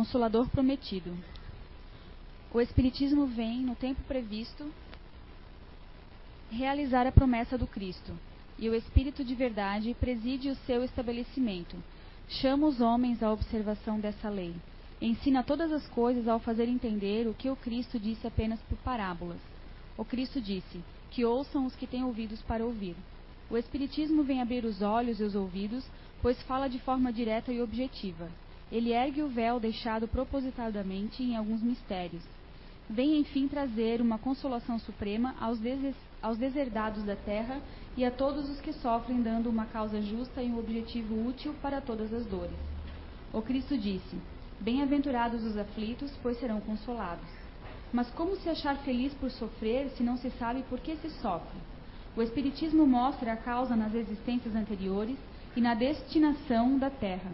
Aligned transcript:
Consolador 0.00 0.48
prometido. 0.48 1.14
O 2.54 2.58
Espiritismo 2.58 3.26
vem, 3.26 3.60
no 3.60 3.74
tempo 3.74 4.00
previsto, 4.04 4.72
realizar 6.50 7.06
a 7.06 7.12
promessa 7.12 7.58
do 7.58 7.66
Cristo, 7.66 8.18
e 8.58 8.70
o 8.70 8.74
Espírito 8.74 9.22
de 9.22 9.34
verdade 9.34 9.94
preside 10.00 10.48
o 10.48 10.56
seu 10.64 10.82
estabelecimento. 10.82 11.76
Chama 12.30 12.66
os 12.66 12.80
homens 12.80 13.22
à 13.22 13.30
observação 13.30 14.00
dessa 14.00 14.30
lei. 14.30 14.54
Ensina 15.02 15.42
todas 15.42 15.70
as 15.70 15.86
coisas 15.90 16.26
ao 16.26 16.40
fazer 16.40 16.66
entender 16.66 17.28
o 17.28 17.34
que 17.34 17.50
o 17.50 17.56
Cristo 17.56 18.00
disse 18.00 18.26
apenas 18.26 18.58
por 18.62 18.78
parábolas. 18.78 19.40
O 19.98 20.04
Cristo 20.04 20.40
disse: 20.40 20.82
Que 21.10 21.26
ouçam 21.26 21.66
os 21.66 21.76
que 21.76 21.86
têm 21.86 22.04
ouvidos 22.04 22.40
para 22.40 22.64
ouvir. 22.64 22.96
O 23.50 23.56
Espiritismo 23.58 24.22
vem 24.22 24.40
abrir 24.40 24.64
os 24.64 24.80
olhos 24.80 25.20
e 25.20 25.24
os 25.24 25.34
ouvidos, 25.34 25.84
pois 26.22 26.40
fala 26.44 26.68
de 26.68 26.78
forma 26.78 27.12
direta 27.12 27.52
e 27.52 27.60
objetiva 27.60 28.30
ele 28.70 28.92
ergue 28.92 29.22
o 29.22 29.28
véu 29.28 29.58
deixado 29.58 30.06
propositadamente 30.06 31.22
em 31.22 31.36
alguns 31.36 31.62
mistérios. 31.62 32.22
Vem, 32.88 33.18
enfim, 33.18 33.48
trazer 33.48 34.00
uma 34.00 34.18
consolação 34.18 34.78
suprema 34.78 35.34
aos, 35.40 35.58
des 35.58 35.94
aos 36.22 36.36
deserdados 36.36 37.04
da 37.04 37.16
terra 37.16 37.60
e 37.96 38.04
a 38.04 38.10
todos 38.10 38.48
os 38.48 38.60
que 38.60 38.72
sofrem, 38.72 39.22
dando 39.22 39.48
uma 39.48 39.66
causa 39.66 40.00
justa 40.02 40.42
e 40.42 40.50
um 40.50 40.58
objetivo 40.58 41.26
útil 41.26 41.54
para 41.62 41.80
todas 41.80 42.12
as 42.12 42.26
dores. 42.26 42.56
O 43.32 43.42
Cristo 43.42 43.76
disse: 43.76 44.16
Bem-aventurados 44.60 45.44
os 45.44 45.56
aflitos, 45.56 46.12
pois 46.22 46.38
serão 46.38 46.60
consolados. 46.60 47.28
Mas 47.92 48.10
como 48.10 48.36
se 48.36 48.48
achar 48.48 48.76
feliz 48.78 49.12
por 49.14 49.30
sofrer 49.30 49.90
se 49.90 50.02
não 50.02 50.16
se 50.16 50.30
sabe 50.30 50.62
por 50.68 50.78
que 50.80 50.96
se 50.96 51.10
sofre? 51.20 51.58
O 52.16 52.22
Espiritismo 52.22 52.86
mostra 52.86 53.32
a 53.32 53.36
causa 53.36 53.74
nas 53.74 53.94
existências 53.94 54.54
anteriores 54.54 55.16
e 55.56 55.60
na 55.60 55.74
destinação 55.74 56.78
da 56.78 56.90
terra 56.90 57.30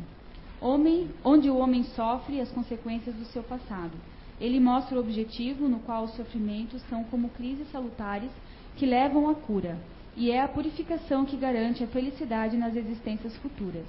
homem, 0.61 1.11
onde 1.25 1.51
o 1.51 1.57
homem 1.57 1.85
sofre 1.85 2.41
as 2.41 2.51
consequências 2.51 3.15
do 3.15 3.25
seu 3.27 3.43
passado. 3.43 3.93
Ele 4.41 4.61
mostra 4.61 4.97
o 4.97 5.01
objetivo 5.01 5.69
no 5.69 5.81
qual 5.81 6.05
os 6.05 6.15
sofrimentos 6.15 6.83
são 6.89 7.05
como 7.05 7.31
crises 7.31 7.71
salutares 7.71 8.31
que 8.77 8.87
levam 8.87 9.29
à 9.29 9.35
cura, 9.35 9.79
e 10.17 10.31
é 10.31 10.41
a 10.41 10.49
purificação 10.49 11.25
que 11.25 11.37
garante 11.37 11.85
a 11.85 11.87
felicidade 11.87 12.57
nas 12.57 12.75
existências 12.75 13.37
futuras. 13.37 13.85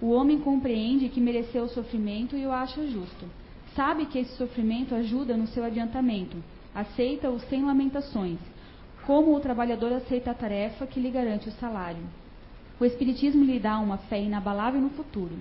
O 0.00 0.10
homem 0.10 0.38
compreende 0.40 1.08
que 1.08 1.20
mereceu 1.20 1.64
o 1.64 1.68
sofrimento 1.68 2.36
e 2.36 2.46
o 2.46 2.52
acha 2.52 2.86
justo. 2.86 3.26
Sabe 3.74 4.06
que 4.06 4.18
esse 4.18 4.36
sofrimento 4.36 4.94
ajuda 4.94 5.36
no 5.36 5.46
seu 5.46 5.64
adiantamento, 5.64 6.36
aceita-o 6.74 7.40
sem 7.40 7.64
lamentações, 7.64 8.38
como 9.06 9.34
o 9.34 9.40
trabalhador 9.40 9.92
aceita 9.92 10.30
a 10.30 10.34
tarefa 10.34 10.86
que 10.86 11.00
lhe 11.00 11.10
garante 11.10 11.48
o 11.48 11.52
salário. 11.52 12.02
O 12.78 12.84
Espiritismo 12.84 13.44
lhe 13.44 13.58
dá 13.58 13.78
uma 13.78 13.98
fé 13.98 14.20
inabalável 14.20 14.80
no 14.80 14.90
futuro 14.90 15.36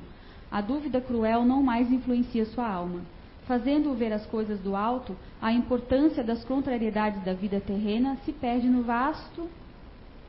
a 0.54 0.62
dúvida 0.62 1.02
cruel 1.02 1.44
não 1.44 1.64
mais 1.64 1.92
influencia 1.92 2.46
sua 2.46 2.70
alma. 2.70 3.02
Fazendo-o 3.48 3.96
ver 3.96 4.14
as 4.14 4.23
coisas 4.28 4.59
do 4.59 4.76
alto, 4.76 5.18
a 5.42 5.52
importância 5.52 6.23
das 6.23 6.46
contrariedades 6.46 7.23
da 7.23 7.34
vida 7.34 7.59
terrena 7.59 8.18
se 8.23 8.32
perde 8.32 8.68
no 8.68 8.84
vasto 8.84 9.50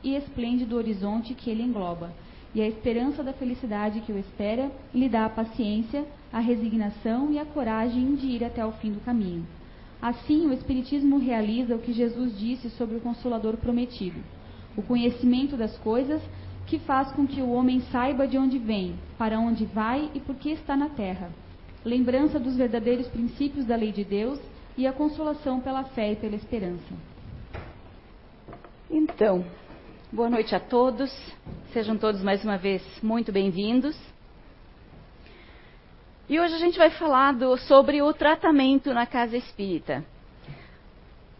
e 0.03 0.15
esplêndido 0.15 0.77
horizonte 0.77 1.35
que 1.35 1.51
ele 1.51 1.61
engloba, 1.61 2.11
e 2.55 2.61
a 2.61 2.67
esperança 2.67 3.23
da 3.23 3.33
felicidade 3.33 4.01
que 4.01 4.11
o 4.11 4.17
espera 4.17 4.71
lhe 4.91 5.07
dá 5.07 5.25
a 5.25 5.29
paciência, 5.29 6.03
a 6.33 6.39
resignação 6.39 7.31
e 7.31 7.37
a 7.37 7.45
coragem 7.45 8.15
de 8.15 8.25
ir 8.25 8.43
até 8.43 8.65
o 8.65 8.71
fim 8.71 8.93
do 8.93 9.01
caminho. 9.01 9.45
Assim, 10.01 10.47
o 10.47 10.53
Espiritismo 10.53 11.19
realiza 11.19 11.75
o 11.75 11.79
que 11.79 11.93
Jesus 11.93 12.35
disse 12.35 12.71
sobre 12.71 12.97
o 12.97 13.01
Consolador 13.01 13.57
prometido: 13.57 14.19
o 14.75 14.81
conhecimento 14.81 15.55
das 15.55 15.77
coisas 15.77 16.19
que 16.65 16.79
faz 16.79 17.11
com 17.11 17.27
que 17.27 17.41
o 17.41 17.51
homem 17.51 17.81
saiba 17.91 18.27
de 18.27 18.37
onde 18.37 18.57
vem, 18.57 18.95
para 19.17 19.39
onde 19.39 19.65
vai 19.65 20.09
e 20.13 20.19
por 20.19 20.35
que 20.35 20.49
está 20.51 20.75
na 20.75 20.89
terra. 20.89 21.29
Lembrança 21.83 22.39
dos 22.39 22.55
verdadeiros 22.55 23.07
princípios 23.07 23.65
da 23.65 23.75
lei 23.75 23.91
de 23.91 24.03
Deus 24.03 24.39
e 24.77 24.87
a 24.87 24.93
consolação 24.93 25.59
pela 25.59 25.83
fé 25.83 26.13
e 26.13 26.15
pela 26.15 26.35
esperança. 26.35 26.93
Então, 28.89 29.45
boa 30.11 30.29
noite 30.29 30.55
a 30.55 30.59
todos. 30.59 31.11
Sejam 31.71 31.97
todos 31.97 32.23
mais 32.23 32.43
uma 32.43 32.57
vez 32.57 32.81
muito 33.03 33.31
bem-vindos. 33.31 33.95
E 36.27 36.39
hoje 36.39 36.55
a 36.55 36.59
gente 36.59 36.77
vai 36.77 36.89
falar 36.89 37.33
do, 37.33 37.55
sobre 37.57 38.01
o 38.01 38.11
tratamento 38.11 38.91
na 38.91 39.05
casa 39.05 39.37
espírita. 39.37 40.03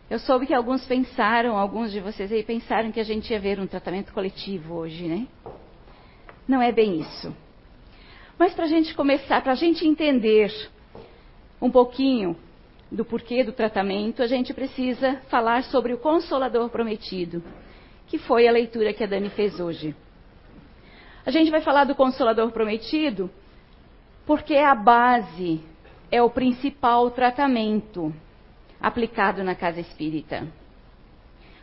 Eu 0.08 0.20
soube 0.20 0.46
que 0.46 0.54
alguns 0.54 0.86
pensaram, 0.86 1.58
alguns 1.58 1.92
de 1.92 2.00
vocês 2.00 2.32
aí 2.32 2.44
pensaram 2.44 2.92
que 2.92 3.00
a 3.00 3.04
gente 3.04 3.32
ia 3.32 3.40
ver 3.40 3.60
um 3.60 3.66
tratamento 3.66 4.14
coletivo 4.14 4.76
hoje, 4.76 5.08
né? 5.08 5.28
Não 6.48 6.62
é 6.62 6.72
bem 6.72 7.00
isso. 7.00 7.36
Mas 8.38 8.54
para 8.54 8.66
a 8.66 8.68
gente 8.68 8.94
começar, 8.94 9.42
para 9.42 9.54
a 9.54 9.56
gente 9.56 9.88
entender 9.88 10.54
um 11.60 11.72
pouquinho 11.72 12.38
do 12.92 13.04
porquê 13.04 13.44
do 13.44 13.52
tratamento, 13.52 14.22
a 14.22 14.28
gente 14.28 14.54
precisa 14.54 15.22
falar 15.28 15.64
sobre 15.64 15.92
o 15.92 15.98
Consolador 15.98 16.70
Prometido, 16.70 17.44
que 18.06 18.20
foi 18.20 18.48
a 18.48 18.52
leitura 18.52 18.94
que 18.94 19.04
a 19.04 19.08
Dani 19.08 19.32
fez 19.32 19.60
hoje. 19.60 19.96
A 21.26 21.32
gente 21.32 21.50
vai 21.50 21.62
falar 21.62 21.86
do 21.86 21.96
Consolador 21.96 22.52
Prometido 22.52 23.28
porque 24.24 24.54
é 24.54 24.66
a 24.66 24.76
base, 24.76 25.62
é 26.12 26.22
o 26.22 26.30
principal 26.30 27.10
tratamento 27.10 28.14
aplicado 28.80 29.44
na 29.44 29.56
casa 29.56 29.80
espírita. 29.80 30.48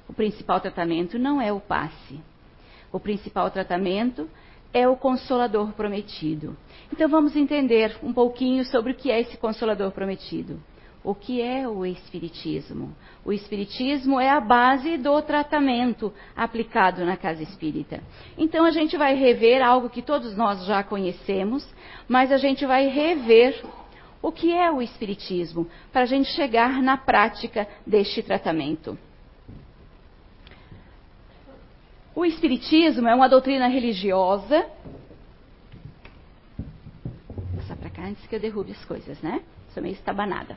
O 0.08 0.12
principal 0.12 0.60
tratamento 0.60 1.18
não 1.18 1.40
é 1.40 1.52
o 1.52 1.60
passe. 1.60 2.20
O 2.92 3.00
principal 3.00 3.50
tratamento 3.50 4.28
é 4.72 4.88
o 4.88 4.96
consolador 4.96 5.72
prometido. 5.72 6.56
Então 6.92 7.08
vamos 7.08 7.36
entender 7.36 7.96
um 8.02 8.12
pouquinho 8.12 8.64
sobre 8.64 8.92
o 8.92 8.94
que 8.94 9.10
é 9.10 9.20
esse 9.20 9.36
consolador 9.36 9.90
prometido. 9.92 10.60
O 11.04 11.16
que 11.16 11.42
é 11.42 11.66
o 11.66 11.84
Espiritismo? 11.84 12.94
O 13.24 13.32
Espiritismo 13.32 14.20
é 14.20 14.30
a 14.30 14.40
base 14.40 14.96
do 14.96 15.20
tratamento 15.20 16.12
aplicado 16.36 17.04
na 17.04 17.16
casa 17.16 17.42
espírita. 17.42 18.00
Então 18.38 18.64
a 18.64 18.70
gente 18.70 18.96
vai 18.96 19.14
rever 19.14 19.62
algo 19.62 19.90
que 19.90 20.00
todos 20.00 20.36
nós 20.36 20.64
já 20.64 20.84
conhecemos, 20.84 21.68
mas 22.08 22.30
a 22.30 22.36
gente 22.36 22.64
vai 22.64 22.86
rever 22.86 23.60
o 24.22 24.30
que 24.30 24.52
é 24.52 24.70
o 24.70 24.80
Espiritismo, 24.80 25.68
para 25.92 26.02
a 26.02 26.06
gente 26.06 26.30
chegar 26.30 26.80
na 26.80 26.96
prática 26.96 27.66
deste 27.84 28.22
tratamento. 28.22 28.96
O 32.14 32.24
Espiritismo 32.24 33.08
é 33.08 33.14
uma 33.14 33.28
doutrina 33.28 33.66
religiosa. 33.66 34.66
Vou 37.28 37.56
passar 37.56 37.76
para 37.76 37.90
cá 37.90 38.02
antes 38.04 38.24
que 38.26 38.36
eu 38.36 38.40
derrube 38.40 38.70
as 38.70 38.84
coisas, 38.84 39.20
né? 39.20 39.42
Sou 39.74 39.82
meio 39.82 39.94
estabanada. 39.94 40.56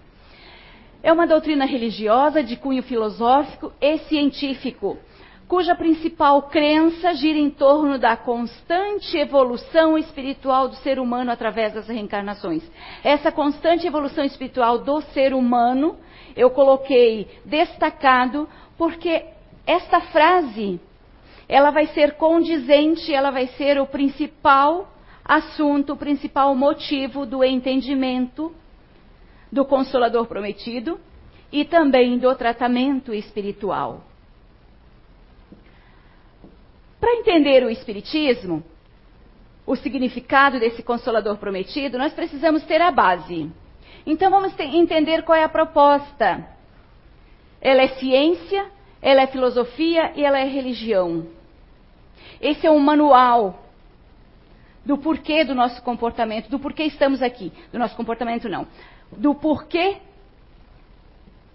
É 1.02 1.12
uma 1.12 1.26
doutrina 1.26 1.66
religiosa 1.66 2.44
de 2.44 2.58
cunho 2.58 2.84
filosófico 2.84 3.72
e 3.82 3.98
científico 4.00 4.98
cuja 5.48 5.76
principal 5.76 6.44
crença 6.44 7.14
gira 7.14 7.38
em 7.38 7.50
torno 7.50 8.00
da 8.00 8.18
constante 8.18 9.16
evolução 9.18 9.98
espiritual 9.98 10.68
do 10.68 10.76
ser 10.78 11.00
humano 11.00 11.32
através 11.32 11.74
das 11.74 11.88
reencarnações. 11.88 12.64
Essa 13.04 13.32
constante 13.32 13.86
evolução 13.86 14.24
espiritual 14.24 14.80
do 14.80 15.02
ser 15.02 15.34
humano 15.34 15.98
eu 16.36 16.50
coloquei 16.50 17.28
destacado 17.46 18.50
porque 18.78 19.24
esta 19.66 20.02
frase 20.02 20.80
ela 21.48 21.70
vai 21.70 21.88
ser 21.88 22.16
condizente, 22.16 23.14
ela 23.14 23.30
vai 23.30 23.48
ser 23.48 23.80
o 23.80 23.86
principal 23.86 24.90
assunto, 25.24 25.94
o 25.94 25.98
principal 25.98 26.56
motivo 26.56 27.26
do 27.26 27.44
entendimento 27.44 28.52
do 29.52 29.64
consolador 29.64 30.26
prometido 30.26 31.00
e 31.52 31.64
também 31.64 32.18
do 32.18 32.34
tratamento 32.36 33.14
espiritual. 33.14 34.02
Para 37.06 37.18
entender 37.18 37.64
o 37.64 37.70
Espiritismo, 37.70 38.64
o 39.64 39.76
significado 39.76 40.60
desse 40.60 40.82
consolador 40.82 41.38
prometido, 41.38 42.00
nós 42.00 42.12
precisamos 42.14 42.64
ter 42.64 42.82
a 42.82 42.90
base. 42.90 43.48
Então 44.08 44.32
vamos 44.32 44.60
entender 44.60 45.22
qual 45.22 45.38
é 45.38 45.44
a 45.44 45.48
proposta. 45.48 46.44
Ela 47.62 47.84
é 47.84 47.90
ciência, 47.90 48.66
ela 49.04 49.22
é 49.22 49.28
filosofia 49.28 50.14
e 50.16 50.26
ela 50.26 50.40
é 50.40 50.46
religião. 50.46 51.28
Esse 52.42 52.66
é 52.66 52.72
um 52.72 52.80
manual 52.80 53.64
do 54.84 54.98
porquê 54.98 55.44
do 55.44 55.54
nosso 55.54 55.84
comportamento, 55.84 56.50
do 56.50 56.58
porquê 56.58 56.86
estamos 56.86 57.22
aqui. 57.22 57.54
Do 57.72 57.78
nosso 57.78 57.96
comportamento, 57.96 58.50
não. 58.50 58.68
Do 59.12 59.36
porquê 59.36 59.98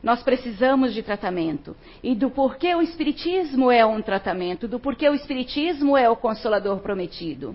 nós 0.02 0.22
precisamos 0.22 0.94
de 0.94 1.02
tratamento. 1.02 1.76
E 2.02 2.14
do 2.14 2.30
porquê 2.30 2.74
o 2.74 2.82
Espiritismo 2.82 3.70
é 3.70 3.84
um 3.84 4.00
tratamento, 4.00 4.66
do 4.66 4.80
porquê 4.80 5.08
o 5.08 5.14
Espiritismo 5.14 5.96
é 5.96 6.08
o 6.08 6.16
consolador 6.16 6.78
prometido. 6.80 7.54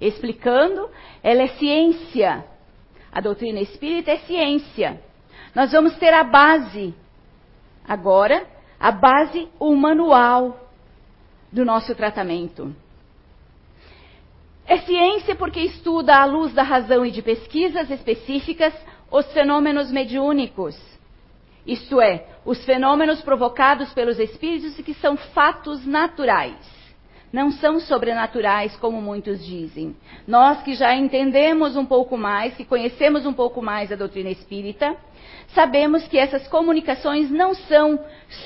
Explicando, 0.00 0.90
ela 1.22 1.42
é 1.42 1.48
ciência. 1.48 2.44
A 3.10 3.20
doutrina 3.20 3.60
espírita 3.60 4.10
é 4.10 4.18
ciência. 4.18 5.00
Nós 5.54 5.70
vamos 5.72 5.96
ter 5.98 6.12
a 6.12 6.24
base, 6.24 6.94
agora, 7.86 8.46
a 8.80 8.90
base, 8.90 9.48
o 9.60 9.74
manual 9.76 10.58
do 11.52 11.64
nosso 11.64 11.94
tratamento. 11.94 12.74
É 14.66 14.78
ciência 14.78 15.34
porque 15.36 15.60
estuda 15.60 16.16
à 16.16 16.24
luz 16.24 16.52
da 16.54 16.62
razão 16.62 17.04
e 17.04 17.10
de 17.10 17.20
pesquisas 17.20 17.90
específicas 17.90 18.74
os 19.10 19.30
fenômenos 19.32 19.90
mediúnicos. 19.90 20.91
Isto 21.66 22.00
é, 22.00 22.26
os 22.44 22.64
fenômenos 22.64 23.20
provocados 23.22 23.92
pelos 23.92 24.18
espíritos 24.18 24.76
que 24.84 24.94
são 24.94 25.16
fatos 25.16 25.86
naturais. 25.86 26.82
Não 27.32 27.50
são 27.50 27.80
sobrenaturais, 27.80 28.76
como 28.76 29.00
muitos 29.00 29.44
dizem. 29.44 29.96
Nós 30.26 30.62
que 30.62 30.74
já 30.74 30.94
entendemos 30.94 31.76
um 31.76 31.86
pouco 31.86 32.18
mais, 32.18 32.54
que 32.54 32.64
conhecemos 32.64 33.24
um 33.24 33.32
pouco 33.32 33.62
mais 33.62 33.90
a 33.90 33.96
doutrina 33.96 34.28
espírita, 34.28 34.94
sabemos 35.54 36.06
que 36.08 36.18
essas 36.18 36.46
comunicações 36.48 37.30
não 37.30 37.54
são 37.54 37.98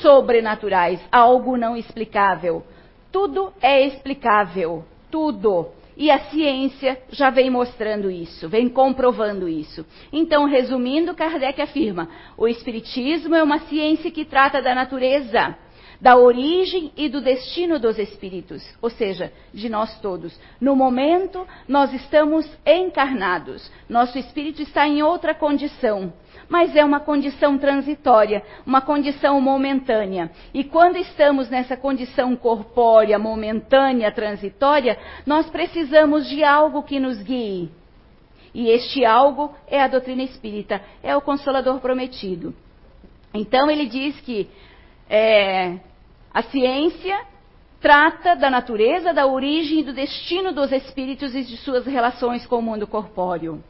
sobrenaturais, 0.02 1.00
algo 1.10 1.56
não 1.56 1.76
explicável. 1.76 2.64
Tudo 3.10 3.52
é 3.60 3.84
explicável, 3.86 4.84
tudo. 5.10 5.68
E 5.96 6.10
a 6.10 6.18
ciência 6.30 7.00
já 7.10 7.30
vem 7.30 7.48
mostrando 7.48 8.10
isso, 8.10 8.48
vem 8.48 8.68
comprovando 8.68 9.48
isso. 9.48 9.84
Então, 10.12 10.44
resumindo, 10.44 11.14
Kardec 11.14 11.60
afirma: 11.60 12.08
o 12.36 12.46
Espiritismo 12.46 13.34
é 13.34 13.42
uma 13.42 13.60
ciência 13.60 14.10
que 14.10 14.24
trata 14.24 14.60
da 14.60 14.74
natureza, 14.74 15.56
da 15.98 16.16
origem 16.16 16.92
e 16.96 17.08
do 17.08 17.22
destino 17.22 17.78
dos 17.78 17.98
espíritos, 17.98 18.62
ou 18.82 18.90
seja, 18.90 19.32
de 19.54 19.70
nós 19.70 19.98
todos. 20.00 20.38
No 20.60 20.76
momento, 20.76 21.46
nós 21.66 21.92
estamos 21.94 22.46
encarnados, 22.66 23.72
nosso 23.88 24.18
espírito 24.18 24.60
está 24.60 24.86
em 24.86 25.02
outra 25.02 25.34
condição 25.34 26.12
mas 26.48 26.74
é 26.76 26.84
uma 26.84 27.00
condição 27.00 27.58
transitória, 27.58 28.42
uma 28.64 28.80
condição 28.80 29.40
momentânea. 29.40 30.30
E 30.54 30.64
quando 30.64 30.96
estamos 30.96 31.50
nessa 31.50 31.76
condição 31.76 32.36
corpórea, 32.36 33.18
momentânea, 33.18 34.12
transitória, 34.12 34.98
nós 35.24 35.48
precisamos 35.50 36.28
de 36.28 36.44
algo 36.44 36.82
que 36.82 37.00
nos 37.00 37.20
guie. 37.22 37.70
E 38.54 38.70
este 38.70 39.04
algo 39.04 39.54
é 39.66 39.82
a 39.82 39.88
doutrina 39.88 40.22
espírita, 40.22 40.80
é 41.02 41.14
o 41.16 41.20
Consolador 41.20 41.80
prometido. 41.80 42.54
Então 43.34 43.70
ele 43.70 43.86
diz 43.86 44.18
que 44.20 44.48
é, 45.10 45.78
a 46.32 46.42
ciência 46.42 47.20
trata 47.80 48.34
da 48.34 48.48
natureza, 48.48 49.12
da 49.12 49.26
origem 49.26 49.80
e 49.80 49.82
do 49.82 49.92
destino 49.92 50.52
dos 50.52 50.72
espíritos 50.72 51.34
e 51.34 51.42
de 51.42 51.56
suas 51.58 51.84
relações 51.84 52.46
com 52.46 52.56
o 52.56 52.62
mundo 52.62 52.86
corpóreo 52.86 53.62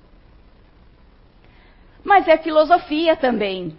mas 2.06 2.28
é 2.28 2.38
filosofia 2.38 3.16
também. 3.16 3.76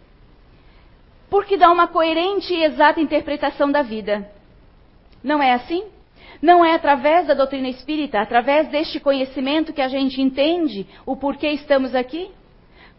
Porque 1.30 1.56
dá 1.56 1.72
uma 1.72 1.88
coerente 1.88 2.54
e 2.54 2.62
exata 2.62 3.00
interpretação 3.00 3.72
da 3.72 3.82
vida. 3.82 4.30
Não 5.24 5.42
é 5.42 5.54
assim? 5.54 5.86
Não 6.42 6.64
é 6.64 6.76
através 6.76 7.26
da 7.26 7.34
doutrina 7.34 7.70
espírita, 7.70 8.20
através 8.20 8.68
deste 8.68 9.00
conhecimento 9.00 9.72
que 9.72 9.82
a 9.82 9.88
gente 9.88 10.22
entende 10.22 10.86
o 11.06 11.16
porquê 11.16 11.52
estamos 11.52 11.96
aqui? 11.96 12.30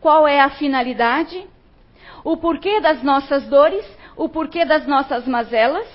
Qual 0.01 0.27
é 0.27 0.41
a 0.41 0.49
finalidade? 0.49 1.47
O 2.25 2.39
porquê 2.39 2.81
das 2.81 3.03
nossas 3.03 3.47
dores? 3.49 3.87
O 4.17 4.31
porquê 4.31 4.65
das 4.65 4.87
nossas 4.87 5.27
mazelas? 5.27 5.87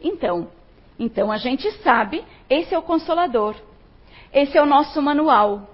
Então, 0.00 0.48
então 0.96 1.32
a 1.32 1.36
gente 1.36 1.68
sabe, 1.82 2.24
esse 2.48 2.72
é 2.72 2.78
o 2.78 2.82
consolador. 2.82 3.56
Esse 4.32 4.56
é 4.56 4.62
o 4.62 4.66
nosso 4.66 5.02
manual. 5.02 5.68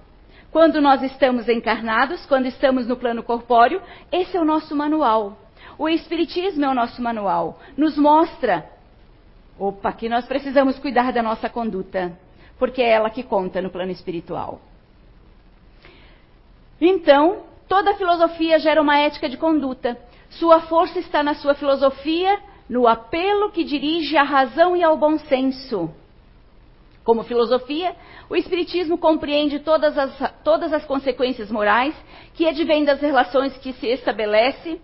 Quando 0.51 0.81
nós 0.81 1.03
estamos 1.03 1.49
encarnados, 1.49 2.25
quando 2.27 2.47
estamos 2.47 2.87
no 2.87 2.97
plano 2.97 3.23
corpóreo, 3.23 3.83
esse 4.11 4.37
é 4.37 4.41
o 4.41 4.45
nosso 4.45 4.75
manual. 4.75 5.37
O 5.79 5.89
Espiritismo 5.89 6.65
é 6.65 6.69
o 6.69 6.75
nosso 6.75 7.03
manual. 7.03 7.59
Nos 7.77 7.99
mostra, 7.99 8.69
opa, 9.59 9.93
que 9.93 10.09
nós 10.09 10.27
precisamos 10.27 10.79
cuidar 10.79 11.13
da 11.13 11.23
nossa 11.23 11.51
conduta, 11.51 12.17
porque 12.59 12.81
é 12.81 12.91
ela 12.91 13.11
que 13.11 13.23
conta 13.23 13.61
no 13.61 13.71
plano 13.71 13.93
espiritual. 13.93 14.61
Então, 16.81 17.43
toda 17.69 17.95
filosofia 17.95 18.59
gera 18.59 18.81
uma 18.81 18.99
ética 18.99 19.29
de 19.29 19.37
conduta. 19.37 19.99
Sua 20.31 20.61
força 20.63 20.99
está 20.99 21.23
na 21.23 21.35
sua 21.35 21.55
filosofia, 21.55 22.39
no 22.69 22.87
apelo 22.87 23.51
que 23.51 23.65
dirige 23.65 24.17
à 24.17 24.23
razão 24.23 24.77
e 24.77 24.83
ao 24.83 24.97
bom 24.97 25.19
senso. 25.19 25.91
Como 27.07 27.23
filosofia, 27.23 27.95
o 28.29 28.35
Espiritismo 28.35 28.99
compreende 28.99 29.61
todas 29.61 29.97
as, 29.97 30.35
todas 30.43 30.73
as 30.73 30.85
consequências 30.85 31.53
morais 31.53 31.95
que 32.35 32.49
advêm 32.49 32.85
das 32.85 33.01
relações 33.01 33.57
que 33.59 33.73
se 33.75 33.87
estabelece 33.87 34.81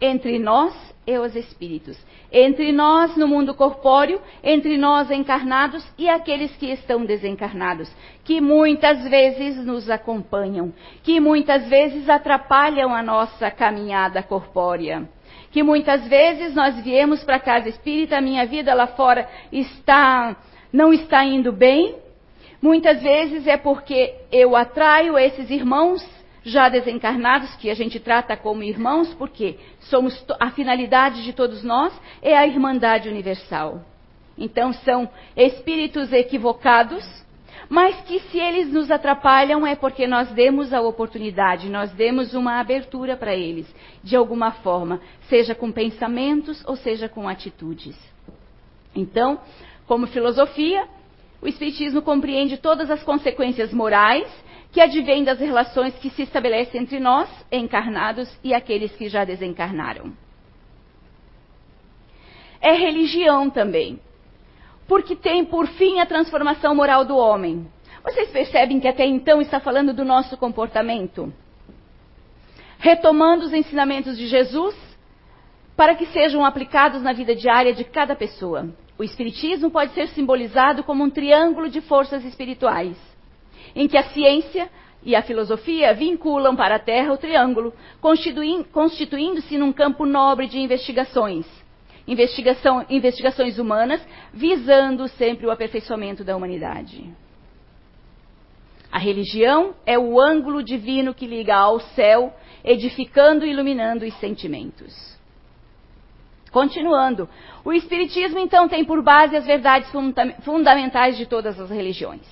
entre 0.00 0.38
nós 0.38 0.72
e 1.04 1.18
os 1.18 1.34
espíritos, 1.34 1.98
entre 2.30 2.70
nós 2.70 3.16
no 3.16 3.26
mundo 3.26 3.54
corpóreo, 3.54 4.20
entre 4.40 4.78
nós 4.78 5.10
encarnados 5.10 5.84
e 5.98 6.08
aqueles 6.08 6.54
que 6.56 6.66
estão 6.70 7.04
desencarnados, 7.04 7.92
que 8.22 8.40
muitas 8.40 9.02
vezes 9.08 9.56
nos 9.66 9.90
acompanham, 9.90 10.72
que 11.02 11.18
muitas 11.18 11.68
vezes 11.68 12.08
atrapalham 12.08 12.94
a 12.94 13.02
nossa 13.02 13.50
caminhada 13.50 14.22
corpórea. 14.22 15.08
Que 15.50 15.64
muitas 15.64 16.06
vezes 16.06 16.54
nós 16.54 16.80
viemos 16.84 17.24
para 17.24 17.40
casa 17.40 17.68
espírita, 17.68 18.16
a 18.16 18.20
minha 18.20 18.46
vida 18.46 18.72
lá 18.74 18.86
fora 18.86 19.28
está 19.50 20.36
não 20.74 20.92
está 20.92 21.24
indo 21.24 21.52
bem, 21.52 21.94
muitas 22.60 23.00
vezes 23.00 23.46
é 23.46 23.56
porque 23.56 24.12
eu 24.32 24.56
atraio 24.56 25.16
esses 25.16 25.48
irmãos 25.48 26.04
já 26.42 26.68
desencarnados, 26.68 27.54
que 27.54 27.70
a 27.70 27.74
gente 27.74 28.00
trata 28.00 28.36
como 28.36 28.64
irmãos, 28.64 29.14
porque 29.14 29.56
somos 29.82 30.26
a 30.40 30.50
finalidade 30.50 31.22
de 31.22 31.32
todos 31.32 31.62
nós 31.62 31.92
é 32.20 32.36
a 32.36 32.44
irmandade 32.44 33.08
universal. 33.08 33.82
Então 34.36 34.72
são 34.72 35.08
espíritos 35.36 36.12
equivocados, 36.12 37.04
mas 37.68 37.94
que 38.00 38.18
se 38.18 38.40
eles 38.40 38.72
nos 38.72 38.90
atrapalham 38.90 39.64
é 39.64 39.76
porque 39.76 40.08
nós 40.08 40.28
demos 40.32 40.72
a 40.72 40.80
oportunidade, 40.80 41.70
nós 41.70 41.92
demos 41.92 42.34
uma 42.34 42.58
abertura 42.58 43.16
para 43.16 43.32
eles, 43.32 43.72
de 44.02 44.16
alguma 44.16 44.50
forma, 44.50 45.00
seja 45.28 45.54
com 45.54 45.70
pensamentos 45.70 46.64
ou 46.66 46.74
seja 46.74 47.08
com 47.08 47.28
atitudes. 47.28 47.96
Então, 48.92 49.40
como 49.86 50.06
filosofia, 50.06 50.86
o 51.40 51.46
Espiritismo 51.48 52.00
compreende 52.00 52.56
todas 52.56 52.90
as 52.90 53.02
consequências 53.02 53.72
morais 53.72 54.26
que 54.72 54.80
advêm 54.80 55.22
das 55.22 55.38
relações 55.38 55.94
que 55.98 56.10
se 56.10 56.22
estabelecem 56.22 56.80
entre 56.80 56.98
nós, 56.98 57.28
encarnados, 57.52 58.28
e 58.42 58.52
aqueles 58.52 58.90
que 58.96 59.08
já 59.08 59.24
desencarnaram. 59.24 60.12
É 62.60 62.72
religião 62.72 63.50
também, 63.50 64.00
porque 64.88 65.14
tem 65.14 65.44
por 65.44 65.66
fim 65.68 66.00
a 66.00 66.06
transformação 66.06 66.74
moral 66.74 67.04
do 67.04 67.16
homem. 67.16 67.70
Vocês 68.02 68.30
percebem 68.30 68.80
que 68.80 68.88
até 68.88 69.04
então 69.04 69.40
está 69.40 69.60
falando 69.60 69.92
do 69.92 70.04
nosso 70.04 70.36
comportamento? 70.36 71.32
Retomando 72.78 73.44
os 73.44 73.52
ensinamentos 73.52 74.16
de 74.16 74.26
Jesus 74.26 74.74
para 75.76 75.94
que 75.94 76.06
sejam 76.06 76.44
aplicados 76.44 77.02
na 77.02 77.12
vida 77.12 77.34
diária 77.34 77.72
de 77.72 77.84
cada 77.84 78.16
pessoa. 78.16 78.68
O 78.98 79.02
Espiritismo 79.02 79.70
pode 79.70 79.92
ser 79.92 80.08
simbolizado 80.08 80.84
como 80.84 81.02
um 81.02 81.10
triângulo 81.10 81.68
de 81.68 81.80
forças 81.80 82.24
espirituais, 82.24 82.96
em 83.74 83.88
que 83.88 83.96
a 83.96 84.04
ciência 84.04 84.70
e 85.02 85.16
a 85.16 85.22
filosofia 85.22 85.92
vinculam 85.92 86.54
para 86.54 86.76
a 86.76 86.78
Terra 86.78 87.12
o 87.12 87.18
triângulo, 87.18 87.74
constituindo-se 88.72 89.58
num 89.58 89.72
campo 89.72 90.06
nobre 90.06 90.46
de 90.46 90.58
investigações. 90.58 91.46
Investigação, 92.06 92.84
investigações 92.88 93.58
humanas, 93.58 94.06
visando 94.32 95.08
sempre 95.08 95.46
o 95.46 95.50
aperfeiçoamento 95.50 96.22
da 96.22 96.36
humanidade. 96.36 97.04
A 98.92 98.98
religião 98.98 99.74
é 99.84 99.98
o 99.98 100.20
ângulo 100.20 100.62
divino 100.62 101.12
que 101.12 101.26
liga 101.26 101.56
ao 101.56 101.80
céu, 101.80 102.32
edificando 102.62 103.44
e 103.44 103.50
iluminando 103.50 104.04
os 104.04 104.14
sentimentos. 104.20 105.13
Continuando, 106.54 107.28
o 107.64 107.72
Espiritismo 107.72 108.38
então 108.38 108.68
tem 108.68 108.84
por 108.84 109.02
base 109.02 109.34
as 109.34 109.44
verdades 109.44 109.90
funda 109.90 110.34
fundamentais 110.44 111.16
de 111.16 111.26
todas 111.26 111.58
as 111.58 111.68
religiões, 111.68 112.22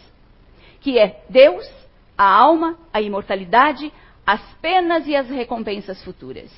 que 0.80 0.96
é 0.96 1.24
Deus, 1.28 1.68
a 2.16 2.22
alma, 2.22 2.78
a 2.92 3.00
imortalidade, 3.00 3.92
as 4.24 4.40
penas 4.60 5.08
e 5.08 5.16
as 5.16 5.28
recompensas 5.28 6.04
futuras. 6.04 6.52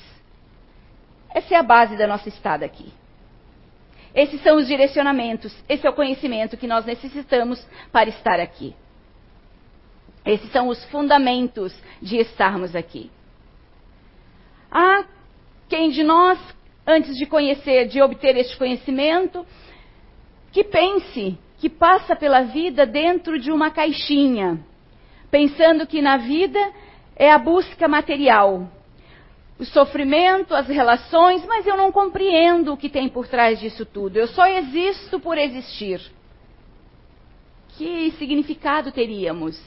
Essa 1.33 1.55
é 1.55 1.57
a 1.57 1.63
base 1.63 1.97
da 1.97 2.05
nossa 2.05 2.29
estada 2.29 2.63
aqui. 2.63 2.93
Esses 4.13 4.43
são 4.43 4.57
os 4.57 4.67
direcionamentos, 4.67 5.51
esse 5.67 5.87
é 5.87 5.89
o 5.89 5.93
conhecimento 5.93 6.57
que 6.57 6.67
nós 6.67 6.85
necessitamos 6.85 7.67
para 7.91 8.09
estar 8.09 8.39
aqui. 8.39 8.75
Esses 10.23 10.51
são 10.51 10.67
os 10.67 10.85
fundamentos 10.85 11.75
de 11.99 12.17
estarmos 12.17 12.75
aqui. 12.75 13.09
Há 14.69 15.03
quem 15.67 15.89
de 15.89 16.03
nós 16.03 16.37
antes 16.85 17.17
de 17.17 17.25
conhecer, 17.25 17.87
de 17.87 18.01
obter 18.01 18.37
este 18.37 18.57
conhecimento, 18.57 19.45
que 20.51 20.63
pense 20.63 21.37
que 21.57 21.69
passa 21.69 22.15
pela 22.15 22.41
vida 22.41 22.85
dentro 22.85 23.39
de 23.39 23.51
uma 23.51 23.71
caixinha, 23.71 24.59
pensando 25.31 25.87
que 25.87 26.01
na 26.01 26.17
vida 26.17 26.59
é 27.15 27.31
a 27.31 27.37
busca 27.37 27.87
material, 27.87 28.69
o 29.57 29.63
sofrimento, 29.63 30.53
as 30.53 30.67
relações, 30.67 31.45
mas 31.45 31.65
eu 31.65 31.77
não 31.77 31.91
compreendo 31.91 32.73
o 32.73 32.77
que 32.77 32.89
tem 32.89 33.07
por 33.07 33.27
trás 33.27 33.59
disso 33.59 33.85
tudo. 33.85 34.17
Eu 34.17 34.27
só 34.27 34.45
existo 34.45 35.19
por 35.19 35.37
existir. 35.37 36.01
que 37.77 38.11
significado 38.11 38.91
teríamos? 38.91 39.61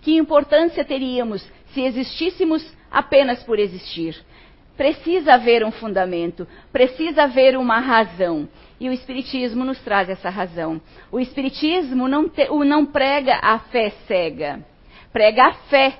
Que 0.00 0.16
importância 0.16 0.84
teríamos 0.84 1.48
se 1.72 1.82
existíssemos 1.82 2.64
apenas 2.90 3.42
por 3.42 3.58
existir? 3.58 4.16
Precisa 4.76 5.34
haver 5.34 5.64
um 5.64 5.70
fundamento, 5.70 6.46
precisa 6.72 7.24
haver 7.24 7.56
uma 7.56 7.78
razão. 7.78 8.48
E 8.80 8.88
o 8.88 8.92
Espiritismo 8.92 9.64
nos 9.64 9.78
traz 9.80 10.08
essa 10.08 10.30
razão. 10.30 10.80
O 11.10 11.20
Espiritismo 11.20 12.08
não, 12.08 12.28
te, 12.28 12.48
não 12.64 12.86
prega 12.86 13.38
a 13.42 13.58
fé 13.58 13.90
cega, 14.06 14.60
prega 15.12 15.44
a 15.44 15.52
fé 15.52 15.98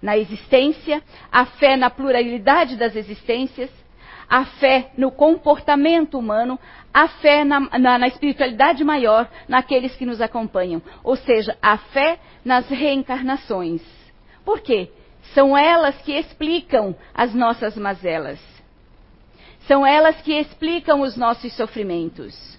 na 0.00 0.16
existência, 0.16 1.02
a 1.30 1.44
fé 1.44 1.76
na 1.76 1.90
pluralidade 1.90 2.76
das 2.76 2.94
existências, 2.94 3.70
a 4.28 4.44
fé 4.44 4.90
no 4.96 5.10
comportamento 5.10 6.18
humano, 6.18 6.58
a 6.92 7.08
fé 7.08 7.44
na, 7.44 7.60
na, 7.78 7.98
na, 7.98 8.06
espiritualidade 8.06 8.84
maior 8.84 9.28
naqueles 9.48 9.96
que 9.96 10.04
nos 10.04 10.20
acompanham. 10.20 10.82
Ou 11.02 11.16
seja, 11.16 11.56
a 11.62 11.78
fé 11.78 12.18
nas 12.44 12.68
reencarnações. 12.68 13.82
Por 14.44 14.60
quê? 14.60 14.90
São 15.34 15.56
elas 15.56 15.96
que 16.02 16.12
explicam 16.12 16.96
as 17.14 17.34
nossas 17.34 17.76
mazelas. 17.76 18.40
São 19.66 19.86
elas 19.86 20.20
que 20.22 20.32
explicam 20.32 21.02
os 21.02 21.16
nossos 21.16 21.52
sofrimentos. 21.54 22.58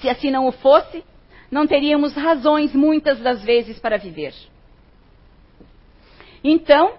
Se 0.00 0.08
assim 0.08 0.30
não 0.30 0.46
o 0.46 0.52
fosse, 0.52 1.04
não 1.50 1.66
teríamos 1.66 2.14
razões 2.14 2.74
muitas 2.74 3.20
das 3.20 3.42
vezes 3.44 3.78
para 3.78 3.98
viver. 3.98 4.34
Então, 6.42 6.94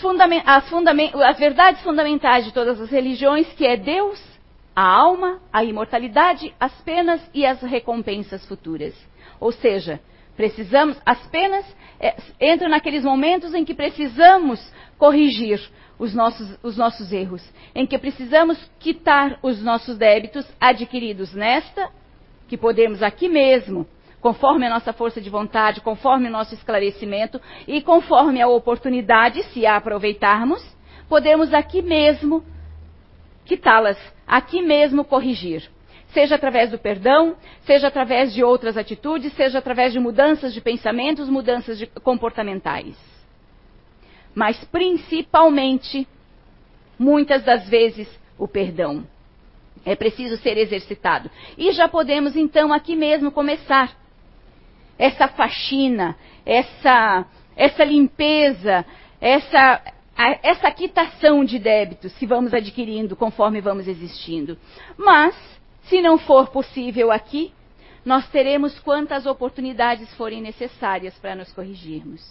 fundament 0.00 0.44
as, 0.46 0.68
fundament 0.68 1.12
as 1.14 1.38
verdades 1.38 1.82
fundamentais 1.82 2.44
de 2.44 2.52
todas 2.52 2.80
as 2.80 2.90
religiões, 2.90 3.50
que 3.54 3.66
é 3.66 3.76
Deus, 3.76 4.22
a 4.76 4.82
alma, 4.82 5.40
a 5.52 5.64
imortalidade, 5.64 6.54
as 6.60 6.72
penas 6.82 7.20
e 7.34 7.44
as 7.44 7.60
recompensas 7.62 8.46
futuras. 8.46 8.94
Ou 9.40 9.50
seja, 9.50 10.00
precisamos, 10.36 11.00
as 11.04 11.18
penas 11.28 11.64
é, 12.00 12.16
entram 12.40 12.68
naqueles 12.68 13.04
momentos 13.04 13.54
em 13.54 13.64
que 13.64 13.74
precisamos 13.74 14.60
corrigir 14.98 15.60
os 15.98 16.14
nossos, 16.14 16.58
os 16.62 16.76
nossos 16.76 17.12
erros, 17.12 17.42
em 17.74 17.86
que 17.86 17.98
precisamos 17.98 18.58
quitar 18.78 19.38
os 19.42 19.62
nossos 19.62 19.96
débitos 19.96 20.46
adquiridos 20.60 21.32
nesta, 21.32 21.90
que 22.48 22.56
podemos 22.56 23.02
aqui 23.02 23.28
mesmo 23.28 23.86
conforme 24.22 24.66
a 24.66 24.70
nossa 24.70 24.92
força 24.92 25.20
de 25.20 25.28
vontade, 25.28 25.80
conforme 25.80 26.28
o 26.28 26.30
nosso 26.30 26.54
esclarecimento 26.54 27.40
e 27.66 27.82
conforme 27.82 28.40
a 28.40 28.46
oportunidade, 28.46 29.42
se 29.52 29.66
a 29.66 29.76
aproveitarmos, 29.76 30.64
podemos 31.08 31.52
aqui 31.52 31.82
mesmo 31.82 32.44
quitá-las, 33.44 33.98
aqui 34.24 34.62
mesmo 34.62 35.04
corrigir. 35.04 35.68
Seja 36.12 36.34
através 36.34 36.70
do 36.70 36.78
perdão, 36.78 37.36
seja 37.64 37.88
através 37.88 38.32
de 38.34 38.44
outras 38.44 38.76
atitudes, 38.76 39.32
seja 39.32 39.58
através 39.58 39.92
de 39.92 39.98
mudanças 39.98 40.52
de 40.52 40.60
pensamentos, 40.60 41.28
mudanças 41.28 41.78
de 41.78 41.86
comportamentais. 41.86 42.96
Mas 44.34 44.62
principalmente, 44.64 46.06
muitas 46.98 47.42
das 47.42 47.68
vezes, 47.68 48.08
o 48.38 48.46
perdão. 48.46 49.06
É 49.84 49.96
preciso 49.96 50.36
ser 50.36 50.56
exercitado. 50.56 51.30
E 51.58 51.72
já 51.72 51.88
podemos 51.88 52.36
então 52.36 52.72
aqui 52.72 52.94
mesmo 52.94 53.32
começar 53.32 53.96
essa 54.98 55.26
faxina, 55.28 56.16
essa, 56.46 57.26
essa 57.56 57.84
limpeza, 57.84 58.84
essa, 59.20 59.82
essa 60.42 60.70
quitação 60.70 61.44
de 61.44 61.58
débitos 61.58 62.16
que 62.16 62.26
vamos 62.26 62.54
adquirindo 62.54 63.16
conforme 63.16 63.60
vamos 63.60 63.88
existindo. 63.88 64.56
Mas, 64.96 65.34
se 65.84 66.00
não 66.00 66.18
for 66.18 66.48
possível 66.48 67.10
aqui, 67.10 67.52
nós 68.04 68.28
teremos 68.30 68.78
quantas 68.80 69.26
oportunidades 69.26 70.12
forem 70.14 70.40
necessárias 70.40 71.14
para 71.18 71.34
nos 71.34 71.52
corrigirmos. 71.52 72.22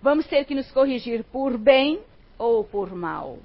Vamos 0.00 0.26
ter 0.26 0.44
que 0.44 0.54
nos 0.54 0.70
corrigir 0.70 1.24
por 1.24 1.56
bem 1.56 2.00
ou 2.38 2.62
por 2.64 2.94
mal. 2.94 3.38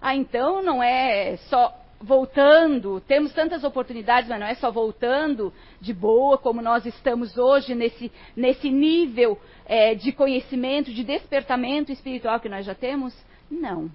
Ah, 0.00 0.14
então 0.14 0.62
não 0.62 0.82
é 0.82 1.36
só 1.48 1.74
voltando, 2.00 3.00
temos 3.00 3.32
tantas 3.32 3.64
oportunidades, 3.64 4.28
mas 4.28 4.38
não 4.38 4.46
é 4.46 4.54
só 4.54 4.70
voltando 4.70 5.52
de 5.80 5.94
boa, 5.94 6.36
como 6.36 6.60
nós 6.60 6.84
estamos 6.84 7.38
hoje 7.38 7.74
nesse, 7.74 8.12
nesse 8.36 8.68
nível 8.68 9.38
é, 9.64 9.94
de 9.94 10.12
conhecimento, 10.12 10.92
de 10.92 11.02
despertamento 11.02 11.90
espiritual 11.90 12.38
que 12.38 12.48
nós 12.48 12.66
já 12.66 12.74
temos? 12.74 13.14
Não. 13.50 13.90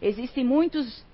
Existem 0.00 0.44
muitos 0.44 1.04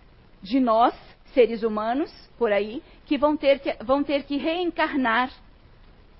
de 0.42 0.60
nós, 0.60 0.94
seres 1.34 1.62
humanos, 1.62 2.10
por 2.38 2.52
aí, 2.52 2.82
que 3.04 3.18
vão 3.18 3.36
ter 3.36 3.58
que, 3.58 3.76
vão 3.84 4.02
ter 4.02 4.22
que 4.22 4.36
reencarnar, 4.36 5.30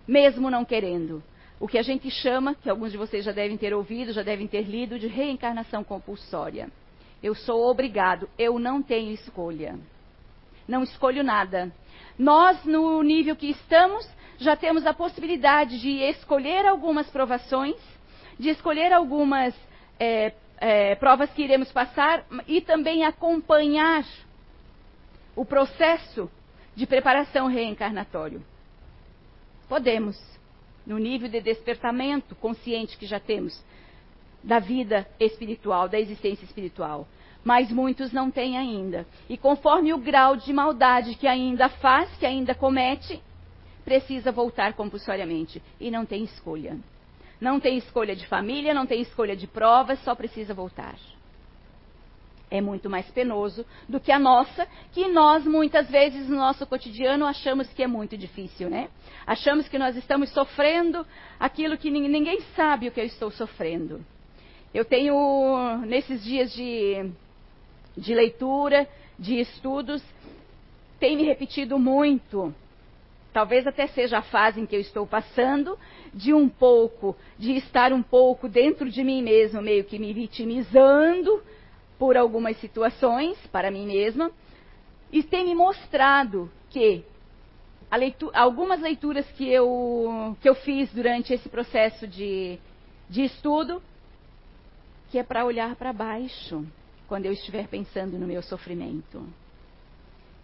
mesmo 0.07 0.51
não 0.51 0.65
querendo. 0.65 1.23
O 1.59 1.67
que 1.67 1.79
a 1.79 1.83
gente 1.83 2.11
chama, 2.11 2.55
que 2.55 2.69
alguns 2.69 2.93
de 2.93 2.99
vocês 2.99 3.25
já 3.25 3.33
devem 3.33 3.57
ter 3.57 3.73
ouvido, 3.73 4.13
já 4.13 4.23
devem 4.23 4.47
ter 4.47 4.63
lido, 4.63 4.99
de 4.99 5.07
reencarnação 5.07 5.83
compulsória. 5.83 6.69
Eu 7.23 7.35
sou 7.35 7.71
obrigado, 7.71 8.29
eu 8.37 8.59
não 8.59 8.83
tenho 8.83 9.13
escolha 9.13 9.79
não 10.67 10.83
escolho 10.83 11.23
nada. 11.23 11.73
Nós, 12.19 12.65
no 12.65 13.03
nível 13.03 13.37
que 13.37 13.51
estamos, 13.51 14.09
já 14.39 14.57
temos 14.57 14.87
a 14.87 14.95
possibilidade 14.95 15.81
de 15.81 16.01
escolher 16.03 16.67
algumas 16.67 17.09
provações, 17.11 17.77
de 18.39 18.51
escolher 18.51 18.93
algumas 18.93 19.55
é, 19.99 20.33
é, 20.59 20.95
provas 20.97 21.31
que 21.31 21.43
iremos 21.43 21.71
passar 21.71 22.25
e 22.49 22.61
também 22.61 23.05
acompanhar 23.05 24.05
o 25.37 25.45
processo 25.45 26.31
de 26.75 26.87
preparação 26.87 27.47
reencarnatório. 27.47 28.45
Podemos, 29.69 30.19
no 30.87 30.99
nível 30.99 31.29
de 31.29 31.41
despertamento 31.41 32.35
consciente 32.35 32.97
que 32.97 33.07
já 33.07 33.19
temos 33.19 33.63
da 34.43 34.59
vida 34.59 35.07
espiritual, 35.19 35.89
da 35.89 35.99
existência 35.99 36.45
espiritual 36.45 37.07
mas 37.45 37.71
muitos 37.71 38.11
não 38.11 38.31
têm 38.31 38.57
ainda. 38.57 39.07
E 39.29 39.37
conforme 39.37 39.93
o 39.93 39.99
grau 39.99 40.35
de 40.35 40.53
maldade 40.53 41.15
que 41.15 41.27
ainda 41.27 41.69
faz, 41.69 42.11
que 42.17 42.25
ainda 42.25 42.55
comete, 42.55 43.23
precisa 43.85 44.33
voltar 44.33 44.73
compulsoriamente. 44.73 45.63
E 45.79 45.91
não 45.91 46.07
tem 46.07 46.25
escolha. 46.25 46.79
Não 47.39 47.61
tem 47.61 47.77
escolha 47.77 48.17
de 48.17 48.27
família, 48.27 48.73
não 48.73 48.87
tem 48.87 49.03
escolha 49.03 49.37
de 49.37 49.47
provas, 49.47 50.03
só 50.03 50.15
precisa 50.15 50.55
voltar. 50.55 50.97
É 52.55 52.61
muito 52.61 52.89
mais 52.89 53.05
penoso 53.11 53.67
do 53.89 53.99
que 53.99 54.13
a 54.13 54.19
nossa, 54.19 54.65
que 54.93 55.09
nós 55.09 55.45
muitas 55.45 55.91
vezes 55.91 56.29
no 56.29 56.37
nosso 56.37 56.65
cotidiano 56.65 57.27
achamos 57.27 57.67
que 57.73 57.83
é 57.83 57.87
muito 57.89 58.17
difícil, 58.17 58.71
né? 58.71 58.91
Achamos 59.27 59.67
que 59.67 59.77
nós 59.77 59.97
estamos 59.97 60.31
sofrendo 60.31 61.05
aquilo 61.41 61.77
que 61.77 61.91
ninguém 61.91 62.43
sabe 62.55 62.87
o 62.87 62.93
que 62.93 63.01
eu 63.01 63.07
estou 63.07 63.29
sofrendo. 63.33 64.01
Eu 64.73 64.85
tenho, 64.85 65.79
nesses 65.85 66.23
dias 66.23 66.53
de 66.53 67.11
de 67.97 68.15
leitura, 68.15 68.89
de 69.19 69.41
estudos, 69.41 70.01
tem 71.01 71.17
me 71.17 71.25
repetido 71.25 71.77
muito. 71.77 72.55
Talvez 73.33 73.67
até 73.67 73.89
seja 73.89 74.19
a 74.19 74.23
fase 74.23 74.61
em 74.61 74.67
que 74.67 74.77
eu 74.77 74.81
estou 74.81 75.05
passando, 75.09 75.77
de 76.13 76.33
um 76.33 76.49
pouco, 76.49 77.17
de 77.37 77.57
estar 77.57 77.93
um 77.93 78.03
pouco 78.03 78.49
dentro 78.49 78.89
de 78.89 79.03
mim 79.03 79.23
mesmo, 79.23 79.61
meio 79.61 79.83
que 79.83 79.99
me 79.99 80.13
vitimizando 80.13 81.43
por 81.99 82.17
algumas 82.17 82.57
situações, 82.59 83.39
para 83.53 83.71
mim 83.71 83.87
mesma, 83.87 84.31
e 85.13 85.23
tem 85.23 85.45
me 85.45 85.55
mostrado 85.55 86.51
que 86.71 87.05
leitura, 87.97 88.37
algumas 88.39 88.81
leituras 88.81 89.27
que 89.33 89.49
eu, 89.49 90.37
que 90.41 90.49
eu 90.49 90.55
fiz 90.55 90.93
durante 90.93 91.33
esse 91.33 91.49
processo 91.49 92.07
de, 92.07 92.59
de 93.09 93.23
estudo, 93.23 93.83
que 95.11 95.19
é 95.19 95.23
para 95.23 95.45
olhar 95.45 95.77
para 95.77 95.93
baixo 95.93 96.67
quando 97.07 97.27
eu 97.27 97.33
estiver 97.33 97.69
pensando 97.69 98.19
no 98.19 98.27
meu 98.27 98.43
sofrimento. 98.43 99.27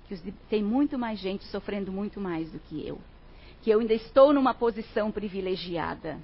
Que 0.07 0.33
tem 0.49 0.63
muito 0.63 0.99
mais 0.99 1.19
gente 1.19 1.45
sofrendo 1.47 1.91
muito 1.91 2.21
mais 2.21 2.51
do 2.51 2.59
que 2.59 2.87
eu. 2.87 2.99
Que 3.63 3.71
eu 3.71 3.81
ainda 3.81 3.95
estou 3.95 4.33
numa 4.33 4.55
posição 4.55 5.11
privilegiada. 5.11 6.19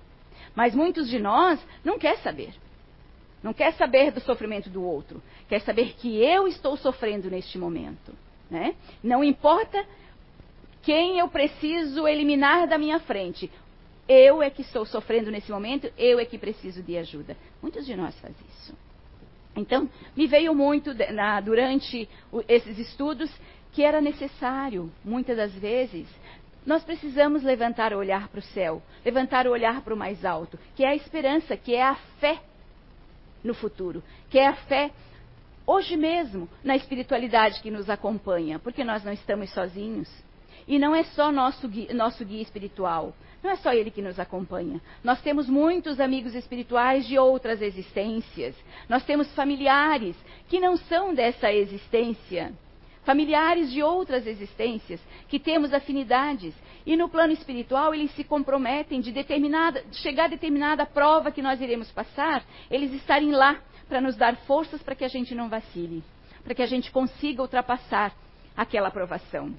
Mas 0.54 0.74
muitos 0.74 1.08
de 1.08 1.18
nós 1.18 1.60
não 1.84 1.98
quer 1.98 2.18
saber. 2.18 2.54
Não 3.46 3.52
quer 3.52 3.74
saber 3.74 4.10
do 4.10 4.18
sofrimento 4.18 4.68
do 4.68 4.82
outro. 4.82 5.22
Quer 5.48 5.60
saber 5.60 5.94
que 5.94 6.20
eu 6.20 6.48
estou 6.48 6.76
sofrendo 6.76 7.30
neste 7.30 7.56
momento. 7.56 8.12
Né? 8.50 8.74
Não 9.00 9.22
importa 9.22 9.86
quem 10.82 11.20
eu 11.20 11.28
preciso 11.28 12.08
eliminar 12.08 12.66
da 12.66 12.76
minha 12.76 12.98
frente. 12.98 13.48
Eu 14.08 14.42
é 14.42 14.50
que 14.50 14.62
estou 14.62 14.84
sofrendo 14.84 15.30
nesse 15.30 15.52
momento, 15.52 15.88
eu 15.96 16.18
é 16.18 16.24
que 16.24 16.36
preciso 16.36 16.82
de 16.82 16.98
ajuda. 16.98 17.36
Muitos 17.62 17.86
de 17.86 17.94
nós 17.94 18.18
fazem 18.18 18.34
isso. 18.58 18.76
Então, 19.54 19.88
me 20.16 20.26
veio 20.26 20.52
muito 20.52 20.92
na, 21.12 21.40
durante 21.40 22.08
esses 22.48 22.76
estudos 22.80 23.30
que 23.72 23.84
era 23.84 24.00
necessário, 24.00 24.90
muitas 25.04 25.36
das 25.36 25.52
vezes, 25.52 26.08
nós 26.66 26.82
precisamos 26.82 27.44
levantar 27.44 27.92
o 27.92 27.98
olhar 27.98 28.26
para 28.26 28.40
o 28.40 28.42
céu, 28.42 28.82
levantar 29.04 29.46
o 29.46 29.52
olhar 29.52 29.82
para 29.82 29.94
o 29.94 29.96
mais 29.96 30.24
alto, 30.24 30.58
que 30.74 30.84
é 30.84 30.88
a 30.88 30.96
esperança, 30.96 31.56
que 31.56 31.76
é 31.76 31.82
a 31.84 31.94
fé 32.18 32.40
no 33.42 33.54
futuro, 33.54 34.02
que 34.30 34.38
é 34.38 34.46
a 34.46 34.54
fé 34.54 34.90
hoje 35.66 35.96
mesmo 35.96 36.48
na 36.62 36.76
espiritualidade 36.76 37.60
que 37.60 37.70
nos 37.70 37.90
acompanha, 37.90 38.58
porque 38.58 38.84
nós 38.84 39.02
não 39.04 39.12
estamos 39.12 39.50
sozinhos. 39.50 40.08
E 40.68 40.78
não 40.78 40.94
é 40.94 41.04
só 41.04 41.30
nosso 41.30 41.68
guia, 41.68 41.92
nosso 41.94 42.24
guia 42.24 42.42
espiritual. 42.42 43.14
Não 43.42 43.50
é 43.50 43.56
só 43.56 43.72
ele 43.72 43.90
que 43.90 44.02
nos 44.02 44.18
acompanha. 44.18 44.80
Nós 45.04 45.20
temos 45.22 45.48
muitos 45.48 46.00
amigos 46.00 46.34
espirituais 46.34 47.06
de 47.06 47.18
outras 47.18 47.62
existências. 47.62 48.56
Nós 48.88 49.04
temos 49.04 49.32
familiares 49.34 50.16
que 50.48 50.58
não 50.58 50.76
são 50.76 51.14
dessa 51.14 51.52
existência. 51.52 52.52
Familiares 53.06 53.70
de 53.70 53.84
outras 53.84 54.26
existências 54.26 55.00
que 55.28 55.38
temos 55.38 55.72
afinidades. 55.72 56.52
E 56.84 56.96
no 56.96 57.08
plano 57.08 57.32
espiritual 57.32 57.94
eles 57.94 58.10
se 58.16 58.24
comprometem 58.24 59.00
de 59.00 59.12
determinada, 59.12 59.80
de 59.82 59.96
chegar 59.98 60.24
a 60.24 60.28
determinada 60.28 60.84
prova 60.84 61.30
que 61.30 61.40
nós 61.40 61.60
iremos 61.60 61.88
passar, 61.92 62.44
eles 62.68 62.92
estarem 62.92 63.30
lá 63.30 63.60
para 63.88 64.00
nos 64.00 64.16
dar 64.16 64.34
forças 64.38 64.82
para 64.82 64.96
que 64.96 65.04
a 65.04 65.08
gente 65.08 65.36
não 65.36 65.48
vacile, 65.48 66.02
para 66.42 66.52
que 66.52 66.62
a 66.62 66.66
gente 66.66 66.90
consiga 66.90 67.42
ultrapassar 67.42 68.12
aquela 68.56 68.88
aprovação. 68.88 69.54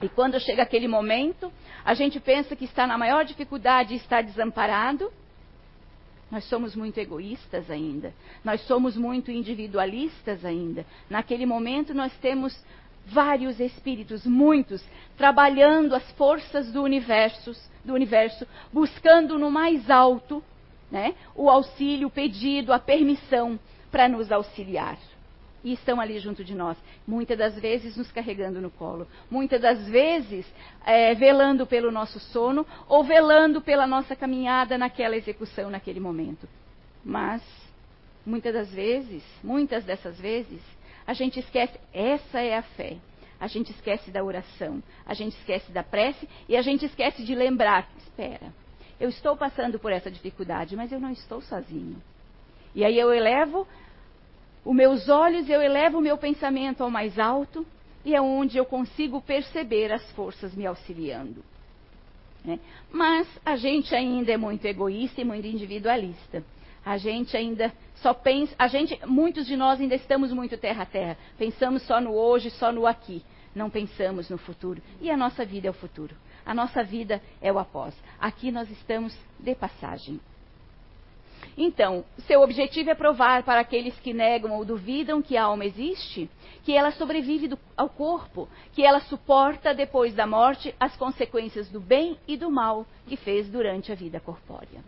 E 0.00 0.08
quando 0.08 0.40
chega 0.40 0.62
aquele 0.62 0.88
momento, 0.88 1.52
a 1.84 1.92
gente 1.92 2.18
pensa 2.18 2.56
que 2.56 2.64
está 2.64 2.86
na 2.86 2.96
maior 2.96 3.26
dificuldade 3.26 3.92
e 3.92 3.98
está 3.98 4.22
desamparado. 4.22 5.12
Nós 6.30 6.44
somos 6.44 6.76
muito 6.76 6.98
egoístas 6.98 7.70
ainda. 7.70 8.14
Nós 8.44 8.60
somos 8.62 8.96
muito 8.96 9.30
individualistas 9.30 10.44
ainda. 10.44 10.86
Naquele 11.08 11.44
momento, 11.44 11.92
nós 11.92 12.12
temos 12.18 12.56
vários 13.06 13.58
espíritos, 13.58 14.24
muitos, 14.24 14.84
trabalhando 15.16 15.94
as 15.94 16.08
forças 16.12 16.70
do 16.70 16.82
universo, 16.82 17.52
do 17.84 17.94
universo 17.94 18.46
buscando 18.72 19.38
no 19.38 19.50
mais 19.50 19.90
alto 19.90 20.42
né, 20.90 21.14
o 21.34 21.48
auxílio, 21.48 22.08
o 22.08 22.10
pedido, 22.10 22.72
a 22.72 22.78
permissão 22.78 23.58
para 23.90 24.08
nos 24.08 24.30
auxiliar 24.30 24.98
e 25.62 25.72
estão 25.72 26.00
ali 26.00 26.18
junto 26.18 26.44
de 26.44 26.54
nós, 26.54 26.76
muitas 27.06 27.36
das 27.38 27.58
vezes 27.58 27.96
nos 27.96 28.10
carregando 28.10 28.60
no 28.60 28.70
colo, 28.70 29.06
muitas 29.30 29.60
das 29.60 29.86
vezes 29.88 30.46
é, 30.84 31.14
velando 31.14 31.66
pelo 31.66 31.90
nosso 31.90 32.18
sono 32.18 32.66
ou 32.88 33.04
velando 33.04 33.60
pela 33.60 33.86
nossa 33.86 34.16
caminhada 34.16 34.78
naquela 34.78 35.16
execução, 35.16 35.70
naquele 35.70 36.00
momento. 36.00 36.48
Mas, 37.04 37.42
muitas 38.24 38.54
das 38.54 38.70
vezes, 38.72 39.22
muitas 39.42 39.84
dessas 39.84 40.18
vezes, 40.18 40.60
a 41.06 41.12
gente 41.12 41.40
esquece, 41.40 41.78
essa 41.92 42.40
é 42.40 42.56
a 42.56 42.62
fé. 42.62 42.96
A 43.40 43.46
gente 43.46 43.70
esquece 43.72 44.10
da 44.10 44.22
oração, 44.22 44.82
a 45.06 45.14
gente 45.14 45.32
esquece 45.38 45.72
da 45.72 45.82
prece 45.82 46.28
e 46.46 46.54
a 46.56 46.62
gente 46.62 46.84
esquece 46.84 47.24
de 47.24 47.34
lembrar: 47.34 47.88
espera, 47.96 48.52
eu 49.00 49.08
estou 49.08 49.34
passando 49.34 49.78
por 49.78 49.90
essa 49.90 50.10
dificuldade, 50.10 50.76
mas 50.76 50.92
eu 50.92 51.00
não 51.00 51.10
estou 51.10 51.40
sozinho. 51.40 51.96
E 52.74 52.84
aí 52.84 52.98
eu 52.98 53.12
elevo 53.12 53.66
os 54.64 54.74
meus 54.74 55.08
olhos, 55.08 55.48
eu 55.48 55.62
elevo 55.62 55.98
o 55.98 56.02
meu 56.02 56.18
pensamento 56.18 56.82
ao 56.82 56.90
mais 56.90 57.18
alto 57.18 57.66
e 58.04 58.14
é 58.14 58.20
onde 58.20 58.58
eu 58.58 58.64
consigo 58.64 59.20
perceber 59.20 59.92
as 59.92 60.10
forças 60.12 60.54
me 60.54 60.66
auxiliando. 60.66 61.42
Né? 62.44 62.58
Mas 62.90 63.28
a 63.44 63.56
gente 63.56 63.94
ainda 63.94 64.32
é 64.32 64.36
muito 64.36 64.64
egoísta 64.64 65.20
e 65.20 65.24
muito 65.24 65.46
individualista. 65.46 66.42
A 66.84 66.96
gente 66.96 67.36
ainda 67.36 67.72
só 67.96 68.14
pensa, 68.14 68.54
a 68.58 68.66
gente, 68.66 68.98
muitos 69.06 69.46
de 69.46 69.56
nós 69.56 69.80
ainda 69.80 69.94
estamos 69.94 70.32
muito 70.32 70.56
terra 70.56 70.84
a 70.84 70.86
terra. 70.86 71.18
Pensamos 71.36 71.82
só 71.82 72.00
no 72.00 72.14
hoje, 72.14 72.50
só 72.50 72.72
no 72.72 72.86
aqui. 72.86 73.22
Não 73.54 73.68
pensamos 73.68 74.30
no 74.30 74.38
futuro. 74.38 74.80
E 75.00 75.10
a 75.10 75.16
nossa 75.16 75.44
vida 75.44 75.68
é 75.68 75.70
o 75.70 75.74
futuro. 75.74 76.14
A 76.46 76.54
nossa 76.54 76.82
vida 76.82 77.20
é 77.42 77.52
o 77.52 77.58
após. 77.58 77.94
Aqui 78.18 78.50
nós 78.50 78.70
estamos 78.70 79.16
de 79.38 79.54
passagem. 79.54 80.18
Então, 81.56 82.04
seu 82.26 82.40
objetivo 82.40 82.90
é 82.90 82.94
provar 82.94 83.42
para 83.42 83.60
aqueles 83.60 83.98
que 84.00 84.12
negam 84.12 84.52
ou 84.52 84.64
duvidam 84.64 85.20
que 85.20 85.36
a 85.36 85.44
alma 85.44 85.64
existe, 85.64 86.30
que 86.64 86.72
ela 86.72 86.90
sobrevive 86.92 87.48
do, 87.48 87.58
ao 87.76 87.88
corpo, 87.88 88.48
que 88.72 88.84
ela 88.84 89.00
suporta 89.00 89.74
depois 89.74 90.14
da 90.14 90.26
morte 90.26 90.74
as 90.78 90.96
consequências 90.96 91.68
do 91.68 91.80
bem 91.80 92.18
e 92.26 92.36
do 92.36 92.50
mal 92.50 92.86
que 93.06 93.16
fez 93.16 93.48
durante 93.48 93.90
a 93.92 93.94
vida 93.94 94.20
corpórea. 94.20 94.82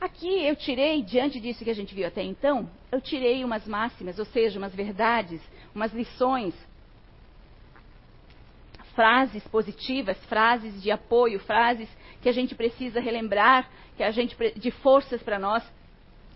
Aqui 0.00 0.46
eu 0.46 0.56
tirei, 0.56 1.02
diante 1.02 1.38
disso 1.38 1.62
que 1.62 1.70
a 1.70 1.74
gente 1.74 1.94
viu 1.94 2.06
até 2.06 2.22
então, 2.22 2.70
eu 2.90 3.00
tirei 3.00 3.44
umas 3.44 3.66
máximas, 3.66 4.18
ou 4.18 4.24
seja, 4.24 4.58
umas 4.58 4.74
verdades, 4.74 5.42
umas 5.74 5.92
lições, 5.92 6.54
frases 8.94 9.46
positivas, 9.48 10.16
frases 10.24 10.82
de 10.82 10.90
apoio, 10.90 11.38
frases 11.40 11.88
que 12.20 12.28
a 12.28 12.32
gente 12.32 12.54
precisa 12.54 13.00
relembrar, 13.00 13.68
que 13.96 14.02
a 14.02 14.10
gente 14.10 14.36
de 14.56 14.70
forças 14.70 15.22
para 15.22 15.38
nós 15.38 15.62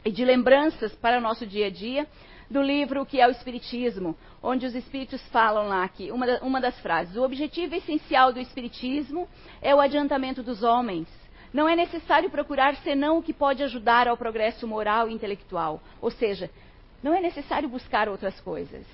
e 0.04 0.10
de 0.10 0.24
lembranças 0.24 0.94
para 0.94 1.18
o 1.18 1.20
nosso 1.20 1.46
dia 1.46 1.66
a 1.66 1.70
dia, 1.70 2.06
do 2.50 2.62
livro 2.62 3.06
que 3.06 3.20
é 3.20 3.26
o 3.26 3.30
Espiritismo, 3.30 4.16
onde 4.42 4.66
os 4.66 4.74
espíritos 4.74 5.20
falam 5.28 5.68
lá 5.68 5.82
aqui, 5.82 6.10
uma, 6.10 6.26
uma 6.40 6.60
das 6.60 6.78
frases: 6.80 7.16
o 7.16 7.22
objetivo 7.22 7.74
essencial 7.74 8.32
do 8.32 8.40
Espiritismo 8.40 9.28
é 9.62 9.74
o 9.74 9.80
adiantamento 9.80 10.42
dos 10.42 10.62
homens. 10.62 11.08
Não 11.52 11.68
é 11.68 11.76
necessário 11.76 12.30
procurar 12.30 12.74
senão 12.76 13.18
o 13.18 13.22
que 13.22 13.32
pode 13.32 13.62
ajudar 13.62 14.08
ao 14.08 14.16
progresso 14.16 14.66
moral 14.66 15.08
e 15.08 15.12
intelectual. 15.12 15.80
Ou 16.00 16.10
seja, 16.10 16.50
não 17.00 17.14
é 17.14 17.20
necessário 17.20 17.68
buscar 17.68 18.08
outras 18.08 18.40
coisas. 18.40 18.84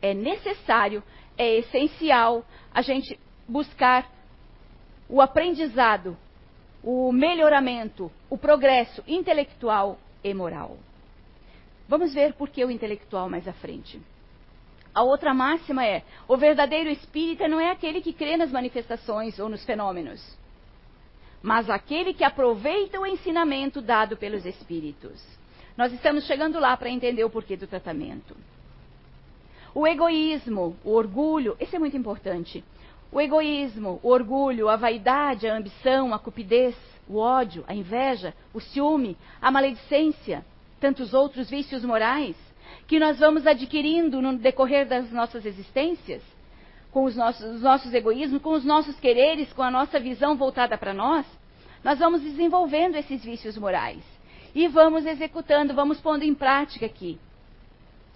É 0.00 0.14
necessário, 0.14 1.02
é 1.36 1.58
essencial 1.58 2.42
a 2.72 2.80
gente 2.80 3.20
buscar 3.46 4.10
o 5.10 5.20
aprendizado, 5.20 6.16
o 6.82 7.12
melhoramento, 7.12 8.10
o 8.30 8.38
progresso 8.38 9.02
intelectual 9.06 9.98
e 10.22 10.32
moral. 10.32 10.78
Vamos 11.88 12.14
ver 12.14 12.34
por 12.34 12.48
que 12.48 12.64
o 12.64 12.70
intelectual 12.70 13.28
mais 13.28 13.48
à 13.48 13.52
frente. 13.52 14.00
A 14.94 15.02
outra 15.02 15.34
máxima 15.34 15.84
é: 15.84 16.04
o 16.28 16.36
verdadeiro 16.36 16.88
espírita 16.88 17.48
não 17.48 17.60
é 17.60 17.70
aquele 17.70 18.00
que 18.00 18.12
crê 18.12 18.36
nas 18.36 18.52
manifestações 18.52 19.38
ou 19.40 19.48
nos 19.48 19.64
fenômenos, 19.64 20.38
mas 21.42 21.68
aquele 21.68 22.14
que 22.14 22.24
aproveita 22.24 23.00
o 23.00 23.06
ensinamento 23.06 23.82
dado 23.82 24.16
pelos 24.16 24.46
espíritos. 24.46 25.20
Nós 25.76 25.92
estamos 25.92 26.24
chegando 26.24 26.60
lá 26.60 26.76
para 26.76 26.90
entender 26.90 27.24
o 27.24 27.30
porquê 27.30 27.56
do 27.56 27.66
tratamento. 27.66 28.36
O 29.74 29.86
egoísmo, 29.86 30.76
o 30.84 30.92
orgulho, 30.92 31.56
esse 31.58 31.74
é 31.74 31.78
muito 31.78 31.96
importante. 31.96 32.62
O 33.12 33.20
egoísmo, 33.20 33.98
o 34.02 34.08
orgulho, 34.08 34.68
a 34.68 34.76
vaidade, 34.76 35.48
a 35.48 35.56
ambição, 35.56 36.14
a 36.14 36.18
cupidez, 36.18 36.76
o 37.08 37.18
ódio, 37.18 37.64
a 37.66 37.74
inveja, 37.74 38.34
o 38.54 38.60
ciúme, 38.60 39.16
a 39.42 39.50
maledicência, 39.50 40.44
tantos 40.80 41.12
outros 41.12 41.50
vícios 41.50 41.84
morais 41.84 42.36
que 42.86 43.00
nós 43.00 43.18
vamos 43.18 43.46
adquirindo 43.46 44.22
no 44.22 44.36
decorrer 44.36 44.86
das 44.86 45.10
nossas 45.10 45.44
existências, 45.44 46.22
com 46.92 47.04
os 47.04 47.16
nossos, 47.16 47.56
os 47.56 47.62
nossos 47.62 47.92
egoísmos, 47.92 48.42
com 48.42 48.50
os 48.50 48.64
nossos 48.64 48.98
quereres, 48.98 49.52
com 49.52 49.62
a 49.62 49.70
nossa 49.70 49.98
visão 49.98 50.36
voltada 50.36 50.76
para 50.78 50.94
nós, 50.94 51.26
nós 51.82 51.98
vamos 51.98 52.20
desenvolvendo 52.20 52.96
esses 52.96 53.24
vícios 53.24 53.56
morais 53.56 54.02
e 54.54 54.68
vamos 54.68 55.06
executando, 55.06 55.74
vamos 55.74 56.00
pondo 56.00 56.24
em 56.24 56.34
prática 56.34 56.86
aqui. 56.86 57.18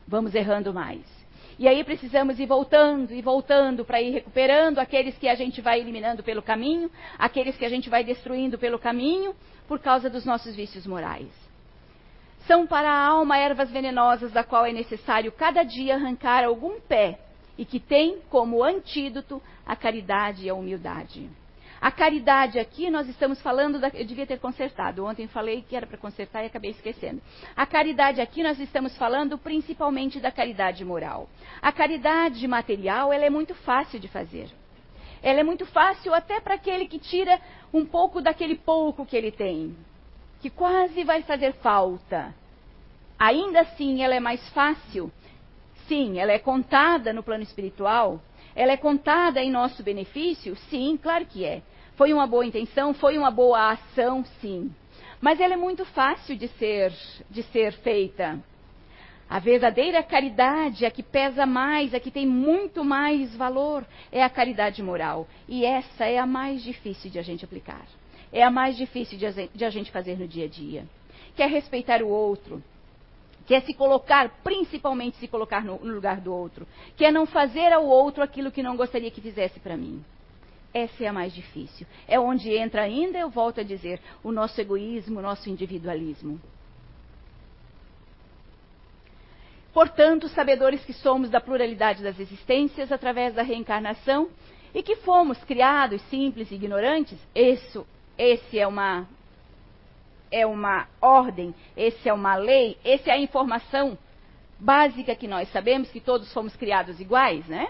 Vamos 0.06 0.34
errando 0.34 0.74
mais. 0.74 1.13
E 1.58 1.68
aí 1.68 1.84
precisamos 1.84 2.40
ir 2.40 2.46
voltando 2.46 3.12
e 3.12 3.22
voltando 3.22 3.84
para 3.84 4.02
ir 4.02 4.10
recuperando 4.10 4.78
aqueles 4.78 5.16
que 5.16 5.28
a 5.28 5.34
gente 5.34 5.60
vai 5.60 5.80
eliminando 5.80 6.22
pelo 6.22 6.42
caminho, 6.42 6.90
aqueles 7.18 7.56
que 7.56 7.64
a 7.64 7.68
gente 7.68 7.88
vai 7.88 8.02
destruindo 8.02 8.58
pelo 8.58 8.78
caminho, 8.78 9.34
por 9.68 9.78
causa 9.78 10.10
dos 10.10 10.24
nossos 10.24 10.54
vícios 10.56 10.86
morais. 10.86 11.28
São 12.46 12.66
para 12.66 12.90
a 12.90 13.06
alma 13.06 13.38
ervas 13.38 13.70
venenosas 13.70 14.32
da 14.32 14.44
qual 14.44 14.66
é 14.66 14.72
necessário 14.72 15.32
cada 15.32 15.62
dia 15.62 15.94
arrancar 15.94 16.44
algum 16.44 16.80
pé 16.80 17.18
e 17.56 17.64
que 17.64 17.78
tem 17.78 18.20
como 18.28 18.62
antídoto 18.62 19.40
a 19.64 19.76
caridade 19.76 20.44
e 20.44 20.50
a 20.50 20.54
humildade. 20.54 21.30
A 21.84 21.90
caridade 21.90 22.58
aqui, 22.58 22.88
nós 22.88 23.06
estamos 23.10 23.42
falando, 23.42 23.78
da, 23.78 23.88
eu 23.88 24.06
devia 24.06 24.26
ter 24.26 24.38
consertado, 24.38 25.04
ontem 25.04 25.28
falei 25.28 25.60
que 25.60 25.76
era 25.76 25.86
para 25.86 25.98
consertar 25.98 26.42
e 26.42 26.46
acabei 26.46 26.70
esquecendo. 26.70 27.20
A 27.54 27.66
caridade 27.66 28.22
aqui, 28.22 28.42
nós 28.42 28.58
estamos 28.58 28.96
falando 28.96 29.36
principalmente 29.36 30.18
da 30.18 30.32
caridade 30.32 30.82
moral. 30.82 31.28
A 31.60 31.70
caridade 31.70 32.48
material, 32.48 33.12
ela 33.12 33.26
é 33.26 33.28
muito 33.28 33.54
fácil 33.54 34.00
de 34.00 34.08
fazer. 34.08 34.48
Ela 35.22 35.40
é 35.40 35.42
muito 35.42 35.66
fácil 35.66 36.14
até 36.14 36.40
para 36.40 36.54
aquele 36.54 36.88
que 36.88 36.98
tira 36.98 37.38
um 37.70 37.84
pouco 37.84 38.22
daquele 38.22 38.54
pouco 38.54 39.04
que 39.04 39.14
ele 39.14 39.30
tem, 39.30 39.76
que 40.40 40.48
quase 40.48 41.04
vai 41.04 41.20
fazer 41.20 41.52
falta. 41.56 42.34
Ainda 43.18 43.60
assim, 43.60 44.02
ela 44.02 44.14
é 44.14 44.20
mais 44.20 44.40
fácil. 44.54 45.12
Sim, 45.86 46.18
ela 46.18 46.32
é 46.32 46.38
contada 46.38 47.12
no 47.12 47.22
plano 47.22 47.42
espiritual, 47.42 48.22
ela 48.56 48.72
é 48.72 48.76
contada 48.78 49.42
em 49.42 49.50
nosso 49.50 49.82
benefício? 49.82 50.56
Sim, 50.70 50.96
claro 50.96 51.26
que 51.26 51.44
é. 51.44 51.60
Foi 51.96 52.12
uma 52.12 52.26
boa 52.26 52.44
intenção, 52.44 52.92
foi 52.92 53.16
uma 53.16 53.30
boa 53.30 53.70
ação, 53.70 54.24
sim. 54.40 54.74
Mas 55.20 55.40
ela 55.40 55.54
é 55.54 55.56
muito 55.56 55.84
fácil 55.84 56.36
de 56.36 56.48
ser, 56.48 56.92
de 57.30 57.42
ser 57.44 57.72
feita. 57.72 58.38
A 59.28 59.38
verdadeira 59.38 60.02
caridade, 60.02 60.84
a 60.84 60.90
que 60.90 61.02
pesa 61.02 61.46
mais, 61.46 61.94
a 61.94 62.00
que 62.00 62.10
tem 62.10 62.26
muito 62.26 62.84
mais 62.84 63.34
valor, 63.34 63.86
é 64.12 64.22
a 64.22 64.28
caridade 64.28 64.82
moral. 64.82 65.26
E 65.48 65.64
essa 65.64 66.04
é 66.04 66.18
a 66.18 66.26
mais 66.26 66.62
difícil 66.62 67.10
de 67.10 67.18
a 67.18 67.22
gente 67.22 67.44
aplicar. 67.44 67.86
É 68.32 68.42
a 68.42 68.50
mais 68.50 68.76
difícil 68.76 69.16
de 69.18 69.64
a 69.64 69.70
gente 69.70 69.90
fazer 69.90 70.18
no 70.18 70.26
dia 70.26 70.44
a 70.44 70.48
dia. 70.48 70.84
Quer 71.36 71.48
respeitar 71.48 72.02
o 72.02 72.08
outro, 72.08 72.62
que 73.46 73.54
é 73.54 73.60
se 73.60 73.72
colocar, 73.72 74.28
principalmente 74.42 75.16
se 75.18 75.28
colocar 75.28 75.64
no, 75.64 75.78
no 75.78 75.94
lugar 75.94 76.20
do 76.20 76.34
outro, 76.34 76.66
que 76.96 77.04
é 77.04 77.12
não 77.12 77.24
fazer 77.24 77.72
ao 77.72 77.86
outro 77.86 78.22
aquilo 78.22 78.50
que 78.50 78.62
não 78.62 78.76
gostaria 78.76 79.10
que 79.10 79.20
fizesse 79.20 79.60
para 79.60 79.76
mim. 79.76 80.04
Essa 80.74 81.04
é 81.04 81.06
a 81.06 81.12
mais 81.12 81.32
difícil. 81.32 81.86
É 82.08 82.18
onde 82.18 82.52
entra 82.52 82.82
ainda, 82.82 83.16
eu 83.16 83.30
volto 83.30 83.60
a 83.60 83.62
dizer, 83.62 84.00
o 84.24 84.32
nosso 84.32 84.60
egoísmo, 84.60 85.20
o 85.20 85.22
nosso 85.22 85.48
individualismo. 85.48 86.40
Portanto, 89.72 90.28
sabedores 90.28 90.84
que 90.84 90.92
somos 90.92 91.30
da 91.30 91.40
pluralidade 91.40 92.02
das 92.02 92.18
existências 92.18 92.90
através 92.90 93.34
da 93.34 93.42
reencarnação 93.42 94.28
e 94.74 94.82
que 94.82 94.96
fomos 94.96 95.42
criados 95.44 96.02
simples 96.02 96.50
e 96.50 96.56
ignorantes, 96.56 97.18
isso, 97.34 97.86
esse 98.18 98.58
é 98.58 98.66
uma 98.66 99.06
é 100.30 100.44
uma 100.44 100.88
ordem, 101.00 101.54
esse 101.76 102.08
é 102.08 102.12
uma 102.12 102.34
lei, 102.34 102.76
essa 102.84 103.10
é 103.10 103.12
a 103.12 103.18
informação 103.18 103.96
básica 104.58 105.14
que 105.14 105.28
nós 105.28 105.48
sabemos 105.52 105.88
que 105.92 106.00
todos 106.00 106.32
fomos 106.32 106.56
criados 106.56 106.98
iguais, 106.98 107.46
né? 107.46 107.68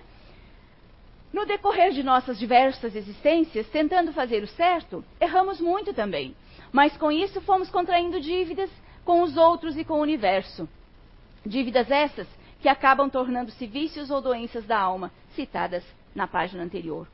No 1.35 1.45
decorrer 1.45 1.91
de 1.91 2.05
nossas 2.05 2.39
diversas 2.39 2.95
existências, 2.95 3.67
tentando 3.67 4.13
fazer 4.13 4.45
o 4.45 4.47
certo, 4.47 5.05
erramos 5.21 5.61
muito 5.61 5.93
também. 5.93 6.33
Mas 6.71 6.97
com 6.97 7.11
isso 7.11 7.41
fomos 7.41 7.69
contraindo 7.69 8.21
dívidas 8.21 8.71
com 9.05 9.21
os 9.21 9.37
outros 9.37 9.77
e 9.77 9.85
com 9.85 9.95
o 9.95 10.03
universo. 10.03 10.69
Dívidas 11.45 11.91
essas 11.91 12.29
que 12.63 12.69
acabam 12.69 13.11
tornando-se 13.11 13.67
vícios 13.67 14.13
ou 14.13 14.21
doenças 14.21 14.65
da 14.65 14.79
alma, 14.79 15.11
citadas 15.35 15.83
na 16.15 16.29
página 16.29 16.63
anterior. 16.63 17.09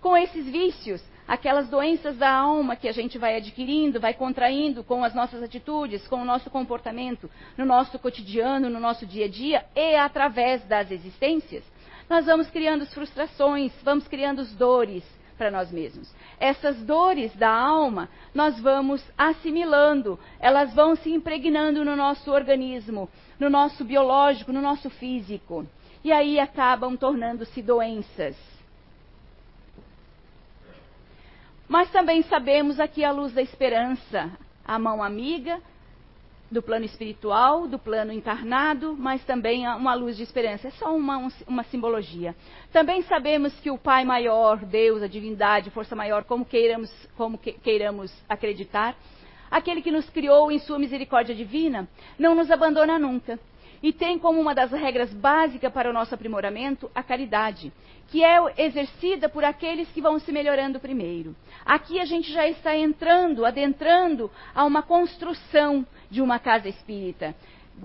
Com 0.00 0.16
esses 0.16 0.46
vícios, 0.46 1.04
aquelas 1.28 1.68
doenças 1.68 2.16
da 2.16 2.30
alma 2.30 2.76
que 2.76 2.88
a 2.88 2.92
gente 2.92 3.18
vai 3.18 3.36
adquirindo, 3.36 4.00
vai 4.00 4.14
contraindo 4.14 4.82
com 4.84 5.04
as 5.04 5.14
nossas 5.14 5.42
atitudes, 5.42 6.08
com 6.08 6.22
o 6.22 6.24
nosso 6.24 6.48
comportamento, 6.48 7.30
no 7.58 7.66
nosso 7.66 7.98
cotidiano, 7.98 8.70
no 8.70 8.80
nosso 8.80 9.04
dia 9.04 9.26
a 9.26 9.28
dia 9.28 9.66
e 9.76 9.96
através 9.96 10.64
das 10.64 10.90
existências, 10.90 11.62
nós 12.08 12.26
vamos 12.26 12.48
criando 12.50 12.86
frustrações, 12.86 13.72
vamos 13.82 14.06
criando 14.06 14.44
dores 14.56 15.04
para 15.36 15.50
nós 15.50 15.70
mesmos. 15.70 16.12
Essas 16.40 16.76
dores 16.82 17.34
da 17.36 17.50
alma 17.50 18.08
nós 18.34 18.58
vamos 18.60 19.02
assimilando, 19.16 20.18
elas 20.38 20.74
vão 20.74 20.96
se 20.96 21.10
impregnando 21.10 21.84
no 21.84 21.96
nosso 21.96 22.30
organismo, 22.30 23.08
no 23.38 23.50
nosso 23.50 23.84
biológico, 23.84 24.52
no 24.52 24.62
nosso 24.62 24.88
físico. 24.88 25.66
E 26.02 26.12
aí 26.12 26.38
acabam 26.38 26.96
tornando-se 26.96 27.60
doenças. 27.60 28.36
Mas 31.68 31.90
também 31.90 32.22
sabemos 32.22 32.78
aqui 32.78 33.04
a 33.04 33.10
luz 33.10 33.32
da 33.32 33.42
esperança, 33.42 34.30
a 34.64 34.78
mão 34.78 35.02
amiga 35.02 35.60
do 36.50 36.62
plano 36.62 36.84
espiritual, 36.84 37.66
do 37.66 37.78
plano 37.78 38.12
encarnado, 38.12 38.96
mas 38.98 39.24
também 39.24 39.66
uma 39.66 39.94
luz 39.94 40.16
de 40.16 40.22
esperança. 40.22 40.68
É 40.68 40.70
só 40.72 40.94
uma, 40.94 41.28
uma 41.46 41.64
simbologia. 41.64 42.34
Também 42.72 43.02
sabemos 43.02 43.52
que 43.60 43.70
o 43.70 43.78
Pai 43.78 44.04
maior, 44.04 44.58
Deus, 44.64 45.02
a 45.02 45.08
divindade, 45.08 45.70
força 45.70 45.96
maior, 45.96 46.24
como 46.24 46.44
queiramos, 46.44 46.90
como 47.16 47.38
queiramos 47.38 48.12
acreditar, 48.28 48.96
aquele 49.50 49.82
que 49.82 49.90
nos 49.90 50.08
criou 50.10 50.50
em 50.50 50.58
sua 50.58 50.78
misericórdia 50.78 51.34
divina, 51.34 51.88
não 52.18 52.34
nos 52.34 52.50
abandona 52.50 52.98
nunca 52.98 53.38
e 53.82 53.92
tem 53.92 54.18
como 54.18 54.40
uma 54.40 54.54
das 54.54 54.70
regras 54.72 55.12
básicas 55.12 55.72
para 55.72 55.90
o 55.90 55.92
nosso 55.92 56.14
aprimoramento 56.14 56.90
a 56.94 57.02
caridade, 57.02 57.72
que 58.08 58.24
é 58.24 58.38
exercida 58.58 59.28
por 59.28 59.44
aqueles 59.44 59.88
que 59.90 60.00
vão 60.00 60.18
se 60.18 60.32
melhorando 60.32 60.80
primeiro. 60.80 61.34
Aqui 61.64 62.00
a 62.00 62.04
gente 62.04 62.32
já 62.32 62.48
está 62.48 62.76
entrando, 62.76 63.44
adentrando 63.44 64.30
a 64.54 64.64
uma 64.64 64.82
construção 64.82 65.86
de 66.10 66.20
uma 66.20 66.38
casa 66.38 66.68
espírita, 66.68 67.34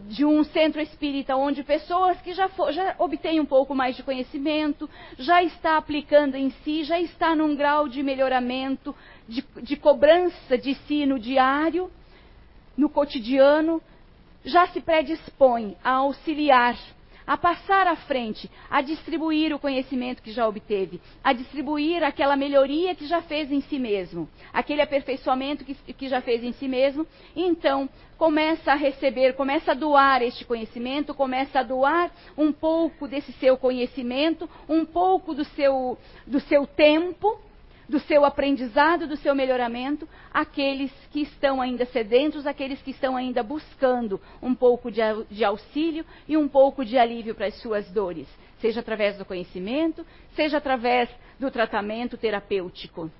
de 0.07 0.23
um 0.25 0.43
centro 0.43 0.81
espírita 0.81 1.35
onde 1.35 1.63
pessoas 1.63 2.19
que 2.21 2.33
já, 2.33 2.47
for, 2.49 2.71
já 2.71 2.95
obtêm 2.97 3.39
um 3.39 3.45
pouco 3.45 3.75
mais 3.75 3.95
de 3.95 4.03
conhecimento, 4.03 4.89
já 5.17 5.43
está 5.43 5.77
aplicando 5.77 6.35
em 6.35 6.49
si, 6.63 6.83
já 6.83 6.99
está 6.99 7.35
num 7.35 7.55
grau 7.55 7.89
de 7.89 8.01
melhoramento, 8.01 8.95
de, 9.27 9.43
de 9.61 9.75
cobrança 9.75 10.57
de 10.57 10.75
si 10.87 11.05
no 11.05 11.19
diário, 11.19 11.91
no 12.77 12.89
cotidiano, 12.89 13.81
já 14.43 14.67
se 14.67 14.81
predispõe 14.81 15.75
a 15.83 15.91
auxiliar, 15.91 16.77
a 17.25 17.37
passar 17.37 17.87
à 17.87 17.95
frente, 17.95 18.49
a 18.69 18.81
distribuir 18.81 19.53
o 19.53 19.59
conhecimento 19.59 20.21
que 20.21 20.31
já 20.31 20.47
obteve, 20.47 21.01
a 21.23 21.33
distribuir 21.33 22.03
aquela 22.03 22.35
melhoria 22.35 22.95
que 22.95 23.05
já 23.05 23.21
fez 23.21 23.51
em 23.51 23.61
si 23.61 23.79
mesmo, 23.79 24.29
aquele 24.53 24.81
aperfeiçoamento 24.81 25.63
que, 25.63 25.75
que 25.75 26.07
já 26.07 26.21
fez 26.21 26.43
em 26.43 26.51
si 26.53 26.67
mesmo, 26.67 27.05
então 27.35 27.89
começa 28.17 28.71
a 28.71 28.75
receber, 28.75 29.33
começa 29.33 29.71
a 29.71 29.75
doar 29.75 30.21
este 30.21 30.45
conhecimento, 30.45 31.13
começa 31.13 31.59
a 31.59 31.63
doar 31.63 32.11
um 32.37 32.51
pouco 32.51 33.07
desse 33.07 33.31
seu 33.33 33.57
conhecimento, 33.57 34.49
um 34.69 34.85
pouco 34.85 35.33
do 35.33 35.43
seu, 35.43 35.97
do 36.27 36.39
seu 36.39 36.67
tempo, 36.67 37.39
do 37.87 37.99
seu 37.99 38.23
aprendizado, 38.23 39.07
do 39.07 39.17
seu 39.17 39.35
melhoramento, 39.35 40.07
aqueles 40.33 40.91
que 41.11 41.21
estão 41.21 41.61
ainda 41.61 41.85
sedentos, 41.85 42.47
aqueles 42.47 42.81
que 42.81 42.91
estão 42.91 43.15
ainda 43.15 43.43
buscando 43.43 44.19
um 44.41 44.55
pouco 44.55 44.91
de, 44.91 45.01
de 45.29 45.43
auxílio 45.43 46.05
e 46.27 46.37
um 46.37 46.47
pouco 46.47 46.85
de 46.85 46.97
alívio 46.97 47.35
para 47.35 47.47
as 47.47 47.55
suas 47.61 47.89
dores, 47.89 48.27
seja 48.59 48.79
através 48.79 49.17
do 49.17 49.25
conhecimento, 49.25 50.05
seja 50.35 50.57
através 50.57 51.09
do 51.39 51.51
tratamento 51.51 52.17
terapêutico. 52.17 53.11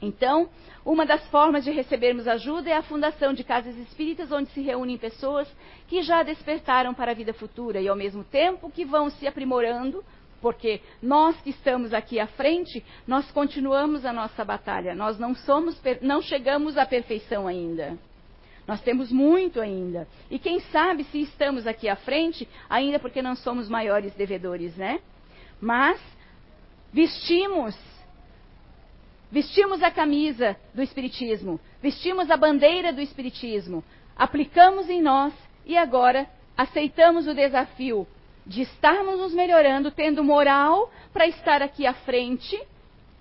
Então, 0.00 0.48
uma 0.84 1.06
das 1.06 1.26
formas 1.28 1.64
de 1.64 1.70
recebermos 1.70 2.28
ajuda 2.28 2.68
é 2.68 2.76
a 2.76 2.82
fundação 2.82 3.32
de 3.32 3.42
casas 3.42 3.76
espíritas, 3.76 4.30
onde 4.30 4.50
se 4.50 4.60
reúnem 4.60 4.98
pessoas 4.98 5.48
que 5.88 6.02
já 6.02 6.22
despertaram 6.22 6.92
para 6.92 7.12
a 7.12 7.14
vida 7.14 7.32
futura 7.32 7.80
e, 7.80 7.88
ao 7.88 7.96
mesmo 7.96 8.22
tempo, 8.24 8.70
que 8.70 8.84
vão 8.84 9.08
se 9.08 9.26
aprimorando 9.26 10.04
porque 10.44 10.82
nós 11.00 11.40
que 11.40 11.48
estamos 11.48 11.94
aqui 11.94 12.20
à 12.20 12.26
frente, 12.26 12.84
nós 13.06 13.30
continuamos 13.30 14.04
a 14.04 14.12
nossa 14.12 14.44
batalha. 14.44 14.94
Nós 14.94 15.18
não 15.18 15.34
somos, 15.34 15.80
não 16.02 16.20
chegamos 16.20 16.76
à 16.76 16.84
perfeição 16.84 17.46
ainda. 17.46 17.98
Nós 18.66 18.82
temos 18.82 19.10
muito 19.10 19.58
ainda. 19.58 20.06
E 20.30 20.38
quem 20.38 20.60
sabe 20.60 21.04
se 21.04 21.22
estamos 21.22 21.66
aqui 21.66 21.88
à 21.88 21.96
frente, 21.96 22.46
ainda 22.68 22.98
porque 22.98 23.22
não 23.22 23.34
somos 23.34 23.70
maiores 23.70 24.12
devedores, 24.16 24.76
né? 24.76 25.00
Mas 25.58 25.98
vestimos 26.92 27.74
vestimos 29.32 29.82
a 29.82 29.90
camisa 29.90 30.54
do 30.74 30.82
espiritismo, 30.82 31.58
vestimos 31.80 32.30
a 32.30 32.36
bandeira 32.36 32.92
do 32.92 33.00
espiritismo, 33.00 33.82
aplicamos 34.14 34.90
em 34.90 35.00
nós 35.00 35.32
e 35.64 35.74
agora 35.74 36.28
aceitamos 36.54 37.26
o 37.26 37.34
desafio 37.34 38.06
de 38.46 38.62
estarmos 38.62 39.18
nos 39.18 39.32
melhorando, 39.32 39.90
tendo 39.90 40.22
moral 40.22 40.90
para 41.12 41.26
estar 41.26 41.62
aqui 41.62 41.86
à 41.86 41.94
frente, 41.94 42.60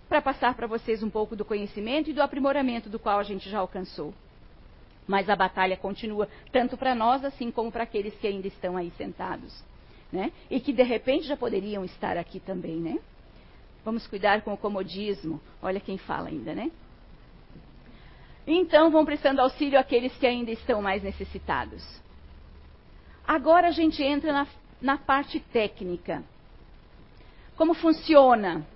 para 0.10 0.22
passar 0.22 0.54
para 0.54 0.68
vocês 0.68 1.02
um 1.02 1.10
pouco 1.10 1.36
do 1.36 1.46
conhecimento 1.46 2.10
e 2.10 2.14
do 2.14 2.22
aprimoramento 2.22 2.90
do 2.90 3.00
qual 3.00 3.20
a 3.20 3.24
gente 3.24 3.50
já 3.50 3.60
alcançou. 3.60 4.14
Mas 5.08 5.30
a 5.30 5.36
batalha 5.36 5.78
continua, 5.78 6.30
tanto 6.52 6.78
para 6.78 6.94
nós 6.94 7.24
assim 7.24 7.52
como 7.52 7.72
para 7.72 7.84
aqueles 7.84 8.14
que 8.16 8.28
ainda 8.28 8.48
estão 8.48 8.78
aí 8.78 8.92
sentados. 8.98 9.64
Né? 10.12 10.32
E 10.50 10.60
que 10.60 10.72
de 10.72 10.84
repente 10.84 11.26
já 11.26 11.36
poderiam 11.36 11.84
estar 11.84 12.18
aqui 12.18 12.40
também, 12.40 12.76
né? 12.76 13.00
Vamos 13.84 14.06
cuidar 14.06 14.44
com 14.44 14.54
o 14.54 14.58
comodismo. 14.58 15.42
Olha 15.62 15.80
quem 15.80 15.98
fala 15.98 16.30
ainda, 16.30 16.54
né? 16.54 16.72
Então 18.46 18.92
vão 18.92 19.04
prestando 19.04 19.42
auxílio 19.42 19.80
àqueles 19.80 20.16
que 20.18 20.28
ainda 20.28 20.52
estão 20.52 20.82
mais 20.82 21.02
necessitados. 21.02 21.84
Agora 23.26 23.70
a 23.70 23.72
gente 23.72 24.04
entra 24.04 24.32
na 24.32 24.46
na 24.84 24.98
parte 24.98 25.40
técnica. 25.40 26.22
Como 27.56 27.74
funciona? 27.74 28.68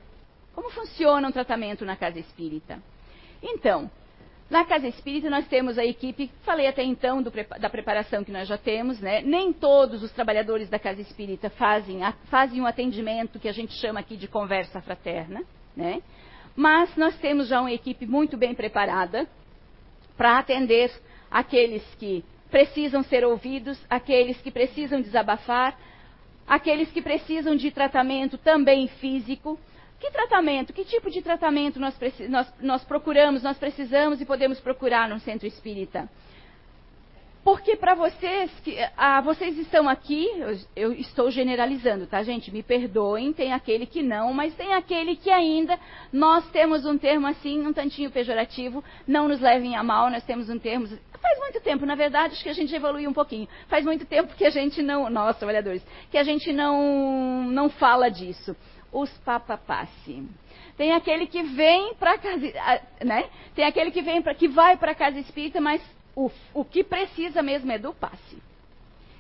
Como 0.56 0.72
funciona 0.72 1.28
um 1.28 1.32
tratamento 1.32 1.84
na 1.84 1.98
casa 1.98 2.18
espírita? 2.18 2.82
Então, 3.44 3.92
na 4.50 4.64
casa 4.64 4.88
espírita 4.88 5.30
nós 5.30 5.46
temos 5.48 5.78
a 5.78 5.86
equipe, 5.86 6.32
falei 6.44 6.68
até 6.68 6.82
então 6.82 7.22
do, 7.22 7.30
da 7.60 7.70
preparação 7.70 8.24
que 8.24 8.32
nós 8.32 8.48
já 8.48 8.58
temos, 8.58 9.02
né? 9.02 9.22
Nem 9.22 9.52
todos 9.52 10.02
os 10.02 10.12
trabalhadores 10.14 10.70
da 10.70 10.80
casa 10.80 11.02
espírita 11.02 11.50
fazem, 11.50 12.00
fazem 12.30 12.62
um 12.62 12.66
atendimento 12.66 13.40
que 13.40 13.50
a 13.50 13.52
gente 13.52 13.74
chama 13.74 14.00
aqui 14.00 14.16
de 14.16 14.30
conversa 14.30 14.82
fraterna, 14.82 15.44
né? 15.76 16.02
Mas 16.56 16.96
nós 16.96 17.16
temos 17.20 17.50
já 17.50 17.60
uma 17.60 17.72
equipe 17.72 18.08
muito 18.08 18.38
bem 18.38 18.56
preparada 18.56 19.28
para 20.16 20.40
atender 20.40 20.92
aqueles 21.30 21.84
que 21.96 22.24
precisam 22.50 23.04
ser 23.04 23.26
ouvidos, 23.26 23.78
aqueles 23.90 24.40
que 24.42 24.50
precisam 24.50 25.02
desabafar, 25.02 25.78
aqueles 26.48 26.92
que 26.92 27.02
precisam 27.02 27.56
de 27.56 27.70
tratamento 27.72 28.38
também 28.38 28.88
físico. 28.88 29.60
Que 30.00 30.12
tratamento? 30.12 30.72
Que 30.72 30.86
tipo 30.86 31.10
de 31.10 31.22
tratamento 31.22 31.80
nós, 31.80 31.96
nós, 32.30 32.54
nós 32.62 32.84
procuramos, 32.84 33.44
nós 33.44 33.58
precisamos 33.58 34.22
e 34.22 34.26
podemos 34.26 34.60
procurar 34.60 35.10
no 35.10 35.20
centro 35.20 35.48
espírita? 35.48 36.08
Porque 37.48 37.78
para 37.78 37.96
vocês, 37.96 38.52
que, 38.60 38.78
ah, 38.98 39.22
vocês 39.22 39.58
estão 39.58 39.88
aqui, 39.88 40.30
eu, 40.36 40.60
eu, 40.76 40.92
estou 40.92 41.32
generalizando, 41.32 42.06
tá, 42.06 42.22
gente? 42.22 42.52
Me 42.52 42.62
perdoem, 42.62 43.32
tem 43.32 43.54
aquele 43.54 43.86
que 43.86 44.04
não, 44.04 44.34
mas 44.34 44.54
tem 44.56 44.74
aquele 44.74 45.16
que 45.16 45.30
ainda, 45.30 45.80
nós 46.12 46.46
temos 46.50 46.86
um 46.86 46.98
termo 46.98 47.26
assim, 47.26 47.66
um 47.66 47.72
tantinho 47.72 48.12
pejorativo, 48.12 48.84
não 49.08 49.30
nos 49.30 49.40
levem 49.40 49.78
a 49.78 49.82
mal, 49.82 50.10
nós 50.10 50.26
temos 50.26 50.50
um 50.50 50.60
termo, 50.60 50.90
faz 51.22 51.40
muito 51.40 51.62
tempo, 51.62 51.86
na 51.86 51.96
verdade, 51.96 52.34
acho 52.34 52.44
que 52.44 52.50
a 52.50 52.54
gente 52.54 52.76
evoluiu 52.76 53.10
um 53.10 53.14
pouquinho. 53.14 53.48
Faz 53.70 53.86
muito 53.86 54.06
tempo 54.06 54.36
que 54.36 54.44
a 54.44 54.50
gente 54.50 54.84
não, 54.84 55.10
nós 55.10 55.38
trabalhadores, 55.38 55.82
que 56.12 56.18
a 56.18 56.24
gente 56.24 56.52
não, 56.52 57.46
não 57.46 57.70
fala 57.70 58.10
disso. 58.10 58.58
Os 58.92 59.10
papapasse. 59.20 60.22
Tem 60.76 60.92
aquele 60.92 61.26
que 61.26 61.44
vem 61.44 61.94
para 61.96 62.18
casa, 62.18 62.54
né? 63.06 63.30
Tem 63.56 63.64
aquele 63.64 63.90
que 63.90 64.02
vem 64.02 64.22
para 64.22 64.36
que 64.36 64.50
vai 64.50 64.76
para 64.76 64.94
casa 64.94 65.18
espírita, 65.18 65.62
mas 65.62 65.82
o, 66.18 66.32
o 66.52 66.66
que 66.66 66.84
precisa 66.84 67.44
mesmo 67.44 67.72
é 67.72 67.78
do 67.78 67.94
passe. 67.94 68.42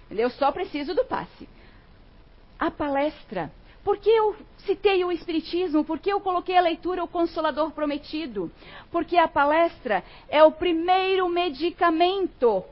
Eu 0.10 0.31
só 0.31 0.51
preciso 0.51 0.95
do 0.95 1.05
passe. 1.05 1.47
A 2.57 2.71
palestra. 2.71 3.51
Por 3.83 3.97
que 3.99 4.10
eu 4.10 4.36
citei 4.65 5.05
o 5.05 5.12
Espiritismo? 5.12 5.86
Por 5.86 5.99
que 5.99 6.12
eu 6.12 6.19
coloquei 6.19 6.57
a 6.57 6.62
leitura 6.62 7.03
O 7.03 7.07
Consolador 7.07 7.71
Prometido? 7.71 8.51
Porque 8.91 9.15
a 9.15 9.27
palestra 9.27 10.03
é 10.27 10.43
o 10.43 10.51
primeiro 10.51 11.29
medicamento 11.29 12.63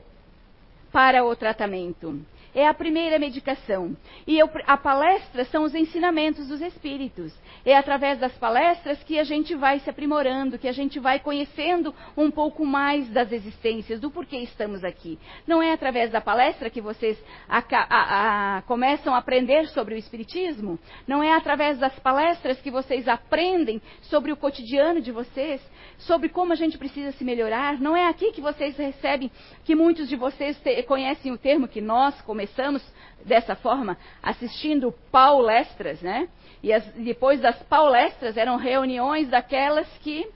para 0.90 1.24
o 1.24 1.36
tratamento 1.36 2.20
é 2.56 2.66
a 2.66 2.72
primeira 2.72 3.18
medicação. 3.18 3.94
E 4.26 4.38
eu, 4.38 4.48
a 4.66 4.78
palestra 4.78 5.44
são 5.44 5.62
os 5.64 5.74
ensinamentos 5.74 6.48
dos 6.48 6.62
espíritos. 6.62 7.34
É 7.66 7.76
através 7.76 8.18
das 8.18 8.32
palestras 8.32 9.02
que 9.04 9.18
a 9.18 9.24
gente 9.24 9.54
vai 9.54 9.78
se 9.80 9.90
aprimorando, 9.90 10.58
que 10.58 10.66
a 10.66 10.72
gente 10.72 10.98
vai 10.98 11.20
conhecendo 11.20 11.94
um 12.16 12.30
pouco 12.30 12.64
mais 12.64 13.10
das 13.10 13.30
existências, 13.30 14.00
do 14.00 14.10
porquê 14.10 14.38
estamos 14.38 14.82
aqui. 14.82 15.18
Não 15.46 15.62
é 15.62 15.70
através 15.70 16.10
da 16.10 16.22
palestra 16.22 16.70
que 16.70 16.80
vocês 16.80 17.22
a, 17.46 17.58
a, 17.58 18.56
a, 18.56 18.62
começam 18.62 19.14
a 19.14 19.18
aprender 19.18 19.66
sobre 19.68 19.94
o 19.94 19.98
espiritismo. 19.98 20.78
Não 21.06 21.22
é 21.22 21.34
através 21.34 21.78
das 21.78 21.98
palestras 21.98 22.58
que 22.62 22.70
vocês 22.70 23.06
aprendem 23.06 23.82
sobre 24.00 24.32
o 24.32 24.36
cotidiano 24.36 25.02
de 25.02 25.12
vocês, 25.12 25.60
sobre 25.98 26.28
como 26.28 26.52
a 26.52 26.56
gente 26.56 26.78
precisa 26.78 27.12
se 27.12 27.24
melhorar. 27.24 27.80
Não 27.80 27.96
é 27.96 28.08
aqui 28.08 28.32
que 28.32 28.40
vocês 28.40 28.76
recebem, 28.76 29.30
que 29.64 29.74
muitos 29.74 30.08
de 30.08 30.16
vocês 30.16 30.58
te, 30.60 30.82
conhecem 30.82 31.32
o 31.32 31.38
termo 31.38 31.68
que 31.68 31.80
nós, 31.80 32.20
começamos 32.22 32.82
dessa 33.24 33.56
forma 33.56 33.96
assistindo 34.22 34.92
palestras, 35.10 36.00
né? 36.00 36.28
E 36.62 36.72
as, 36.72 36.84
depois 36.92 37.40
das 37.40 37.60
palestras 37.64 38.36
eram 38.36 38.56
reuniões 38.56 39.28
daquelas 39.28 39.86
que 39.98 40.26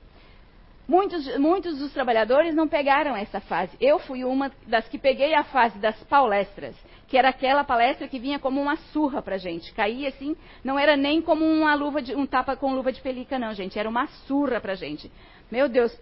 muitos, 0.91 1.39
muitos 1.39 1.79
dos 1.79 1.93
trabalhadores 1.93 2.55
não 2.55 2.67
pegaram 2.67 3.17
essa 3.17 3.41
fase. 3.41 3.77
Eu 3.81 4.01
fui 4.01 4.25
uma 4.25 4.51
das 4.67 4.89
que 4.89 4.99
peguei 4.99 5.35
a 5.35 5.45
fase 5.45 5.79
das 5.79 5.97
palestras, 6.05 6.75
que 7.07 7.17
era 7.17 7.29
aquela 7.29 7.63
palestra 7.63 8.09
que 8.09 8.19
vinha 8.19 8.41
como 8.41 8.61
uma 8.61 8.77
surra 8.93 9.23
pra 9.23 9.39
gente. 9.39 9.73
Caía 9.73 10.09
assim, 10.09 10.37
não 10.65 10.77
era 10.77 10.97
nem 10.97 11.23
como 11.23 11.45
uma 11.45 11.75
luva 11.75 12.03
de, 12.03 12.15
um 12.15 12.27
tapa 12.27 12.57
com 12.57 12.75
luva 12.75 12.91
de 12.93 13.01
pelica, 13.01 13.39
não, 13.39 13.55
gente. 13.55 13.79
Era 13.79 13.89
uma 13.89 14.09
surra 14.27 14.61
pra 14.61 14.75
gente. 14.75 15.11
Meu 15.51 15.69
Deus, 15.69 15.97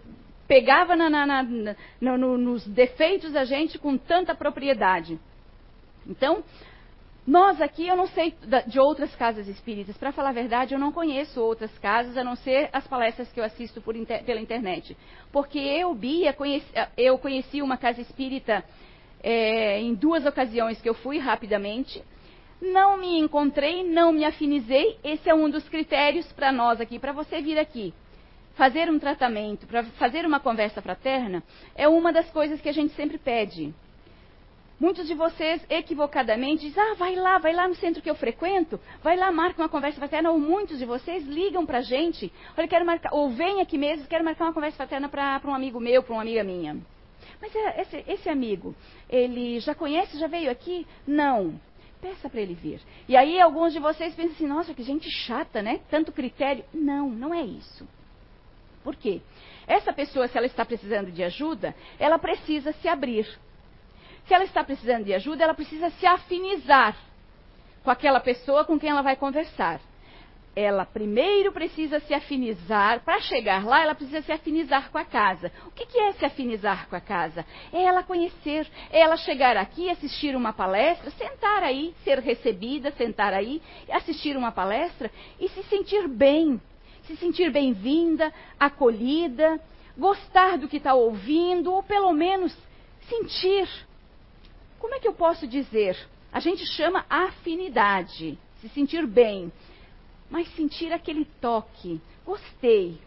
pegava 0.47 0.95
na, 0.95 1.09
na, 1.09 1.25
na, 1.25 1.75
no, 2.01 2.37
nos 2.37 2.65
defeitos 2.67 3.31
da 3.31 3.45
gente 3.45 3.77
com 3.77 3.97
tanta 3.97 4.33
propriedade. 4.33 5.19
Então, 6.07 6.43
nós 7.25 7.61
aqui, 7.61 7.87
eu 7.87 7.95
não 7.95 8.07
sei 8.07 8.33
de 8.65 8.79
outras 8.79 9.15
casas 9.15 9.47
espíritas. 9.47 9.95
Para 9.95 10.11
falar 10.11 10.29
a 10.29 10.33
verdade, 10.33 10.73
eu 10.73 10.79
não 10.79 10.91
conheço 10.91 11.39
outras 11.39 11.77
casas, 11.77 12.17
a 12.17 12.23
não 12.23 12.35
ser 12.35 12.69
as 12.73 12.87
palestras 12.87 13.31
que 13.31 13.39
eu 13.39 13.43
assisto 13.43 13.83
inter, 13.95 14.23
pela 14.23 14.41
internet. 14.41 14.97
Porque 15.31 15.59
eu, 15.59 15.93
Bia, 15.93 16.33
conheci, 16.33 16.67
eu 16.97 17.19
conheci 17.19 17.61
uma 17.61 17.77
casa 17.77 18.01
espírita 18.01 18.63
é, 19.21 19.79
em 19.79 19.93
duas 19.93 20.25
ocasiões 20.25 20.81
que 20.81 20.89
eu 20.89 20.95
fui 20.95 21.19
rapidamente. 21.19 22.03
Não 22.59 22.97
me 22.97 23.19
encontrei, 23.19 23.83
não 23.83 24.11
me 24.11 24.25
afinizei. 24.25 24.97
Esse 25.03 25.29
é 25.29 25.35
um 25.35 25.49
dos 25.49 25.69
critérios 25.69 26.25
para 26.33 26.51
nós 26.51 26.81
aqui, 26.81 26.97
para 26.97 27.11
você 27.11 27.39
vir 27.41 27.59
aqui. 27.59 27.93
Fazer 28.59 28.91
um 28.91 28.99
tratamento, 28.99 29.65
para 29.65 29.85
fazer 29.91 30.25
uma 30.25 30.37
conversa 30.37 30.81
fraterna, 30.81 31.41
é 31.73 31.87
uma 31.87 32.11
das 32.11 32.29
coisas 32.29 32.59
que 32.59 32.67
a 32.67 32.73
gente 32.73 32.93
sempre 32.93 33.17
pede. 33.17 33.73
Muitos 34.77 35.07
de 35.07 35.13
vocês, 35.13 35.65
equivocadamente, 35.69 36.67
dizem, 36.67 36.83
ah, 36.83 36.93
vai 36.95 37.15
lá, 37.15 37.37
vai 37.37 37.53
lá 37.53 37.69
no 37.69 37.75
centro 37.75 38.01
que 38.01 38.09
eu 38.09 38.15
frequento, 38.15 38.77
vai 39.01 39.15
lá, 39.15 39.31
marca 39.31 39.61
uma 39.61 39.69
conversa 39.69 39.97
fraterna. 39.97 40.31
Ou 40.31 40.37
muitos 40.37 40.77
de 40.77 40.83
vocês 40.83 41.25
ligam 41.25 41.65
para 41.65 41.77
a 41.77 41.81
gente, 41.81 42.29
olha, 42.57 42.67
quero 42.67 42.85
marcar, 42.85 43.13
ou 43.13 43.29
vem 43.29 43.61
aqui 43.61 43.77
mesmo, 43.77 44.07
quero 44.07 44.25
marcar 44.25 44.43
uma 44.43 44.53
conversa 44.53 44.75
fraterna 44.75 45.07
para 45.07 45.39
um 45.45 45.55
amigo 45.55 45.79
meu, 45.79 46.03
para 46.03 46.11
uma 46.11 46.21
amiga 46.21 46.43
minha. 46.43 46.75
Mas 47.41 47.55
é, 47.55 47.81
esse, 47.81 48.03
esse 48.09 48.27
amigo, 48.27 48.75
ele 49.09 49.61
já 49.61 49.73
conhece, 49.73 50.19
já 50.19 50.27
veio 50.27 50.51
aqui? 50.51 50.85
Não. 51.07 51.57
Peça 52.01 52.29
para 52.29 52.41
ele 52.41 52.55
vir. 52.55 52.81
E 53.07 53.15
aí 53.15 53.39
alguns 53.39 53.71
de 53.71 53.79
vocês 53.79 54.13
pensam 54.15 54.33
assim, 54.33 54.47
nossa, 54.47 54.73
que 54.73 54.83
gente 54.83 55.09
chata, 55.09 55.61
né? 55.61 55.79
Tanto 55.89 56.11
critério. 56.11 56.65
Não, 56.73 57.09
não 57.09 57.33
é 57.33 57.41
isso. 57.41 57.87
Por 58.83 58.95
quê? 58.95 59.21
Essa 59.67 59.93
pessoa, 59.93 60.27
se 60.27 60.37
ela 60.37 60.47
está 60.47 60.65
precisando 60.65 61.11
de 61.11 61.23
ajuda, 61.23 61.75
ela 61.99 62.17
precisa 62.17 62.71
se 62.73 62.87
abrir. 62.87 63.27
Se 64.27 64.33
ela 64.33 64.43
está 64.43 64.63
precisando 64.63 65.05
de 65.05 65.13
ajuda, 65.13 65.43
ela 65.43 65.53
precisa 65.53 65.89
se 65.91 66.05
afinizar 66.05 66.95
com 67.83 67.91
aquela 67.91 68.19
pessoa 68.19 68.65
com 68.65 68.79
quem 68.79 68.89
ela 68.89 69.01
vai 69.01 69.15
conversar. 69.15 69.79
Ela 70.55 70.85
primeiro 70.85 71.51
precisa 71.51 71.99
se 72.01 72.13
afinizar, 72.13 73.01
para 73.01 73.19
chegar 73.21 73.63
lá, 73.63 73.81
ela 73.81 73.95
precisa 73.95 74.21
se 74.21 74.31
afinizar 74.31 74.91
com 74.91 74.97
a 74.97 75.05
casa. 75.05 75.51
O 75.67 75.71
que, 75.71 75.97
é 75.97 76.11
se 76.13 76.25
afinizar 76.25 76.87
com 76.89 76.95
a 76.95 76.99
casa? 76.99 77.45
É 77.71 77.83
ela 77.83 78.03
conhecer, 78.03 78.67
é 78.91 78.99
ela 78.99 79.15
chegar 79.15 79.55
aqui, 79.55 79.89
assistir 79.89 80.35
uma 80.35 80.51
palestra, 80.51 81.11
sentar 81.11 81.63
aí, 81.63 81.93
ser 82.03 82.19
recebida, 82.19 82.91
sentar 82.91 83.33
aí, 83.33 83.61
assistir 83.91 84.35
uma 84.35 84.51
palestra 84.51 85.11
e 85.39 85.47
se 85.49 85.63
sentir 85.63 86.07
bem, 86.07 86.59
se 87.09 87.17
sentir 87.17 87.51
bem-vinda, 87.51 88.31
acolhida, 88.59 89.59
gostar 89.97 90.59
do 90.59 90.67
que 90.67 90.77
está 90.77 90.93
ouvindo, 90.93 91.73
ou 91.73 91.81
pelo 91.81 92.13
menos 92.13 92.55
sentir 93.09 93.67
como 94.77 94.93
é 94.93 94.99
que 94.99 95.07
eu 95.07 95.13
posso 95.13 95.47
dizer? 95.47 95.97
A 96.31 96.39
gente 96.39 96.65
chama 96.67 97.03
afinidade, 97.09 98.37
se 98.61 98.69
sentir 98.69 99.05
bem, 99.07 99.51
mas 100.29 100.47
sentir 100.55 100.93
aquele 100.93 101.25
toque. 101.25 101.99
Gostei. 102.23 102.97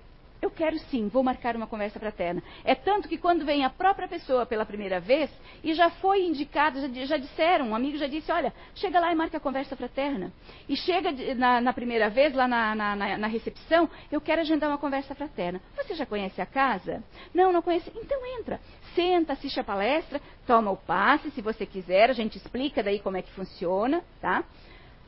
Eu 0.43 0.51
quero 0.51 0.77
sim, 0.91 1.07
vou 1.07 1.23
marcar 1.23 1.55
uma 1.55 1.69
conversa 1.69 2.01
fraterna. 2.01 2.43
É 2.65 2.75
tanto 2.75 3.09
que 3.09 3.17
quando 3.17 3.45
vem 3.45 3.65
a 3.65 3.71
própria 3.71 4.09
pessoa 4.09 4.45
pela 4.45 4.67
primeira 4.67 4.99
vez 4.99 5.31
e 5.63 5.73
já 5.73 5.89
foi 5.89 6.27
indicado, 6.27 6.81
já, 6.81 6.89
já 7.07 7.17
disseram, 7.17 7.69
um 7.69 7.77
amigo 7.77 7.97
já 7.97 8.09
disse, 8.09 8.33
olha, 8.33 8.53
chega 8.75 8.99
lá 8.99 9.13
e 9.13 9.15
marca 9.15 9.37
a 9.37 9.41
conversa 9.41 9.77
fraterna. 9.77 10.33
E 10.69 10.77
chega 10.77 11.13
na, 11.37 11.61
na 11.61 11.73
primeira 11.73 12.11
vez, 12.11 12.35
lá 12.35 12.49
na, 12.49 12.75
na, 12.75 12.97
na, 12.97 13.27
recepção, 13.29 13.89
eu 14.11 14.21
quero 14.21 14.41
agendar 14.41 14.69
uma 14.69 14.79
conversa 14.79 15.15
fraterna. 15.15 15.61
Você 15.77 15.95
já 15.95 16.05
conhece 16.05 16.41
a 16.41 16.47
casa? 16.47 17.05
Não, 17.33 17.53
não 17.53 17.63
conhece? 17.63 17.93
Então 17.95 18.19
entra 18.39 18.59
senta, 18.95 19.33
assiste 19.33 19.59
a 19.59 19.65
palestra, 19.65 20.21
toma 20.47 20.71
o 20.71 20.77
passe, 20.77 21.31
se 21.31 21.41
você 21.41 21.65
quiser, 21.65 22.11
a 22.11 22.13
gente 22.13 22.37
explica 22.37 22.83
daí 22.83 23.01
como 23.01 23.17
é 23.17 23.23
que 23.23 23.31
funciona, 23.33 24.03
tá? 24.21 24.45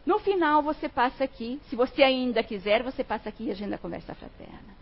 No 0.07 0.18
final, 0.18 0.62
você 0.62 0.88
passa 0.88 1.25
aqui, 1.25 1.61
se 1.68 1.77
você 1.77 2.03
ainda 2.03 2.42
quiser, 2.42 2.83
você 2.83 3.03
passa 3.03 3.29
aqui 3.29 3.44
e 3.44 3.51
agenda 3.51 3.77
a 3.77 3.79
conversa 3.79 4.14
fraterna. 4.14 4.75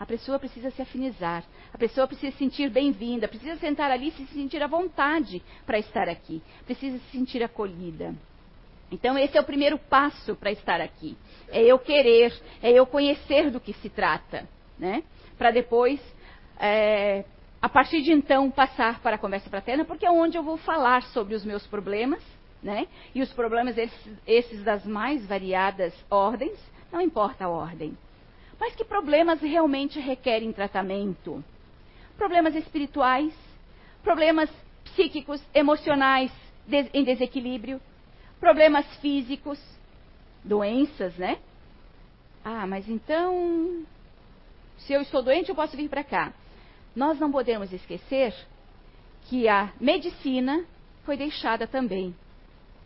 A 0.00 0.06
pessoa 0.06 0.38
precisa 0.38 0.70
se 0.70 0.80
afinizar, 0.80 1.44
a 1.74 1.76
pessoa 1.76 2.06
precisa 2.06 2.32
se 2.32 2.38
sentir 2.38 2.70
bem-vinda, 2.70 3.28
precisa 3.28 3.56
sentar 3.56 3.90
ali 3.90 4.08
e 4.08 4.12
se 4.12 4.26
sentir 4.28 4.62
à 4.62 4.66
vontade 4.66 5.42
para 5.66 5.78
estar 5.78 6.08
aqui, 6.08 6.42
precisa 6.64 6.98
se 6.98 7.18
sentir 7.18 7.42
acolhida. 7.42 8.14
Então, 8.90 9.18
esse 9.18 9.36
é 9.36 9.40
o 9.42 9.44
primeiro 9.44 9.78
passo 9.78 10.34
para 10.34 10.50
estar 10.50 10.80
aqui. 10.80 11.18
É 11.48 11.62
eu 11.62 11.78
querer, 11.78 12.32
é 12.62 12.72
eu 12.72 12.86
conhecer 12.86 13.50
do 13.50 13.60
que 13.60 13.74
se 13.74 13.90
trata, 13.90 14.48
né? 14.78 15.04
Para 15.36 15.50
depois 15.50 16.00
é, 16.58 17.22
a 17.60 17.68
partir 17.68 18.00
de 18.00 18.10
então 18.10 18.50
passar 18.50 19.00
para 19.00 19.16
a 19.16 19.18
conversa 19.18 19.50
fraterna, 19.50 19.84
porque 19.84 20.06
é 20.06 20.10
onde 20.10 20.38
eu 20.38 20.42
vou 20.42 20.56
falar 20.56 21.02
sobre 21.12 21.34
os 21.34 21.44
meus 21.44 21.66
problemas, 21.66 22.22
né? 22.62 22.88
E 23.14 23.20
os 23.20 23.30
problemas 23.34 23.76
esses, 23.76 24.18
esses 24.26 24.64
das 24.64 24.86
mais 24.86 25.26
variadas 25.26 25.92
ordens, 26.10 26.58
não 26.90 27.02
importa 27.02 27.44
a 27.44 27.48
ordem. 27.50 27.94
Mas 28.60 28.76
que 28.76 28.84
problemas 28.84 29.40
realmente 29.40 29.98
requerem 29.98 30.52
tratamento? 30.52 31.42
Problemas 32.18 32.54
espirituais, 32.54 33.32
problemas 34.04 34.50
psíquicos, 34.84 35.42
emocionais 35.54 36.30
em 36.92 37.02
desequilíbrio, 37.02 37.80
problemas 38.38 38.86
físicos, 38.96 39.58
doenças, 40.44 41.16
né? 41.16 41.38
Ah, 42.44 42.66
mas 42.66 42.86
então, 42.86 43.82
se 44.78 44.92
eu 44.92 45.00
estou 45.00 45.22
doente, 45.22 45.48
eu 45.48 45.54
posso 45.54 45.74
vir 45.74 45.88
para 45.88 46.04
cá. 46.04 46.32
Nós 46.94 47.18
não 47.18 47.32
podemos 47.32 47.72
esquecer 47.72 48.34
que 49.24 49.48
a 49.48 49.72
medicina 49.80 50.66
foi 51.04 51.16
deixada 51.16 51.66
também 51.66 52.14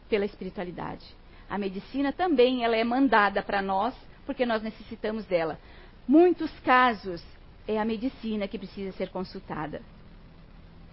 pela 0.08 0.24
espiritualidade. 0.24 1.04
A 1.50 1.58
medicina 1.58 2.12
também 2.12 2.64
ela 2.64 2.76
é 2.76 2.84
mandada 2.84 3.42
para 3.42 3.60
nós 3.60 3.94
porque 4.26 4.46
nós 4.46 4.62
necessitamos 4.62 5.24
dela. 5.26 5.58
Muitos 6.06 6.50
casos 6.60 7.22
é 7.66 7.78
a 7.78 7.84
medicina 7.84 8.46
que 8.46 8.58
precisa 8.58 8.92
ser 8.92 9.10
consultada. 9.10 9.82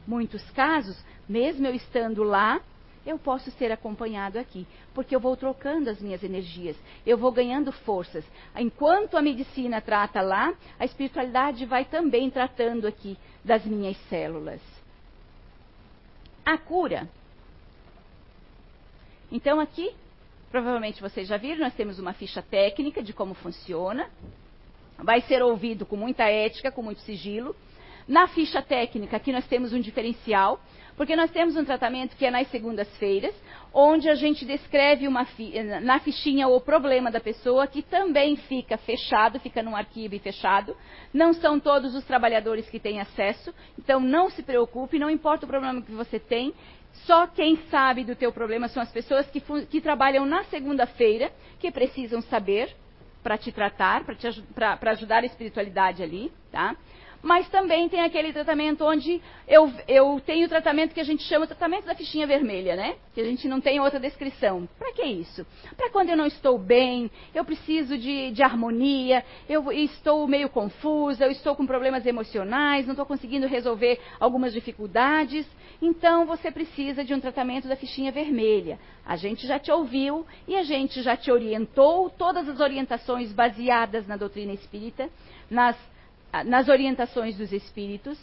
Muitos 0.08 0.41
casos, 0.52 0.98
mesmo 1.28 1.67
eu 1.67 1.76
estando 1.76 2.24
lá, 2.24 2.62
eu 3.06 3.17
posso 3.17 3.50
ser 3.52 3.72
acompanhado 3.72 4.38
aqui, 4.38 4.67
porque 4.94 5.15
eu 5.15 5.20
vou 5.20 5.36
trocando 5.36 5.89
as 5.89 6.00
minhas 6.02 6.24
energias, 6.24 6.78
eu 7.06 7.17
vou 7.17 7.32
ganhando 7.32 7.72
forças. 7.72 8.24
Enquanto 8.56 9.17
a 9.17 9.22
medicina 9.22 9.82
trata 9.82 10.22
lá, 10.22 10.54
a 10.80 10.86
espiritualidade 10.86 11.65
vai 11.65 11.86
também 11.86 12.30
tratando 12.30 12.88
aqui 12.88 13.17
das 13.44 13.65
minhas 13.65 13.98
células. 14.08 14.62
a 16.46 16.58
cura. 16.58 17.08
Então 19.32 19.60
aqui, 19.60 19.96
provavelmente 20.52 21.02
vocês 21.02 21.28
já 21.28 21.38
viram, 21.38 21.62
nós 21.62 21.74
temos 21.74 21.98
uma 21.98 22.14
ficha 22.14 22.42
técnica 22.42 23.02
de 23.02 23.14
como 23.14 23.34
funciona. 23.34 24.10
Vai 24.98 25.22
ser 25.22 25.42
ouvido 25.42 25.86
com 25.86 25.96
muita 25.96 26.26
ética, 26.26 26.72
com 26.72 26.84
muito 26.84 27.02
sigilo. 27.02 27.56
Na 28.08 28.28
ficha 28.28 28.62
técnica, 28.62 29.18
aqui 29.18 29.32
nós 29.32 29.48
temos 29.48 29.74
um 29.74 29.80
diferencial, 29.80 30.60
porque 30.98 31.16
nós 31.16 31.32
temos 31.32 31.56
um 31.56 31.64
tratamento 31.64 32.16
que 32.16 32.26
é 32.26 32.32
nas 32.32 32.50
segundas-feiras, 32.50 33.34
onde 33.74 34.10
a 34.10 34.16
gente 34.16 34.44
descreve 34.44 35.08
fi 35.36 35.64
na 35.82 36.00
fichinha 36.00 36.48
o 36.48 36.60
problema 36.60 37.10
da 37.10 37.20
pessoa, 37.20 37.68
que 37.68 37.82
também 37.82 38.36
fica 38.36 38.78
fechado, 38.78 39.40
fica 39.40 39.64
num 39.64 39.76
arquivo 39.76 40.20
fechado. 40.20 40.76
Não 41.14 41.34
são 41.34 41.60
todos 41.60 41.96
os 41.96 42.04
trabalhadores 42.04 42.70
que 42.70 42.80
têm 42.80 43.00
acesso, 43.00 43.54
então 43.80 44.00
não 44.00 44.30
se 44.30 44.44
preocupe, 44.44 45.00
não 45.00 45.10
importa 45.10 45.46
o 45.46 45.50
problema 45.50 45.82
que 45.82 45.92
você 45.92 46.20
tem, 46.20 46.54
só 46.94 47.28
quem 47.28 47.58
sabe 47.70 48.04
do 48.04 48.16
teu 48.16 48.32
problema 48.32 48.68
são 48.68 48.82
as 48.82 48.92
pessoas 48.92 49.28
que, 49.28 49.42
que 49.66 49.82
trabalham 49.82 50.26
na 50.26 50.44
segunda-feira, 50.46 51.32
que 51.60 51.72
precisam 51.72 52.22
saber 52.22 52.76
para 53.24 53.38
te 53.38 53.52
tratar, 53.52 54.04
para 54.54 54.92
ajudar 54.92 55.24
a 55.24 55.26
espiritualidade 55.26 56.02
ali, 56.02 56.32
tá? 56.52 56.76
Mas 57.22 57.48
também 57.50 57.88
tem 57.88 58.02
aquele 58.02 58.34
tratamento 58.34 58.84
onde 58.84 59.22
eu, 59.48 59.72
eu 59.88 60.22
tenho 60.26 60.46
o 60.46 60.50
tratamento 60.50 60.94
que 60.94 61.00
a 61.00 61.04
gente 61.04 61.24
chama 61.24 61.46
tratamento 61.46 61.86
da 61.86 61.96
fichinha 61.96 62.26
vermelha, 62.26 62.76
né? 62.76 62.96
Que 63.14 63.22
a 63.22 63.24
gente 63.24 63.48
não 63.48 63.62
tem 63.62 63.80
outra 63.80 64.00
descrição. 64.00 64.68
Para 64.80 64.92
que 64.94 65.04
isso? 65.04 65.46
Para 65.78 65.90
quando 65.90 66.10
eu 66.10 66.18
não 66.18 66.26
estou 66.26 66.58
bem, 66.58 67.12
eu 67.34 67.46
preciso 67.46 67.98
de, 67.98 68.32
de 68.32 68.42
harmonia, 68.42 69.24
eu 69.48 69.72
estou 69.72 70.28
meio 70.28 70.50
confusa, 70.50 71.26
eu 71.26 71.32
estou 71.32 71.56
com 71.56 71.66
problemas 71.66 72.06
emocionais, 72.06 72.86
não 72.86 72.94
estou 72.94 73.06
conseguindo 73.06 73.48
resolver 73.48 74.00
algumas 74.20 74.54
dificuldades. 74.54 75.46
Então 75.82 76.26
você 76.26 76.52
precisa 76.52 77.04
de 77.04 77.14
um 77.14 77.20
tratamento 77.20 77.68
da 77.68 77.76
fichinha 77.76 78.12
vermelha. 78.12 78.80
A 79.06 79.16
gente 79.16 79.48
já 79.48 79.60
te 79.60 79.72
ouviu 79.72 80.26
e 80.48 80.56
a 80.56 80.64
gente 80.64 81.02
já 81.02 81.18
te 81.18 81.32
orientou, 81.32 82.10
todas 82.10 82.48
as 82.48 82.60
orientações 82.60 83.32
baseadas 83.32 84.08
na 84.08 84.16
doutrina 84.16 84.54
espírita, 84.54 85.10
nas 85.50 85.76
nas 86.46 86.70
orientações 86.70 87.38
dos 87.38 87.52
espíritos, 87.52 88.17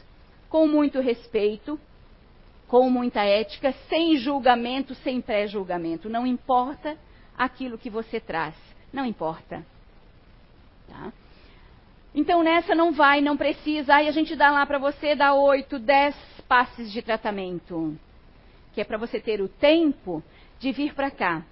com 0.49 0.67
muito 0.67 1.01
respeito, 1.01 1.79
com 2.67 2.89
muita 2.91 3.23
ética, 3.23 3.73
sem 3.89 4.17
julgamento, 4.17 4.95
sem 4.97 5.21
pré-julgamento. 5.21 6.09
Não 6.09 6.27
importa 6.27 6.97
aquilo 7.37 7.79
que 7.79 7.91
você 7.91 8.21
traz, 8.21 8.55
não 8.93 9.05
importa. 9.05 9.65
Tá? 10.89 11.13
Então 12.15 12.43
nessa 12.43 12.75
não 12.75 12.93
vai, 12.93 13.21
não 13.21 13.37
precisa. 13.37 13.95
Aí 13.95 14.09
a 14.09 14.13
gente 14.13 14.35
dá 14.35 14.51
lá 14.51 14.65
para 14.67 14.79
você, 14.79 15.15
dá 15.15 15.35
oito, 15.35 15.79
dez 15.79 16.15
passes 16.49 16.91
de 16.91 17.03
tratamento, 17.03 17.97
que 18.73 18.81
é 18.81 18.85
para 18.85 18.97
você 18.97 19.21
ter 19.21 19.41
o 19.41 19.49
tempo 19.49 20.23
de 20.59 20.73
vir 20.73 20.95
para 20.95 21.11
cá, 21.11 21.45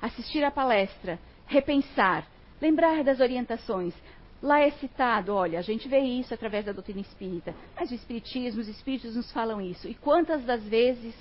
assistir 0.00 0.44
a 0.44 0.50
palestra, 0.50 1.18
repensar, 1.46 2.26
lembrar 2.60 3.04
das 3.04 3.20
orientações, 3.20 3.94
Lá 4.42 4.60
é 4.60 4.70
citado, 4.72 5.32
olha, 5.32 5.60
a 5.60 5.62
gente 5.62 5.88
vê 5.88 6.00
isso 6.00 6.34
através 6.34 6.64
da 6.64 6.72
doutrina 6.72 7.00
espírita, 7.00 7.54
mas 7.76 7.92
o 7.92 7.94
espiritismo, 7.94 8.60
os 8.60 8.66
espíritos 8.66 9.14
nos 9.14 9.30
falam 9.30 9.60
isso. 9.60 9.86
E 9.86 9.94
quantas 9.94 10.44
das 10.44 10.60
vezes, 10.64 11.14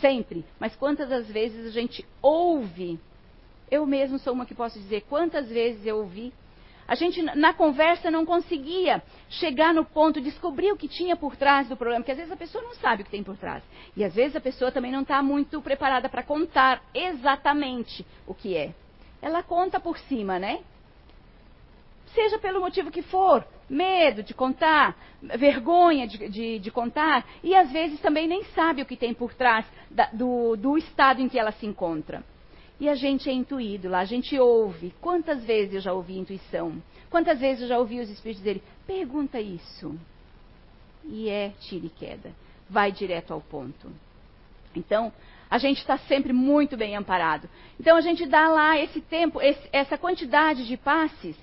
sempre, 0.00 0.44
mas 0.58 0.74
quantas 0.74 1.08
das 1.08 1.28
vezes 1.28 1.66
a 1.66 1.70
gente 1.70 2.04
ouve? 2.20 2.98
Eu 3.70 3.86
mesmo 3.86 4.18
sou 4.18 4.32
uma 4.32 4.44
que 4.44 4.56
posso 4.56 4.76
dizer 4.76 5.02
quantas 5.08 5.48
vezes 5.48 5.86
eu 5.86 5.98
ouvi. 5.98 6.32
A 6.88 6.96
gente, 6.96 7.22
na 7.22 7.52
conversa, 7.52 8.10
não 8.10 8.26
conseguia 8.26 9.02
chegar 9.28 9.72
no 9.72 9.84
ponto, 9.84 10.20
descobrir 10.20 10.72
o 10.72 10.76
que 10.76 10.88
tinha 10.88 11.14
por 11.14 11.36
trás 11.36 11.68
do 11.68 11.76
problema, 11.76 12.00
porque 12.00 12.12
às 12.12 12.18
vezes 12.18 12.32
a 12.32 12.36
pessoa 12.36 12.64
não 12.64 12.74
sabe 12.74 13.02
o 13.02 13.04
que 13.04 13.10
tem 13.10 13.22
por 13.22 13.36
trás. 13.36 13.62
E 13.96 14.02
às 14.02 14.14
vezes 14.14 14.34
a 14.34 14.40
pessoa 14.40 14.72
também 14.72 14.90
não 14.90 15.02
está 15.02 15.22
muito 15.22 15.60
preparada 15.62 16.08
para 16.08 16.24
contar 16.24 16.82
exatamente 16.92 18.04
o 18.26 18.34
que 18.34 18.56
é. 18.56 18.74
Ela 19.22 19.44
conta 19.44 19.78
por 19.78 19.96
cima, 19.98 20.40
né? 20.40 20.60
Seja 22.08 22.38
pelo 22.38 22.60
motivo 22.60 22.90
que 22.90 23.02
for, 23.02 23.44
medo 23.68 24.22
de 24.22 24.34
contar, 24.34 24.96
vergonha 25.22 26.06
de, 26.06 26.28
de, 26.28 26.58
de, 26.58 26.70
contar, 26.70 27.26
e 27.42 27.54
às 27.54 27.70
vezes 27.70 28.00
também 28.00 28.26
nem 28.26 28.44
sabe 28.54 28.82
o 28.82 28.86
que 28.86 28.96
tem 28.96 29.12
por 29.12 29.34
trás 29.34 29.66
da, 29.90 30.06
do, 30.12 30.56
do 30.56 30.78
estado 30.78 31.20
em 31.20 31.28
que 31.28 31.38
ela 31.38 31.52
se 31.52 31.66
encontra. 31.66 32.22
E 32.80 32.88
a 32.88 32.94
gente 32.94 33.28
é 33.28 33.32
intuído 33.32 33.88
lá, 33.88 34.00
a 34.00 34.04
gente 34.04 34.38
ouve. 34.38 34.94
Quantas 35.00 35.44
vezes 35.44 35.74
eu 35.74 35.80
já 35.80 35.92
ouvi 35.92 36.16
intuição? 36.16 36.80
Quantas 37.10 37.40
vezes 37.40 37.62
eu 37.62 37.68
já 37.68 37.78
ouvi 37.78 38.00
os 38.00 38.08
espíritos 38.08 38.42
dizerem, 38.42 38.62
pergunta 38.86 39.40
isso. 39.40 39.98
E 41.04 41.28
é 41.28 41.50
tira 41.60 41.86
e 41.86 41.90
queda. 41.90 42.30
Vai 42.70 42.92
direto 42.92 43.32
ao 43.32 43.40
ponto. 43.40 43.90
Então, 44.76 45.12
a 45.50 45.58
gente 45.58 45.78
está 45.78 45.96
sempre 45.98 46.32
muito 46.32 46.76
bem 46.76 46.94
amparado. 46.94 47.48
Então, 47.80 47.96
a 47.96 48.00
gente 48.00 48.26
dá 48.26 48.48
lá 48.48 48.78
esse 48.78 49.00
tempo, 49.00 49.40
esse, 49.40 49.68
essa 49.72 49.96
quantidade 49.96 50.66
de 50.66 50.76
passes 50.76 51.36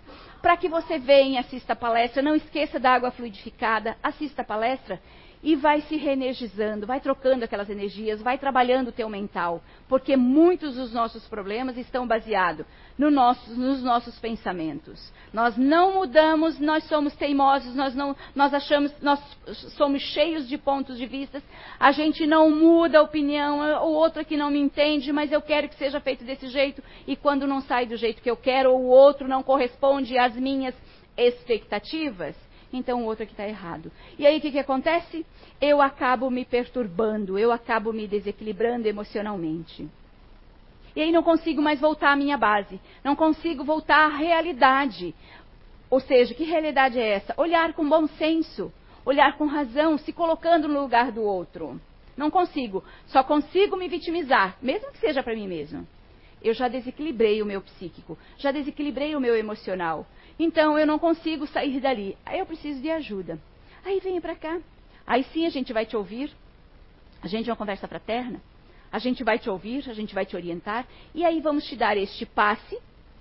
para 0.46 0.58
que 0.58 0.70
você 0.70 1.00
venha, 1.00 1.40
assista 1.40 1.74
a 1.74 1.76
palestra, 1.76 2.22
não 2.22 2.36
esqueça 2.36 2.80
da 2.80 2.92
água 2.92 3.10
fluidificada, 3.10 3.98
assista 4.04 4.44
a 4.44 4.46
palestra 4.46 5.02
e 5.46 5.56
vai 5.56 5.80
se 5.82 5.96
reenergizando, 5.96 6.88
vai 6.88 7.00
trocando 7.00 7.46
aquelas 7.46 7.70
energias, 7.70 8.20
vai 8.20 8.36
trabalhando 8.36 8.88
o 8.88 8.92
teu 8.92 9.08
mental, 9.08 9.62
porque 9.88 10.18
muitos 10.18 10.76
dos 10.76 10.92
nossos 10.92 11.28
problemas 11.28 11.78
estão 11.78 12.08
baseados 12.08 12.66
no 12.98 13.12
nosso, 13.12 13.54
nos 13.54 13.84
nossos 13.84 14.18
pensamentos. 14.18 15.14
Nós 15.32 15.56
não 15.56 15.94
mudamos, 15.94 16.58
nós 16.60 16.84
somos 16.86 17.16
teimosos, 17.16 17.76
nós 17.76 17.94
não, 17.94 18.16
nós 18.34 18.56
achamos, 18.56 18.92
nós 19.04 19.20
somos 19.78 20.02
cheios 20.02 20.48
de 20.48 20.58
pontos 20.58 20.98
de 20.98 21.06
vista, 21.06 21.40
a 21.80 21.92
gente 21.92 22.26
não 22.26 22.50
muda 22.50 22.98
a 22.98 23.04
opinião, 23.04 23.60
o 23.86 23.92
outro 23.92 24.22
aqui 24.22 24.36
não 24.36 24.50
me 24.50 24.60
entende, 24.60 25.14
mas 25.14 25.32
eu 25.32 25.44
quero 25.44 25.70
que 25.70 25.76
seja 25.76 26.00
feito 26.00 26.24
desse 26.24 26.48
jeito, 26.48 26.82
e 27.06 27.16
quando 27.16 27.46
não 27.46 27.62
sai 27.62 27.86
do 27.86 27.96
jeito 27.96 28.20
que 28.20 28.32
eu 28.32 28.36
quero, 28.36 28.72
ou 28.72 28.82
o 28.82 28.88
outro 28.88 29.28
não 29.28 29.44
corresponde 29.44 30.18
às 30.18 30.36
minhas 30.36 30.74
expectativas, 31.16 32.36
então 32.78 33.02
o 33.02 33.06
outro 33.06 33.24
aqui 33.24 33.34
está 33.34 33.48
errado. 33.48 33.92
E 34.18 34.26
aí 34.26 34.38
o 34.38 34.42
que, 34.42 34.52
que 34.52 34.60
acontece? 34.60 35.26
Eu 35.62 35.82
acabo 35.82 36.30
me 36.30 36.46
perturbando, 36.46 37.40
eu 37.40 37.52
acabo 37.52 37.94
me 37.94 38.08
desequilibrando 38.08 38.88
emocionalmente. 38.88 39.88
E 40.96 41.02
aí 41.02 41.12
não 41.12 41.24
consigo 41.24 41.62
mais 41.62 41.80
voltar 41.80 42.12
à 42.12 42.16
minha 42.16 42.38
base, 42.38 42.80
não 43.04 43.16
consigo 43.16 43.64
voltar 43.64 44.06
à 44.06 44.16
realidade. 44.16 45.14
Ou 45.90 46.00
seja, 46.00 46.34
que 46.34 46.44
realidade 46.44 47.00
é 47.00 47.16
essa? 47.16 47.34
Olhar 47.38 47.74
com 47.74 47.88
bom 47.88 48.08
senso, 48.08 48.72
olhar 49.06 49.38
com 49.38 49.46
razão, 49.46 49.98
se 49.98 50.14
colocando 50.14 50.68
no 50.68 50.82
lugar 50.82 51.12
do 51.12 51.22
outro. 51.22 51.80
Não 52.16 52.32
consigo, 52.32 52.84
só 53.08 53.24
consigo 53.24 53.76
me 53.76 53.90
vitimizar, 53.90 54.58
mesmo 54.62 54.92
que 54.92 55.00
seja 55.00 55.22
para 55.22 55.36
mim 55.36 55.48
mesmo. 55.48 55.86
Eu 56.42 56.54
já 56.54 56.68
desequilibrei 56.68 57.42
o 57.42 57.46
meu 57.46 57.62
psíquico, 57.62 58.18
já 58.38 58.52
desequilibrei 58.52 59.16
o 59.16 59.20
meu 59.20 59.36
emocional. 59.36 60.06
Então 60.38 60.78
eu 60.78 60.86
não 60.86 61.00
consigo 61.00 61.48
sair 61.48 61.80
dali. 61.80 62.18
Aí 62.26 62.40
eu 62.40 62.46
preciso 62.46 62.82
de 62.82 62.90
ajuda. 62.90 63.40
Aí 63.84 64.00
venha 64.00 64.20
para 64.20 64.36
cá. 64.36 64.60
Aí 65.06 65.24
sim 65.32 65.46
a 65.46 65.50
gente 65.50 65.72
vai 65.72 65.86
te 65.86 65.96
ouvir. 65.96 66.32
A 67.22 67.28
gente 67.28 67.50
é 67.50 67.52
uma 67.52 67.58
conversa 67.58 67.88
fraterna. 67.88 68.42
A 68.92 69.00
gente 69.00 69.24
vai 69.24 69.40
te 69.40 69.50
ouvir, 69.50 69.90
a 69.90 69.94
gente 69.94 70.14
vai 70.14 70.26
te 70.26 70.36
orientar. 70.36 70.86
E 71.14 71.26
aí 71.26 71.42
vamos 71.42 71.66
te 71.66 71.76
dar 71.76 71.98
este 71.98 72.26
passe, 72.26 72.78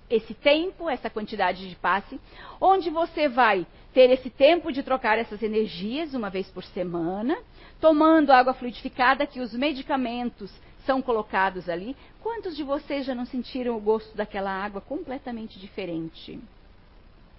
esse 0.09 0.33
tempo, 0.33 0.89
essa 0.89 1.09
quantidade 1.09 1.67
de 1.67 1.75
passe, 1.75 2.19
onde 2.61 2.89
você 2.89 3.27
vai 3.27 3.65
ter 3.93 4.09
esse 4.11 4.29
tempo 4.29 4.71
de 4.71 4.83
trocar 4.83 5.17
essas 5.17 5.41
energias 5.41 6.13
uma 6.13 6.29
vez 6.29 6.47
por 6.49 6.63
semana, 6.63 7.37
tomando 7.81 8.31
água 8.31 8.53
fluidificada, 8.53 9.25
que 9.25 9.39
os 9.39 9.53
medicamentos 9.53 10.51
são 10.85 11.01
colocados 11.01 11.67
ali. 11.67 11.95
Quantos 12.21 12.55
de 12.55 12.63
vocês 12.63 13.05
já 13.05 13.15
não 13.15 13.25
sentiram 13.25 13.75
o 13.75 13.81
gosto 13.81 14.15
daquela 14.15 14.51
água 14.51 14.81
completamente 14.81 15.59
diferente? 15.59 16.39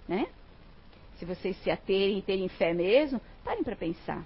Né? 0.07 0.27
Se 1.17 1.25
vocês 1.25 1.57
se 1.57 1.69
aterem 1.69 2.19
e 2.19 2.21
terem 2.21 2.47
fé 2.47 2.73
mesmo, 2.73 3.19
parem 3.43 3.63
para 3.63 3.75
pensar. 3.75 4.23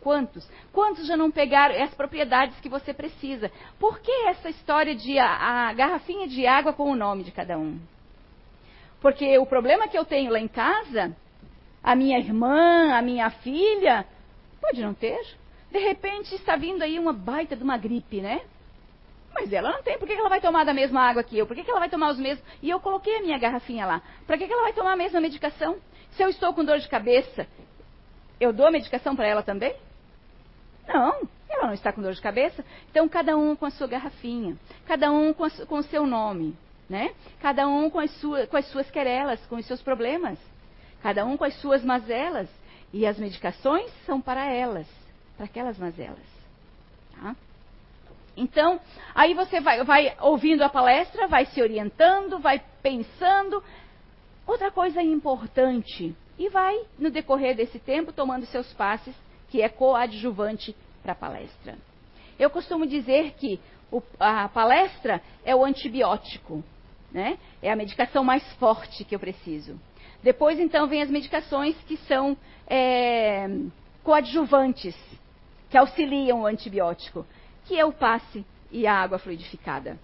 Quantos? 0.00 0.46
Quantos 0.72 1.06
já 1.06 1.16
não 1.16 1.30
pegaram 1.30 1.82
as 1.82 1.94
propriedades 1.94 2.58
que 2.60 2.68
você 2.68 2.92
precisa? 2.92 3.50
Por 3.78 4.00
que 4.00 4.12
essa 4.28 4.50
história 4.50 4.94
de 4.94 5.18
a, 5.18 5.68
a 5.68 5.72
garrafinha 5.72 6.28
de 6.28 6.46
água 6.46 6.72
com 6.72 6.90
o 6.90 6.96
nome 6.96 7.24
de 7.24 7.32
cada 7.32 7.58
um? 7.58 7.80
Porque 9.00 9.38
o 9.38 9.46
problema 9.46 9.88
que 9.88 9.98
eu 9.98 10.04
tenho 10.04 10.30
lá 10.30 10.38
em 10.38 10.48
casa, 10.48 11.14
a 11.82 11.94
minha 11.94 12.18
irmã, 12.18 12.94
a 12.94 13.02
minha 13.02 13.30
filha, 13.30 14.06
pode 14.60 14.80
não 14.80 14.94
ter. 14.94 15.20
De 15.70 15.78
repente 15.78 16.34
está 16.34 16.56
vindo 16.56 16.82
aí 16.82 16.98
uma 16.98 17.12
baita 17.12 17.56
de 17.56 17.62
uma 17.62 17.76
gripe, 17.76 18.20
né? 18.20 18.42
Mas 19.34 19.52
ela 19.52 19.72
não 19.72 19.82
tem. 19.82 19.98
Por 19.98 20.06
que 20.06 20.14
ela 20.14 20.28
vai 20.28 20.40
tomar 20.40 20.64
da 20.64 20.72
mesma 20.72 21.00
água 21.00 21.24
que 21.24 21.36
eu? 21.36 21.46
Por 21.46 21.56
que 21.56 21.68
ela 21.68 21.80
vai 21.80 21.90
tomar 21.90 22.10
os 22.10 22.18
mesmos? 22.18 22.44
E 22.62 22.70
eu 22.70 22.78
coloquei 22.80 23.16
a 23.16 23.20
minha 23.20 23.36
garrafinha 23.36 23.84
lá. 23.84 24.00
Para 24.26 24.38
que 24.38 24.44
ela 24.44 24.62
vai 24.62 24.72
tomar 24.72 24.92
a 24.92 24.96
mesma 24.96 25.20
medicação? 25.20 25.76
Se 26.12 26.22
eu 26.22 26.28
estou 26.28 26.54
com 26.54 26.64
dor 26.64 26.78
de 26.78 26.88
cabeça, 26.88 27.46
eu 28.40 28.52
dou 28.52 28.66
a 28.66 28.70
medicação 28.70 29.16
para 29.16 29.26
ela 29.26 29.42
também? 29.42 29.74
Não, 30.86 31.28
ela 31.48 31.66
não 31.66 31.74
está 31.74 31.92
com 31.92 32.00
dor 32.00 32.12
de 32.12 32.20
cabeça. 32.20 32.64
Então, 32.90 33.08
cada 33.08 33.36
um 33.36 33.56
com 33.56 33.66
a 33.66 33.70
sua 33.70 33.88
garrafinha. 33.88 34.56
Cada 34.86 35.10
um 35.10 35.32
com, 35.32 35.44
a, 35.44 35.50
com 35.50 35.78
o 35.78 35.82
seu 35.82 36.06
nome. 36.06 36.56
Né? 36.88 37.12
Cada 37.40 37.66
um 37.66 37.90
com 37.90 37.98
as, 37.98 38.10
suas, 38.20 38.48
com 38.48 38.56
as 38.56 38.66
suas 38.66 38.90
querelas, 38.90 39.44
com 39.46 39.56
os 39.56 39.66
seus 39.66 39.82
problemas. 39.82 40.38
Cada 41.02 41.24
um 41.24 41.36
com 41.36 41.44
as 41.44 41.54
suas 41.60 41.82
mazelas. 41.82 42.48
E 42.92 43.06
as 43.06 43.18
medicações 43.18 43.90
são 44.06 44.20
para 44.20 44.44
elas, 44.44 44.86
para 45.36 45.46
aquelas 45.46 45.76
mazelas. 45.78 46.26
Tá? 47.12 47.34
Então, 48.36 48.80
aí 49.14 49.34
você 49.34 49.60
vai, 49.60 49.84
vai 49.84 50.16
ouvindo 50.20 50.62
a 50.62 50.68
palestra, 50.68 51.28
vai 51.28 51.46
se 51.46 51.60
orientando, 51.62 52.38
vai 52.38 52.60
pensando. 52.82 53.62
Outra 54.46 54.70
coisa 54.70 55.02
importante, 55.02 56.14
e 56.38 56.48
vai, 56.48 56.78
no 56.98 57.10
decorrer 57.10 57.56
desse 57.56 57.78
tempo, 57.78 58.12
tomando 58.12 58.44
seus 58.46 58.72
passes, 58.74 59.14
que 59.48 59.62
é 59.62 59.68
coadjuvante 59.68 60.74
para 61.02 61.12
a 61.12 61.16
palestra. 61.16 61.76
Eu 62.38 62.50
costumo 62.50 62.86
dizer 62.86 63.34
que 63.38 63.60
o, 63.90 64.02
a 64.18 64.48
palestra 64.48 65.22
é 65.44 65.54
o 65.54 65.64
antibiótico, 65.64 66.64
né? 67.12 67.38
É 67.62 67.70
a 67.70 67.76
medicação 67.76 68.24
mais 68.24 68.42
forte 68.54 69.04
que 69.04 69.14
eu 69.14 69.20
preciso. 69.20 69.80
Depois, 70.22 70.58
então, 70.58 70.88
vem 70.88 71.02
as 71.02 71.10
medicações 71.10 71.76
que 71.86 71.96
são 71.98 72.36
é, 72.66 73.46
coadjuvantes, 74.02 74.96
que 75.70 75.78
auxiliam 75.78 76.40
o 76.40 76.46
antibiótico, 76.46 77.24
que 77.64 77.78
é 77.78 77.84
o 77.84 77.92
passe 77.92 78.44
e 78.70 78.86
a 78.86 78.94
água 78.94 79.18
fluidificada. 79.18 79.98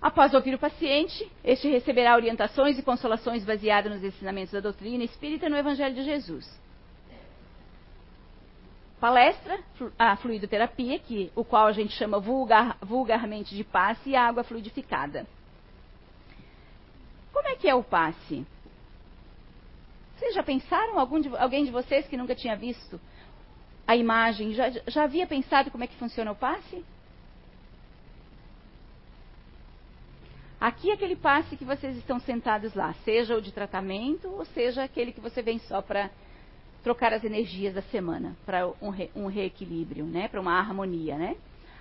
Após 0.00 0.34
ouvir 0.34 0.54
o 0.54 0.58
paciente, 0.58 1.30
este 1.42 1.68
receberá 1.68 2.14
orientações 2.14 2.78
e 2.78 2.82
consolações 2.82 3.44
baseadas 3.44 3.92
nos 3.92 4.04
ensinamentos 4.04 4.52
da 4.52 4.60
doutrina 4.60 5.02
espírita 5.02 5.48
no 5.48 5.56
Evangelho 5.56 5.94
de 5.94 6.04
Jesus 6.04 6.66
palestra, 9.00 9.60
a 9.98 10.16
fluidoterapia, 10.16 10.98
que, 10.98 11.30
o 11.34 11.44
qual 11.44 11.66
a 11.66 11.72
gente 11.72 11.92
chama 11.92 12.18
vulgar, 12.18 12.76
vulgarmente 12.80 13.54
de 13.54 13.62
passe, 13.62 14.10
e 14.10 14.16
água 14.16 14.42
fluidificada. 14.42 15.26
Como 17.32 17.46
é 17.48 17.54
que 17.56 17.68
é 17.68 17.74
o 17.74 17.82
passe? 17.84 18.46
Vocês 20.26 20.34
já 20.34 20.42
pensaram, 20.42 20.98
algum 20.98 21.20
de, 21.20 21.28
alguém 21.36 21.64
de 21.64 21.70
vocês 21.70 22.08
que 22.08 22.16
nunca 22.16 22.34
tinha 22.34 22.56
visto 22.56 23.00
a 23.86 23.94
imagem, 23.94 24.54
já, 24.54 24.70
já 24.88 25.04
havia 25.04 25.24
pensado 25.24 25.70
como 25.70 25.84
é 25.84 25.86
que 25.86 25.94
funciona 25.94 26.32
o 26.32 26.34
passe? 26.34 26.84
Aqui 30.60 30.90
é 30.90 30.94
aquele 30.94 31.14
passe 31.14 31.56
que 31.56 31.64
vocês 31.64 31.96
estão 31.96 32.18
sentados 32.18 32.74
lá, 32.74 32.92
seja 33.04 33.36
o 33.36 33.40
de 33.40 33.52
tratamento, 33.52 34.28
ou 34.28 34.44
seja 34.46 34.82
aquele 34.82 35.12
que 35.12 35.20
você 35.20 35.42
vem 35.42 35.60
só 35.60 35.80
para 35.80 36.10
trocar 36.82 37.12
as 37.12 37.22
energias 37.22 37.74
da 37.74 37.82
semana 37.82 38.36
para 38.44 38.66
um, 38.82 38.88
re, 38.88 39.08
um, 39.14 39.28
reequilíbrio, 39.28 40.06
né? 40.06 40.26
Para 40.26 40.40
uma 40.40 40.58
harmonia, 40.58 41.16
né? 41.16 41.36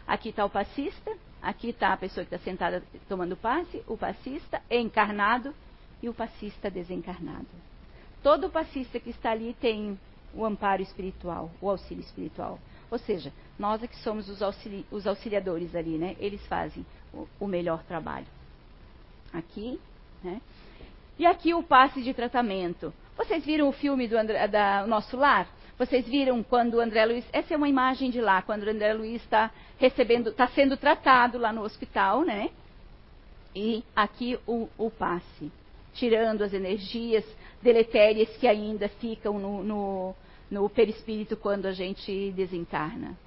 Aqui 0.06 0.30
está 0.30 0.46
o 0.46 0.52
passista, 0.52 1.18
aqui 1.42 1.70
está 1.70 1.94
a 1.94 1.98
pessoa 1.98 2.24
que 2.24 2.36
está 2.36 2.46
sentada 2.46 2.84
tomando 3.10 3.36
passe, 3.36 3.84
o 3.88 3.98
passista 3.98 4.62
encarnado 4.70 5.52
e 6.04 6.08
o 6.08 6.14
passista 6.14 6.70
desencarnado. 6.70 7.48
Todo 8.26 8.50
passista 8.50 9.00
que 9.00 9.12
está 9.12 9.30
ali 9.30 9.56
tem 9.62 10.00
o 10.34 10.44
amparo 10.44 10.82
espiritual, 10.82 11.52
o 11.62 11.70
auxílio 11.70 12.02
espiritual. 12.02 12.58
Ou 12.90 12.98
seja, 12.98 13.32
nós 13.60 13.84
é 13.84 13.88
que 13.88 13.96
somos 13.98 14.28
os, 14.28 14.42
auxili 14.42 14.84
os 14.90 15.06
auxiliadores 15.06 15.76
ali, 15.76 16.00
né? 16.00 16.16
Eles 16.18 16.44
fazem 16.48 16.84
o, 17.14 17.28
o 17.40 17.46
melhor 17.46 17.84
trabalho. 17.84 18.26
Aqui, 19.32 19.80
né? 20.24 20.42
E 21.20 21.26
aqui 21.28 21.54
o 21.54 21.62
passe 21.62 22.02
de 22.02 22.16
tratamento. 22.16 22.92
Vocês 23.16 23.46
viram 23.46 23.70
o 23.70 23.72
filme 23.72 24.08
do 24.08 24.18
André, 24.18 24.48
da 24.48 24.88
Nosso 24.88 25.16
Lar? 25.16 25.48
Vocês 25.78 26.04
viram 26.08 26.42
quando 26.42 26.78
o 26.78 26.82
André 26.82 27.06
Luiz. 27.06 27.26
Essa 27.32 27.54
é 27.54 27.58
uma 27.58 27.70
imagem 27.70 28.10
de 28.10 28.22
lá, 28.22 28.42
quando 28.42 28.64
o 28.64 28.70
André 28.72 28.92
Luiz 28.92 29.22
está 29.22 29.52
recebendo, 29.78 30.32
está 30.32 30.48
sendo 30.48 30.76
tratado 30.78 31.38
lá 31.38 31.54
no 31.54 31.62
hospital, 31.62 32.24
né? 32.24 32.50
E 33.56 33.84
aqui 33.96 34.40
o, 34.48 34.68
o 34.80 34.90
passe, 34.90 35.52
tirando 35.96 36.44
as 36.44 36.54
energias 36.54 37.26
deletérias 37.62 38.30
que 38.38 38.48
ainda 38.48 38.88
ficam 38.88 39.40
no, 39.40 39.64
no, 39.64 40.16
no 40.52 40.70
perispírito 40.70 41.36
quando 41.36 41.66
a 41.66 41.72
gente 41.72 42.32
desencarna. 42.32 43.18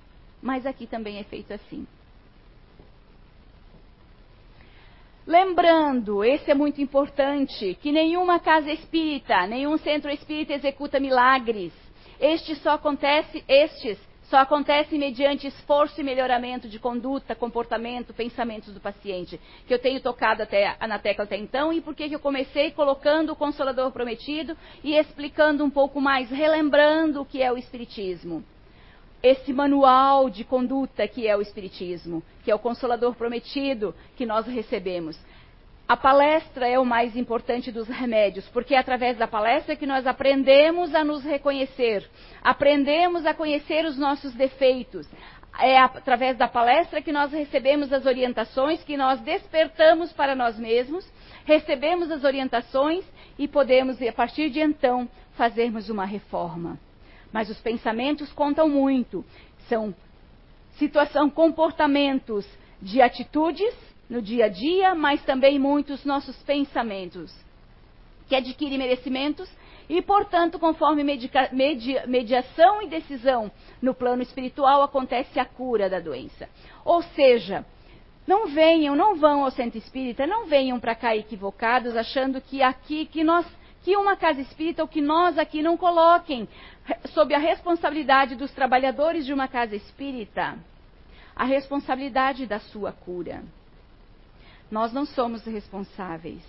Mas 0.40 0.64
aqui 0.64 0.86
também 0.86 1.18
é 1.18 1.24
feito 1.24 1.52
assim. 1.52 1.86
Lembrando, 5.26 6.24
esse 6.24 6.50
é 6.50 6.54
muito 6.54 6.80
importante, 6.80 7.76
que 7.82 7.92
nenhuma 7.92 8.38
casa 8.38 8.70
espírita, 8.70 9.46
nenhum 9.46 9.76
centro 9.76 10.10
espírita 10.10 10.54
executa 10.54 10.98
milagres. 10.98 11.72
Este 12.18 12.54
só 12.56 12.70
acontece, 12.70 13.44
estes 13.46 13.98
só 14.30 14.38
acontecem 14.38 14.98
mediante 14.98 15.46
esforço 15.46 16.00
e 16.00 16.04
melhoramento 16.04 16.68
de 16.68 16.78
conduta, 16.78 17.34
comportamento, 17.34 18.12
pensamentos 18.12 18.74
do 18.74 18.80
paciente, 18.80 19.40
que 19.66 19.72
eu 19.72 19.78
tenho 19.78 20.00
tocado 20.00 20.42
até, 20.42 20.76
na 20.86 20.98
tecla 20.98 21.24
até 21.24 21.36
então, 21.36 21.72
e 21.72 21.80
por 21.80 21.94
que 21.94 22.12
eu 22.12 22.20
comecei 22.20 22.70
colocando 22.70 23.32
o 23.32 23.36
Consolador 23.36 23.90
Prometido 23.90 24.56
e 24.84 24.94
explicando 24.94 25.64
um 25.64 25.70
pouco 25.70 26.00
mais, 26.00 26.30
relembrando 26.30 27.22
o 27.22 27.24
que 27.24 27.42
é 27.42 27.50
o 27.50 27.58
Espiritismo 27.58 28.44
esse 29.22 29.52
manual 29.52 30.30
de 30.30 30.44
conduta 30.44 31.08
que 31.08 31.26
é 31.26 31.36
o 31.36 31.42
Espiritismo, 31.42 32.22
que 32.44 32.50
é 32.50 32.54
o 32.54 32.58
Consolador 32.58 33.14
Prometido 33.16 33.94
que 34.16 34.24
nós 34.24 34.46
recebemos. 34.46 35.18
A 35.88 35.96
palestra 35.96 36.68
é 36.68 36.78
o 36.78 36.84
mais 36.84 37.16
importante 37.16 37.72
dos 37.72 37.88
remédios, 37.88 38.46
porque 38.50 38.74
é 38.74 38.78
através 38.78 39.16
da 39.16 39.26
palestra 39.26 39.74
que 39.74 39.86
nós 39.86 40.06
aprendemos 40.06 40.94
a 40.94 41.02
nos 41.02 41.24
reconhecer, 41.24 42.06
aprendemos 42.44 43.24
a 43.24 43.32
conhecer 43.32 43.86
os 43.86 43.96
nossos 43.96 44.34
defeitos. 44.34 45.08
É 45.58 45.78
através 45.78 46.36
da 46.36 46.46
palestra 46.46 47.00
que 47.00 47.10
nós 47.10 47.32
recebemos 47.32 47.90
as 47.90 48.04
orientações, 48.04 48.84
que 48.84 48.98
nós 48.98 49.18
despertamos 49.22 50.12
para 50.12 50.34
nós 50.36 50.58
mesmos, 50.58 51.10
recebemos 51.46 52.10
as 52.10 52.22
orientações 52.22 53.02
e 53.38 53.48
podemos, 53.48 54.00
a 54.02 54.12
partir 54.12 54.50
de 54.50 54.60
então, 54.60 55.08
fazermos 55.38 55.88
uma 55.88 56.04
reforma. 56.04 56.78
Mas 57.32 57.48
os 57.48 57.62
pensamentos 57.62 58.30
contam 58.30 58.68
muito. 58.68 59.24
São 59.70 59.94
situação, 60.76 61.30
comportamentos 61.30 62.46
de 62.82 63.00
atitudes 63.00 63.87
no 64.08 64.22
dia 64.22 64.46
a 64.46 64.48
dia, 64.48 64.94
mas 64.94 65.22
também 65.24 65.58
muitos 65.58 66.04
nossos 66.04 66.36
pensamentos, 66.42 67.34
que 68.28 68.34
adquirem 68.34 68.78
merecimentos 68.78 69.50
e, 69.88 70.02
portanto, 70.02 70.58
conforme 70.58 71.02
medica, 71.02 71.48
media, 71.52 72.06
mediação 72.06 72.82
e 72.82 72.88
decisão 72.88 73.50
no 73.80 73.94
plano 73.94 74.22
espiritual, 74.22 74.82
acontece 74.82 75.38
a 75.40 75.44
cura 75.44 75.88
da 75.88 75.98
doença. 75.98 76.48
Ou 76.84 77.02
seja, 77.02 77.64
não 78.26 78.46
venham, 78.46 78.94
não 78.94 79.16
vão 79.16 79.44
ao 79.44 79.50
centro 79.50 79.78
espírita, 79.78 80.26
não 80.26 80.46
venham 80.46 80.78
para 80.78 80.94
cá 80.94 81.16
equivocados, 81.16 81.96
achando 81.96 82.40
que 82.40 82.62
aqui, 82.62 83.06
que 83.06 83.24
nós 83.24 83.46
que 83.82 83.96
uma 83.96 84.16
casa 84.16 84.40
espírita, 84.40 84.82
ou 84.82 84.88
que 84.88 85.00
nós 85.00 85.38
aqui 85.38 85.62
não 85.62 85.76
coloquem 85.76 86.48
sob 87.14 87.32
a 87.32 87.38
responsabilidade 87.38 88.34
dos 88.34 88.52
trabalhadores 88.52 89.24
de 89.24 89.32
uma 89.32 89.48
casa 89.48 89.76
espírita 89.76 90.58
a 91.38 91.44
responsabilidade 91.44 92.46
da 92.46 92.58
sua 92.58 92.90
cura. 92.90 93.44
Nós 94.70 94.92
não 94.92 95.06
somos 95.06 95.44
responsáveis. 95.44 96.42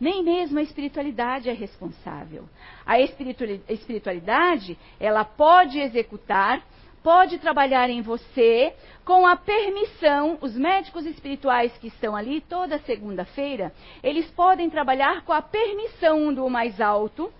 Nem 0.00 0.22
mesmo 0.22 0.58
a 0.58 0.62
espiritualidade 0.62 1.48
é 1.48 1.52
responsável. 1.52 2.48
A 2.84 2.98
espiritualidade, 3.00 4.76
ela 4.98 5.24
pode 5.24 5.78
executar 5.78 6.62
pode 7.02 7.38
trabalhar 7.38 7.90
em 7.90 8.00
você 8.00 8.72
com 9.04 9.26
a 9.26 9.36
permissão, 9.36 10.38
os 10.40 10.56
médicos 10.56 11.04
espirituais 11.04 11.76
que 11.78 11.88
estão 11.88 12.14
ali 12.14 12.40
toda 12.40 12.78
segunda-feira, 12.80 13.72
eles 14.02 14.30
podem 14.30 14.70
trabalhar 14.70 15.24
com 15.24 15.32
a 15.32 15.42
permissão 15.42 16.32
do 16.32 16.48
mais 16.48 16.80
alto. 16.80 17.32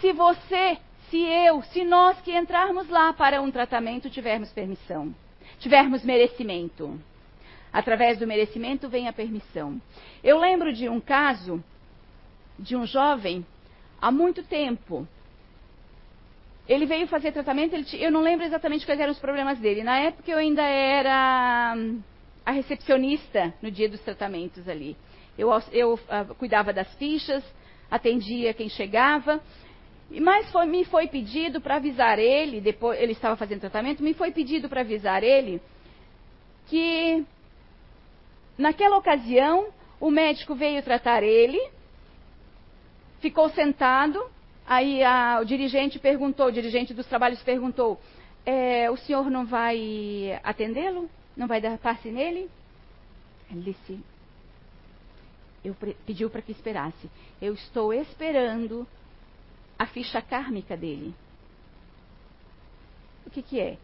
Se 0.00 0.12
você, 0.12 0.76
se 1.10 1.18
eu, 1.18 1.62
se 1.62 1.84
nós 1.84 2.20
que 2.20 2.36
entrarmos 2.36 2.88
lá 2.88 3.12
para 3.12 3.40
um 3.40 3.50
tratamento 3.50 4.10
tivermos 4.10 4.52
permissão, 4.52 5.14
tivermos 5.58 6.04
merecimento. 6.04 7.00
Através 7.72 8.18
do 8.18 8.26
merecimento 8.26 8.88
vem 8.88 9.08
a 9.08 9.12
permissão. 9.12 9.80
Eu 10.22 10.38
lembro 10.38 10.72
de 10.72 10.88
um 10.88 11.00
caso 11.00 11.62
de 12.58 12.76
um 12.76 12.86
jovem 12.86 13.46
há 14.00 14.10
muito 14.10 14.42
tempo, 14.42 15.08
ele 16.68 16.86
veio 16.86 17.06
fazer 17.06 17.32
tratamento, 17.32 17.74
ele, 17.74 17.86
eu 17.94 18.10
não 18.10 18.22
lembro 18.22 18.44
exatamente 18.44 18.84
quais 18.84 19.00
eram 19.00 19.12
os 19.12 19.18
problemas 19.18 19.58
dele. 19.58 19.82
Na 19.82 19.98
época 19.98 20.30
eu 20.30 20.38
ainda 20.38 20.62
era 20.62 21.74
hum, 21.76 22.00
a 22.44 22.52
recepcionista 22.52 23.52
no 23.60 23.70
dia 23.70 23.88
dos 23.88 24.00
tratamentos 24.00 24.68
ali. 24.68 24.96
Eu, 25.36 25.50
eu 25.72 25.94
uh, 25.94 26.34
cuidava 26.36 26.72
das 26.72 26.92
fichas, 26.94 27.42
atendia 27.90 28.54
quem 28.54 28.68
chegava. 28.68 29.40
Mas 30.20 30.50
foi, 30.52 30.66
me 30.66 30.84
foi 30.84 31.06
pedido 31.08 31.60
para 31.60 31.76
avisar 31.76 32.18
ele, 32.18 32.60
depois 32.60 33.00
ele 33.00 33.12
estava 33.12 33.34
fazendo 33.34 33.60
tratamento, 33.60 34.02
me 34.02 34.12
foi 34.12 34.30
pedido 34.30 34.68
para 34.68 34.82
avisar 34.82 35.24
ele 35.24 35.60
que 36.66 37.24
naquela 38.56 38.96
ocasião 38.96 39.68
o 40.00 40.10
médico 40.10 40.54
veio 40.54 40.82
tratar 40.82 41.22
ele, 41.22 41.60
ficou 43.20 43.48
sentado, 43.50 44.24
Aí 44.66 45.02
a, 45.02 45.40
o 45.40 45.44
dirigente 45.44 45.98
perguntou, 45.98 46.46
o 46.46 46.52
dirigente 46.52 46.94
dos 46.94 47.06
trabalhos 47.06 47.42
perguntou: 47.42 48.00
é, 48.46 48.90
o 48.90 48.96
senhor 48.96 49.30
não 49.30 49.44
vai 49.44 50.40
atendê-lo? 50.42 51.10
Não 51.36 51.46
vai 51.46 51.60
dar 51.60 51.78
passe 51.78 52.10
nele? 52.10 52.50
Ele 53.50 53.60
disse: 53.60 54.00
eu 55.64 55.76
pediu 56.06 56.30
para 56.30 56.42
que 56.42 56.52
esperasse. 56.52 57.10
Eu 57.40 57.54
estou 57.54 57.92
esperando 57.92 58.86
a 59.78 59.86
ficha 59.86 60.22
kármica 60.22 60.76
dele. 60.76 61.14
que, 63.30 63.42
que 63.42 63.60
é? 63.60 63.78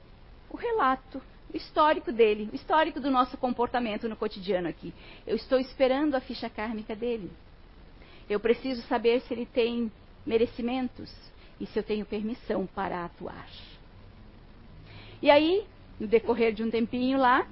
O 0.50 0.56
relato, 0.56 1.22
o 1.53 1.57
histórico 1.57 2.12
dele, 2.12 2.49
o 2.53 2.55
histórico 2.55 3.01
do 3.01 3.11
nosso 3.11 3.36
comportamento 3.36 4.09
no 4.09 4.16
cotidiano 4.16 4.68
aqui. 4.68 4.92
Eu 5.26 5.36
estou 5.36 5.59
esperando 5.59 6.14
a 6.14 6.20
ficha 6.20 6.49
kármica 6.51 6.94
dele. 6.94 7.30
Eu 8.28 8.38
preciso 8.38 8.82
saber 8.82 9.20
se 9.22 9.32
ele 9.32 9.46
tem 9.46 9.90
merecimentos 10.26 11.11
e 11.59 11.66
se 11.66 11.78
eu 11.78 11.82
tenho 11.82 12.05
permissão 12.05 12.66
para 12.66 13.05
atuar. 13.05 13.49
E 15.22 15.30
aí, 15.30 15.64
no 15.99 16.07
decorrer 16.07 16.53
de 16.53 16.62
um 16.62 16.70
tempinho 16.70 17.18
lá, 17.18 17.46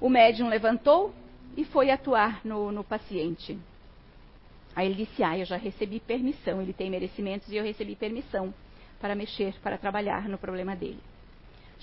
o 0.00 0.08
médium 0.08 0.48
levantou 0.48 1.14
e 1.56 1.64
foi 1.64 1.90
atuar 1.90 2.44
no, 2.44 2.72
no 2.72 2.82
paciente. 2.82 3.58
Aí 4.74 4.88
ele 4.88 5.06
disse: 5.06 5.22
Ah, 5.22 5.38
eu 5.38 5.44
já 5.44 5.56
recebi 5.56 6.00
permissão, 6.00 6.60
ele 6.60 6.72
tem 6.72 6.90
merecimentos 6.90 7.48
e 7.48 7.56
eu 7.56 7.64
recebi 7.64 7.94
permissão 7.94 8.52
para 9.00 9.14
mexer, 9.14 9.54
para 9.62 9.78
trabalhar 9.78 10.28
no 10.28 10.36
problema 10.36 10.74
dele. 10.74 11.00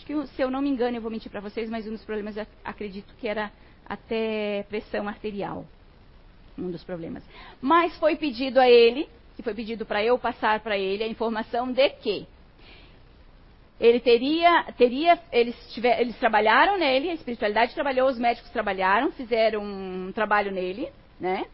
Acho 0.01 0.05
que, 0.07 0.27
se 0.35 0.41
eu 0.41 0.49
não 0.49 0.63
me 0.63 0.69
engano, 0.69 0.97
eu 0.97 1.01
vou 1.01 1.11
mentir 1.11 1.31
para 1.31 1.39
vocês, 1.39 1.69
mas 1.69 1.85
um 1.85 1.91
dos 1.91 2.03
problemas, 2.03 2.35
acredito 2.65 3.13
que 3.19 3.27
era 3.27 3.51
até 3.87 4.63
pressão 4.67 5.07
arterial. 5.07 5.63
Um 6.57 6.71
dos 6.71 6.83
problemas. 6.83 7.23
Mas 7.61 7.95
foi 7.99 8.15
pedido 8.15 8.59
a 8.59 8.67
ele, 8.67 9.07
que 9.35 9.43
foi 9.43 9.53
pedido 9.53 9.85
para 9.85 10.03
eu 10.03 10.17
passar 10.17 10.59
para 10.61 10.75
ele 10.75 11.03
a 11.03 11.07
informação 11.07 11.71
de 11.71 11.87
que 11.89 12.27
ele 13.79 13.99
teria, 13.99 14.73
teria 14.75 15.19
eles, 15.31 15.55
tiver, 15.71 16.01
eles 16.01 16.17
trabalharam 16.17 16.79
nele, 16.79 17.11
a 17.11 17.13
espiritualidade 17.13 17.75
trabalhou, 17.75 18.09
os 18.09 18.17
médicos 18.17 18.49
trabalharam, 18.49 19.11
fizeram 19.11 19.63
um 19.63 20.11
trabalho 20.11 20.51
nele, 20.51 20.89
né? 21.19 21.45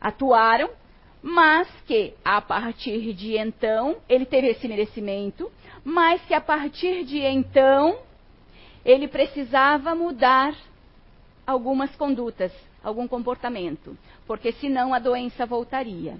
Atuaram, 0.00 0.68
mas 1.28 1.68
que 1.88 2.14
a 2.24 2.40
partir 2.40 3.12
de 3.12 3.36
então 3.36 3.96
ele 4.08 4.24
teve 4.24 4.46
esse 4.46 4.68
merecimento, 4.68 5.50
mas 5.82 6.24
que 6.24 6.32
a 6.32 6.40
partir 6.40 7.04
de 7.04 7.18
então 7.18 7.98
ele 8.84 9.08
precisava 9.08 9.92
mudar 9.92 10.54
algumas 11.44 11.94
condutas, 11.96 12.52
algum 12.80 13.08
comportamento, 13.08 13.98
porque 14.24 14.52
senão 14.52 14.94
a 14.94 15.00
doença 15.00 15.44
voltaria. 15.44 16.16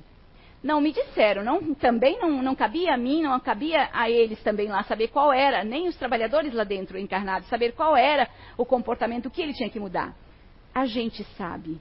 Não 0.61 0.81
me 0.81 0.91
disseram, 0.91 1.45
não, 1.45 1.73
também 1.75 2.19
não, 2.19 2.43
não 2.43 2.57
cabia 2.57 2.95
a 2.95 2.97
mim, 2.97 3.23
não 3.23 3.39
cabia 3.39 3.89
a 3.93 4.11
eles 4.11 4.43
também 4.43 4.67
lá 4.67 4.83
saber 4.83 5.07
qual 5.09 5.33
era, 5.33 5.63
nem 5.63 5.87
os 5.87 5.95
trabalhadores 5.95 6.53
lá 6.53 6.65
dentro 6.65 6.99
encarnados, 6.99 7.49
saber 7.49 7.75
qual 7.75 7.97
era 7.97 8.29
o 8.59 8.65
comportamento, 8.65 9.31
que 9.31 9.41
ele 9.41 9.55
tinha 9.55 9.71
que 9.71 9.79
mudar. 9.79 10.17
A 10.75 10.85
gente 10.85 11.23
sabe. 11.39 11.79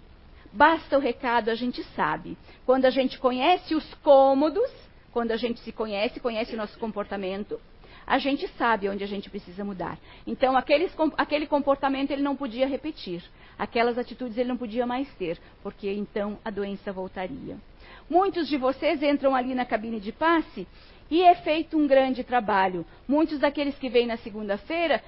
Basta 0.55 0.97
o 0.97 1.01
recado, 1.01 1.49
a 1.49 1.55
gente 1.55 1.83
sabe. 1.97 2.37
Quando 2.65 2.85
a 2.85 2.89
gente 2.89 3.19
conhece 3.19 3.75
os 3.75 3.93
cômodos, 3.95 4.71
quando 5.11 5.31
a 5.31 5.35
gente 5.35 5.59
se 5.59 5.71
conhece, 5.73 6.17
conhece 6.21 6.53
o 6.53 6.57
nosso 6.57 6.79
comportamento, 6.79 7.59
a 8.07 8.17
gente 8.19 8.47
sabe 8.57 8.87
onde 8.87 9.03
a 9.03 9.07
gente 9.07 9.29
precisa 9.29 9.65
mudar. 9.65 9.97
Então, 10.25 10.55
aqueles, 10.55 10.95
aquele 11.17 11.45
comportamento 11.45 12.11
ele 12.11 12.21
não 12.21 12.37
podia 12.37 12.65
repetir. 12.65 13.21
Aquelas 13.59 13.97
atitudes 13.97 14.37
ele 14.37 14.47
não 14.47 14.55
podia 14.55 14.85
mais 14.85 15.13
ter, 15.15 15.37
porque 15.61 15.91
então 15.91 16.39
a 16.45 16.49
doença 16.49 16.89
voltaria. 16.93 17.57
Muitos 18.09 18.47
de 18.47 18.55
vocês 18.55 19.03
entram 19.03 19.35
ali 19.35 19.53
na 19.53 19.65
cabine 19.65 19.99
de 19.99 20.13
passe 20.13 20.65
e 21.11 21.21
é 21.21 21.35
feito 21.35 21.77
um 21.77 21.85
grande 21.85 22.23
trabalho. 22.23 22.85
Muitos 23.05 23.39
daqueles 23.39 23.77
que 23.77 23.89
vêm 23.89 24.07
na 24.07 24.15
segunda-feira 24.15 25.03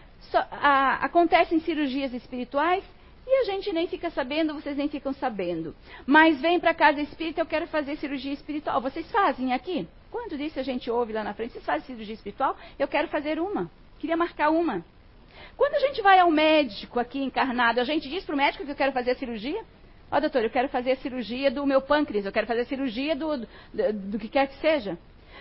acontecem 1.02 1.62
cirurgias 1.62 2.14
espirituais 2.14 2.84
e 3.30 3.42
a 3.42 3.44
gente 3.44 3.74
nem 3.74 3.88
fica 3.88 4.10
sabendo, 4.10 4.54
vocês 4.54 4.78
nem 4.78 4.88
ficam 4.88 5.12
sabendo. 5.12 5.76
Mas 6.06 6.40
vem 6.40 6.62
para 6.62 6.74
casa 6.74 7.02
espírita, 7.02 7.42
eu 7.42 7.46
quero 7.46 7.68
fazer 7.68 7.98
cirurgia 7.98 8.32
espiritual. 8.32 8.80
Vocês 8.80 9.12
fazem 9.12 9.52
aqui? 9.54 9.86
Quando 10.10 10.38
disse 10.38 10.58
a 10.58 10.64
gente 10.64 10.90
ouve 10.90 11.12
lá 11.12 11.26
na 11.26 11.34
frente, 11.34 11.52
vocês 11.52 11.66
fazem 11.66 11.86
cirurgia 11.86 12.14
espiritual? 12.16 12.56
Eu 12.80 12.88
quero 12.88 13.10
fazer 13.10 13.38
uma. 13.38 13.70
Queria 14.00 14.16
marcar 14.16 14.50
uma. 14.50 14.84
Quando 15.58 15.76
a 15.76 15.80
gente 15.80 16.02
vai 16.02 16.20
ao 16.20 16.32
médico 16.32 17.02
aqui 17.02 17.22
encarnado, 17.22 17.82
a 17.82 17.84
gente 17.84 18.08
diz 18.08 18.24
para 18.24 18.34
o 18.34 18.38
médico 18.38 18.64
que 18.64 18.72
eu 18.72 18.76
quero 18.76 18.94
fazer 18.94 19.12
a 19.12 19.16
cirurgia? 19.16 19.62
Ó, 20.10 20.16
oh, 20.18 20.22
doutor, 20.22 20.42
eu 20.44 20.50
quero 20.50 20.70
fazer 20.70 20.92
a 20.92 20.96
cirurgia 20.96 21.52
do 21.52 21.66
meu 21.66 21.82
pâncreas, 21.82 22.26
eu 22.26 22.32
quero 22.32 22.48
fazer 22.48 22.62
a 22.62 22.66
cirurgia 22.66 23.14
do, 23.14 23.38
do, 23.38 23.46
do 24.12 24.20
que 24.20 24.30
quer 24.30 24.48
que 24.48 24.56
seja. 24.62 24.98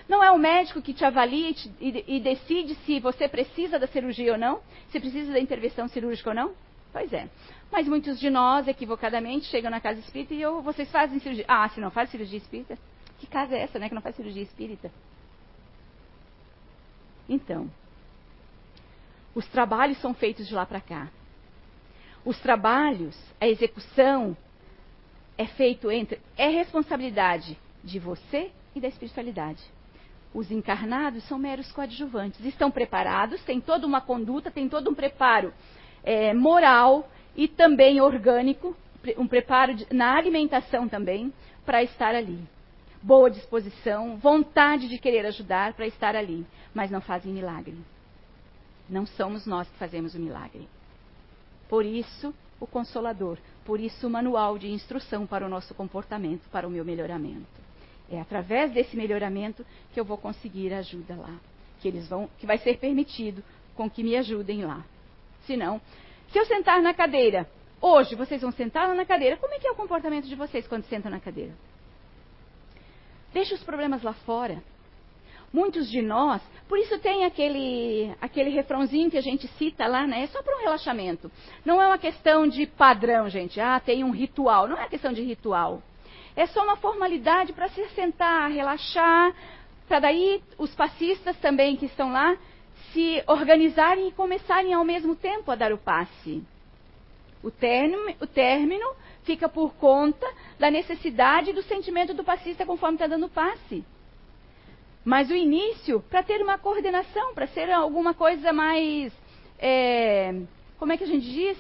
Não 0.08 0.22
é 0.24 0.30
o 0.32 0.38
médico 0.38 0.82
que 0.82 0.92
te 0.92 1.04
avalia 1.04 1.50
e, 1.50 1.54
te, 1.54 1.72
e, 1.80 2.16
e, 2.16 2.20
decide 2.20 2.74
se 2.84 2.98
você 2.98 3.28
precisa 3.28 3.78
da 3.78 3.86
cirurgia 3.86 4.32
ou 4.32 4.38
não, 4.38 4.60
se 4.88 4.98
precisa 4.98 5.32
da 5.32 5.38
intervenção 5.38 5.86
cirúrgica 5.86 6.30
ou 6.30 6.34
não? 6.34 6.54
Pois 6.96 7.12
é. 7.12 7.28
Mas 7.70 7.86
muitos 7.86 8.18
de 8.18 8.30
nós, 8.30 8.66
equivocadamente, 8.66 9.44
chegam 9.48 9.70
na 9.70 9.82
casa 9.82 10.00
espírita 10.00 10.32
e 10.32 10.40
eu, 10.40 10.62
vocês 10.62 10.90
fazem 10.90 11.20
cirurgia. 11.20 11.44
Ah, 11.46 11.68
se 11.68 11.78
não 11.78 11.90
faz 11.90 12.08
cirurgia 12.08 12.38
espírita? 12.38 12.78
Que 13.18 13.26
casa 13.26 13.54
é 13.54 13.60
essa, 13.60 13.78
né, 13.78 13.90
que 13.90 13.94
não 13.94 14.00
faz 14.00 14.16
cirurgia 14.16 14.42
espírita? 14.42 14.90
Então, 17.28 17.70
os 19.34 19.46
trabalhos 19.48 19.98
são 19.98 20.14
feitos 20.14 20.48
de 20.48 20.54
lá 20.54 20.64
para 20.64 20.80
cá. 20.80 21.08
Os 22.24 22.40
trabalhos, 22.40 23.14
a 23.38 23.46
execução, 23.46 24.34
é 25.36 25.44
feito 25.44 25.90
entre. 25.90 26.18
É 26.34 26.48
responsabilidade 26.48 27.58
de 27.84 27.98
você 27.98 28.50
e 28.74 28.80
da 28.80 28.88
espiritualidade. 28.88 29.62
Os 30.32 30.50
encarnados 30.50 31.24
são 31.24 31.38
meros 31.38 31.70
coadjuvantes. 31.72 32.42
Estão 32.42 32.70
preparados, 32.70 33.44
têm 33.44 33.60
toda 33.60 33.86
uma 33.86 34.00
conduta, 34.00 34.50
têm 34.50 34.66
todo 34.66 34.88
um 34.88 34.94
preparo 34.94 35.52
é, 36.06 36.32
moral 36.32 37.08
e 37.36 37.48
também 37.48 38.00
orgânico, 38.00 38.74
um 39.18 39.26
preparo 39.26 39.74
de, 39.74 39.86
na 39.92 40.16
alimentação 40.16 40.88
também, 40.88 41.32
para 41.66 41.82
estar 41.82 42.14
ali. 42.14 42.38
Boa 43.02 43.28
disposição, 43.28 44.16
vontade 44.16 44.88
de 44.88 44.98
querer 44.98 45.26
ajudar 45.26 45.74
para 45.74 45.86
estar 45.86 46.14
ali, 46.14 46.46
mas 46.72 46.90
não 46.90 47.00
fazem 47.00 47.32
milagre. 47.32 47.76
Não 48.88 49.04
somos 49.04 49.44
nós 49.46 49.68
que 49.68 49.76
fazemos 49.78 50.14
o 50.14 50.18
milagre. 50.18 50.68
Por 51.68 51.84
isso, 51.84 52.32
o 52.60 52.66
Consolador, 52.66 53.36
por 53.64 53.80
isso 53.80 54.06
o 54.06 54.10
manual 54.10 54.56
de 54.56 54.70
instrução 54.70 55.26
para 55.26 55.44
o 55.44 55.48
nosso 55.48 55.74
comportamento, 55.74 56.48
para 56.50 56.66
o 56.66 56.70
meu 56.70 56.84
melhoramento. 56.84 57.66
É 58.08 58.20
através 58.20 58.72
desse 58.72 58.96
melhoramento 58.96 59.66
que 59.92 59.98
eu 59.98 60.04
vou 60.04 60.16
conseguir 60.16 60.72
ajuda 60.72 61.16
lá, 61.16 61.34
que 61.80 61.88
eles 61.88 62.08
vão, 62.08 62.30
que 62.38 62.46
vai 62.46 62.58
ser 62.58 62.78
permitido 62.78 63.42
com 63.74 63.90
que 63.90 64.04
me 64.04 64.16
ajudem 64.16 64.64
lá. 64.64 64.84
Senão, 65.46 65.80
se 66.28 66.38
eu 66.38 66.44
sentar 66.46 66.82
na 66.82 66.92
cadeira, 66.92 67.48
hoje 67.80 68.14
vocês 68.14 68.42
vão 68.42 68.50
sentar 68.52 68.92
na 68.94 69.04
cadeira, 69.04 69.36
como 69.36 69.54
é 69.54 69.58
que 69.58 69.66
é 69.66 69.70
o 69.70 69.76
comportamento 69.76 70.26
de 70.26 70.34
vocês 70.34 70.66
quando 70.66 70.84
sentam 70.84 71.10
na 71.10 71.20
cadeira? 71.20 71.52
Deixa 73.32 73.54
os 73.54 73.62
problemas 73.62 74.02
lá 74.02 74.12
fora. 74.12 74.62
Muitos 75.52 75.88
de 75.88 76.02
nós, 76.02 76.42
por 76.68 76.78
isso 76.78 76.98
tem 76.98 77.24
aquele, 77.24 78.12
aquele 78.20 78.50
refrãozinho 78.50 79.10
que 79.10 79.16
a 79.16 79.22
gente 79.22 79.46
cita 79.56 79.86
lá, 79.86 80.06
né? 80.06 80.24
É 80.24 80.26
só 80.26 80.42
para 80.42 80.56
um 80.56 80.60
relaxamento. 80.60 81.30
Não 81.64 81.80
é 81.80 81.86
uma 81.86 81.98
questão 81.98 82.46
de 82.48 82.66
padrão, 82.66 83.28
gente. 83.28 83.60
Ah, 83.60 83.78
tem 83.78 84.02
um 84.02 84.10
ritual. 84.10 84.66
Não 84.66 84.76
é 84.76 84.88
questão 84.88 85.12
de 85.12 85.22
ritual. 85.22 85.82
É 86.34 86.46
só 86.46 86.62
uma 86.64 86.76
formalidade 86.76 87.52
para 87.52 87.68
se 87.68 87.88
sentar, 87.90 88.50
relaxar, 88.50 89.32
para 89.86 90.00
daí 90.00 90.42
os 90.58 90.74
passistas 90.74 91.38
também 91.38 91.76
que 91.76 91.86
estão 91.86 92.12
lá 92.12 92.36
se 92.92 93.22
organizarem 93.26 94.08
e 94.08 94.12
começarem 94.12 94.72
ao 94.74 94.84
mesmo 94.84 95.14
tempo 95.14 95.50
a 95.50 95.54
dar 95.54 95.72
o 95.72 95.78
passe. 95.78 96.42
O 97.42 97.50
término, 97.50 98.14
o 98.20 98.26
término 98.26 98.94
fica 99.22 99.48
por 99.48 99.74
conta 99.74 100.26
da 100.58 100.70
necessidade 100.70 101.52
do 101.52 101.62
sentimento 101.62 102.14
do 102.14 102.24
passista 102.24 102.64
conforme 102.64 102.96
está 102.96 103.06
dando 103.06 103.26
o 103.26 103.30
passe. 103.30 103.84
Mas 105.04 105.30
o 105.30 105.34
início, 105.34 106.00
para 106.00 106.22
ter 106.22 106.42
uma 106.42 106.58
coordenação, 106.58 107.34
para 107.34 107.46
ser 107.46 107.70
alguma 107.70 108.14
coisa 108.14 108.52
mais. 108.52 109.12
É, 109.58 110.34
como 110.78 110.92
é 110.92 110.96
que 110.96 111.04
a 111.04 111.06
gente 111.06 111.30
diz? 111.30 111.56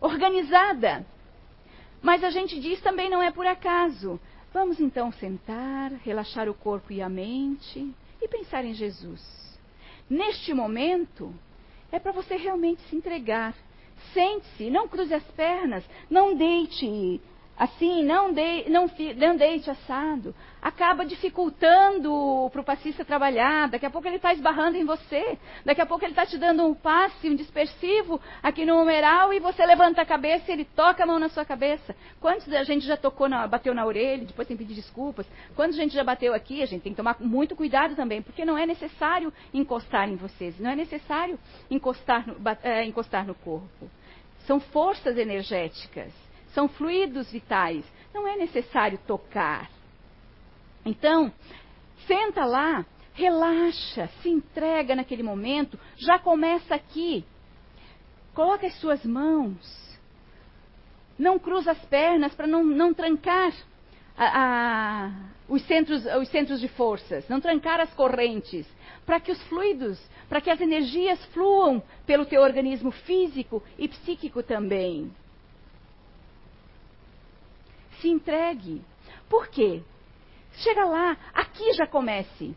Organizada. 0.00 1.06
Mas 2.02 2.22
a 2.22 2.30
gente 2.30 2.60
diz 2.60 2.80
também 2.82 3.08
não 3.08 3.22
é 3.22 3.30
por 3.30 3.46
acaso. 3.46 4.20
Vamos 4.52 4.78
então 4.80 5.10
sentar, 5.12 5.92
relaxar 6.04 6.48
o 6.48 6.54
corpo 6.54 6.92
e 6.92 7.00
a 7.00 7.08
mente 7.08 7.90
e 8.20 8.28
pensar 8.28 8.64
em 8.64 8.74
Jesus. 8.74 9.41
Neste 10.08 10.52
momento, 10.52 11.34
é 11.90 11.98
para 11.98 12.12
você 12.12 12.36
realmente 12.36 12.82
se 12.82 12.96
entregar. 12.96 13.54
Sente-se, 14.12 14.70
não 14.70 14.88
cruze 14.88 15.14
as 15.14 15.24
pernas, 15.32 15.84
não 16.10 16.34
deite 16.34 17.20
assim, 17.62 18.02
não, 18.02 18.32
de, 18.32 18.68
não, 18.68 18.90
não 19.16 19.36
deite 19.36 19.70
assado, 19.70 20.34
acaba 20.60 21.06
dificultando 21.06 22.50
para 22.50 22.60
o 22.60 22.64
passista 22.64 23.04
trabalhar, 23.04 23.68
daqui 23.68 23.86
a 23.86 23.90
pouco 23.90 24.08
ele 24.08 24.16
está 24.16 24.32
esbarrando 24.32 24.76
em 24.76 24.84
você, 24.84 25.38
daqui 25.64 25.80
a 25.80 25.86
pouco 25.86 26.04
ele 26.04 26.10
está 26.10 26.26
te 26.26 26.36
dando 26.36 26.66
um 26.66 26.74
passe, 26.74 27.30
um 27.30 27.36
dispersivo 27.36 28.20
aqui 28.42 28.64
no 28.64 28.80
numeral 28.80 29.32
e 29.32 29.38
você 29.38 29.64
levanta 29.64 30.02
a 30.02 30.04
cabeça 30.04 30.50
e 30.50 30.54
ele 30.54 30.64
toca 30.64 31.04
a 31.04 31.06
mão 31.06 31.20
na 31.20 31.28
sua 31.28 31.44
cabeça. 31.44 31.94
Quantos 32.20 32.52
a 32.52 32.64
gente 32.64 32.84
já 32.84 32.96
tocou, 32.96 33.28
na, 33.28 33.46
bateu 33.46 33.72
na 33.72 33.86
orelha, 33.86 34.24
depois 34.24 34.48
tem 34.48 34.56
que 34.56 34.64
pedir 34.64 34.74
desculpas? 34.74 35.24
Quantos 35.54 35.78
a 35.78 35.82
gente 35.82 35.94
já 35.94 36.02
bateu 36.02 36.34
aqui? 36.34 36.64
A 36.64 36.66
gente 36.66 36.82
tem 36.82 36.92
que 36.92 36.96
tomar 36.96 37.14
muito 37.20 37.54
cuidado 37.54 37.94
também, 37.94 38.22
porque 38.22 38.44
não 38.44 38.58
é 38.58 38.66
necessário 38.66 39.32
encostar 39.54 40.08
em 40.08 40.16
vocês, 40.16 40.58
não 40.58 40.70
é 40.70 40.74
necessário 40.74 41.38
encostar 41.70 42.26
no, 42.26 42.36
é, 42.64 42.84
encostar 42.84 43.24
no 43.24 43.36
corpo. 43.36 43.88
São 44.48 44.58
forças 44.58 45.16
energéticas 45.16 46.12
são 46.54 46.68
fluidos 46.68 47.30
vitais. 47.30 47.84
Não 48.14 48.26
é 48.26 48.36
necessário 48.36 48.98
tocar. 49.06 49.70
Então, 50.84 51.32
senta 52.06 52.44
lá, 52.44 52.84
Relaxa, 53.14 54.08
se 54.22 54.28
entrega 54.30 54.96
naquele 54.96 55.22
momento, 55.22 55.78
já 55.96 56.18
começa 56.18 56.74
aqui. 56.74 57.24
Coloca 58.34 58.66
as 58.66 58.74
suas 58.80 59.04
mãos. 59.04 59.92
Não 61.18 61.38
cruza 61.38 61.72
as 61.72 61.84
pernas 61.86 62.34
para 62.34 62.46
não, 62.46 62.64
não 62.64 62.94
trancar 62.94 63.52
a, 64.16 64.24
a, 64.24 65.10
os, 65.46 65.62
centros, 65.66 66.04
os 66.06 66.28
centros 66.28 66.58
de 66.58 66.68
forças, 66.68 67.28
não 67.28 67.40
trancar 67.40 67.80
as 67.80 67.92
correntes, 67.92 68.66
para 69.04 69.20
que 69.20 69.30
os 69.30 69.42
fluidos, 69.44 70.00
para 70.28 70.40
que 70.40 70.48
as 70.48 70.60
energias 70.60 71.22
fluam 71.26 71.82
pelo 72.06 72.24
teu 72.24 72.40
organismo 72.40 72.90
físico 72.90 73.62
e 73.78 73.88
psíquico 73.88 74.42
também. 74.42 75.12
Se 78.02 78.08
entregue. 78.08 78.82
Por 79.30 79.48
quê? 79.48 79.80
Chega 80.56 80.84
lá, 80.84 81.16
aqui 81.32 81.72
já 81.72 81.86
comece, 81.86 82.54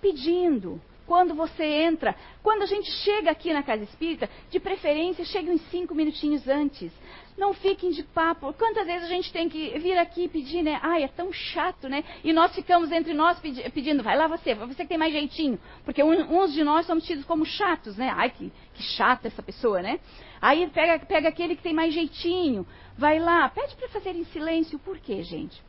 pedindo. 0.00 0.80
Quando 1.06 1.34
você 1.34 1.64
entra, 1.64 2.14
quando 2.42 2.62
a 2.62 2.66
gente 2.66 2.88
chega 2.88 3.30
aqui 3.30 3.52
na 3.52 3.62
casa 3.62 3.82
espírita, 3.82 4.30
de 4.50 4.60
preferência, 4.60 5.24
chegue 5.24 5.50
uns 5.50 5.60
cinco 5.70 5.94
minutinhos 5.94 6.46
antes. 6.46 6.92
Não 7.36 7.52
fiquem 7.52 7.90
de 7.90 8.02
papo. 8.02 8.52
Quantas 8.52 8.86
vezes 8.86 9.04
a 9.04 9.08
gente 9.08 9.32
tem 9.32 9.48
que 9.48 9.76
vir 9.78 9.98
aqui 9.98 10.28
pedir, 10.28 10.62
né? 10.62 10.78
Ai, 10.82 11.02
é 11.02 11.08
tão 11.08 11.32
chato, 11.32 11.88
né? 11.88 12.04
E 12.22 12.32
nós 12.32 12.54
ficamos 12.54 12.92
entre 12.92 13.14
nós 13.14 13.40
pedi 13.40 13.68
pedindo, 13.70 14.02
vai 14.02 14.16
lá 14.16 14.28
você, 14.28 14.54
você 14.54 14.82
que 14.82 14.88
tem 14.88 14.98
mais 14.98 15.12
jeitinho. 15.12 15.58
Porque 15.84 16.02
um, 16.02 16.40
uns 16.40 16.52
de 16.52 16.62
nós 16.62 16.86
somos 16.86 17.04
tidos 17.04 17.24
como 17.24 17.44
chatos, 17.44 17.96
né? 17.96 18.12
Ai, 18.14 18.30
que, 18.30 18.52
que 18.74 18.82
chata 18.82 19.26
essa 19.26 19.42
pessoa, 19.42 19.82
né? 19.82 19.98
Aí 20.40 20.66
pega, 20.68 21.04
pega 21.04 21.28
aquele 21.28 21.56
que 21.56 21.62
tem 21.62 21.72
mais 21.72 21.94
jeitinho, 21.94 22.66
vai 22.96 23.18
lá, 23.18 23.48
pede 23.48 23.74
para 23.76 23.88
fazer 23.88 24.14
em 24.16 24.24
silêncio. 24.26 24.78
Por 24.78 24.98
quê, 24.98 25.22
gente? 25.22 25.62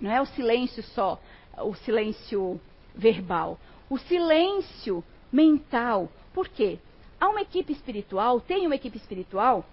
Não 0.00 0.10
é 0.10 0.20
o 0.20 0.26
silêncio 0.26 0.82
só, 0.82 1.20
o 1.58 1.74
silêncio 1.74 2.60
verbal. 2.94 3.58
O 3.90 3.98
silêncio 3.98 5.02
mental. 5.32 6.10
Por 6.32 6.48
quê? 6.48 6.78
Há 7.20 7.28
uma 7.28 7.42
equipe 7.42 7.72
espiritual, 7.72 8.40
tem 8.40 8.66
uma 8.66 8.76
equipe 8.76 8.96
espiritual 8.96 9.64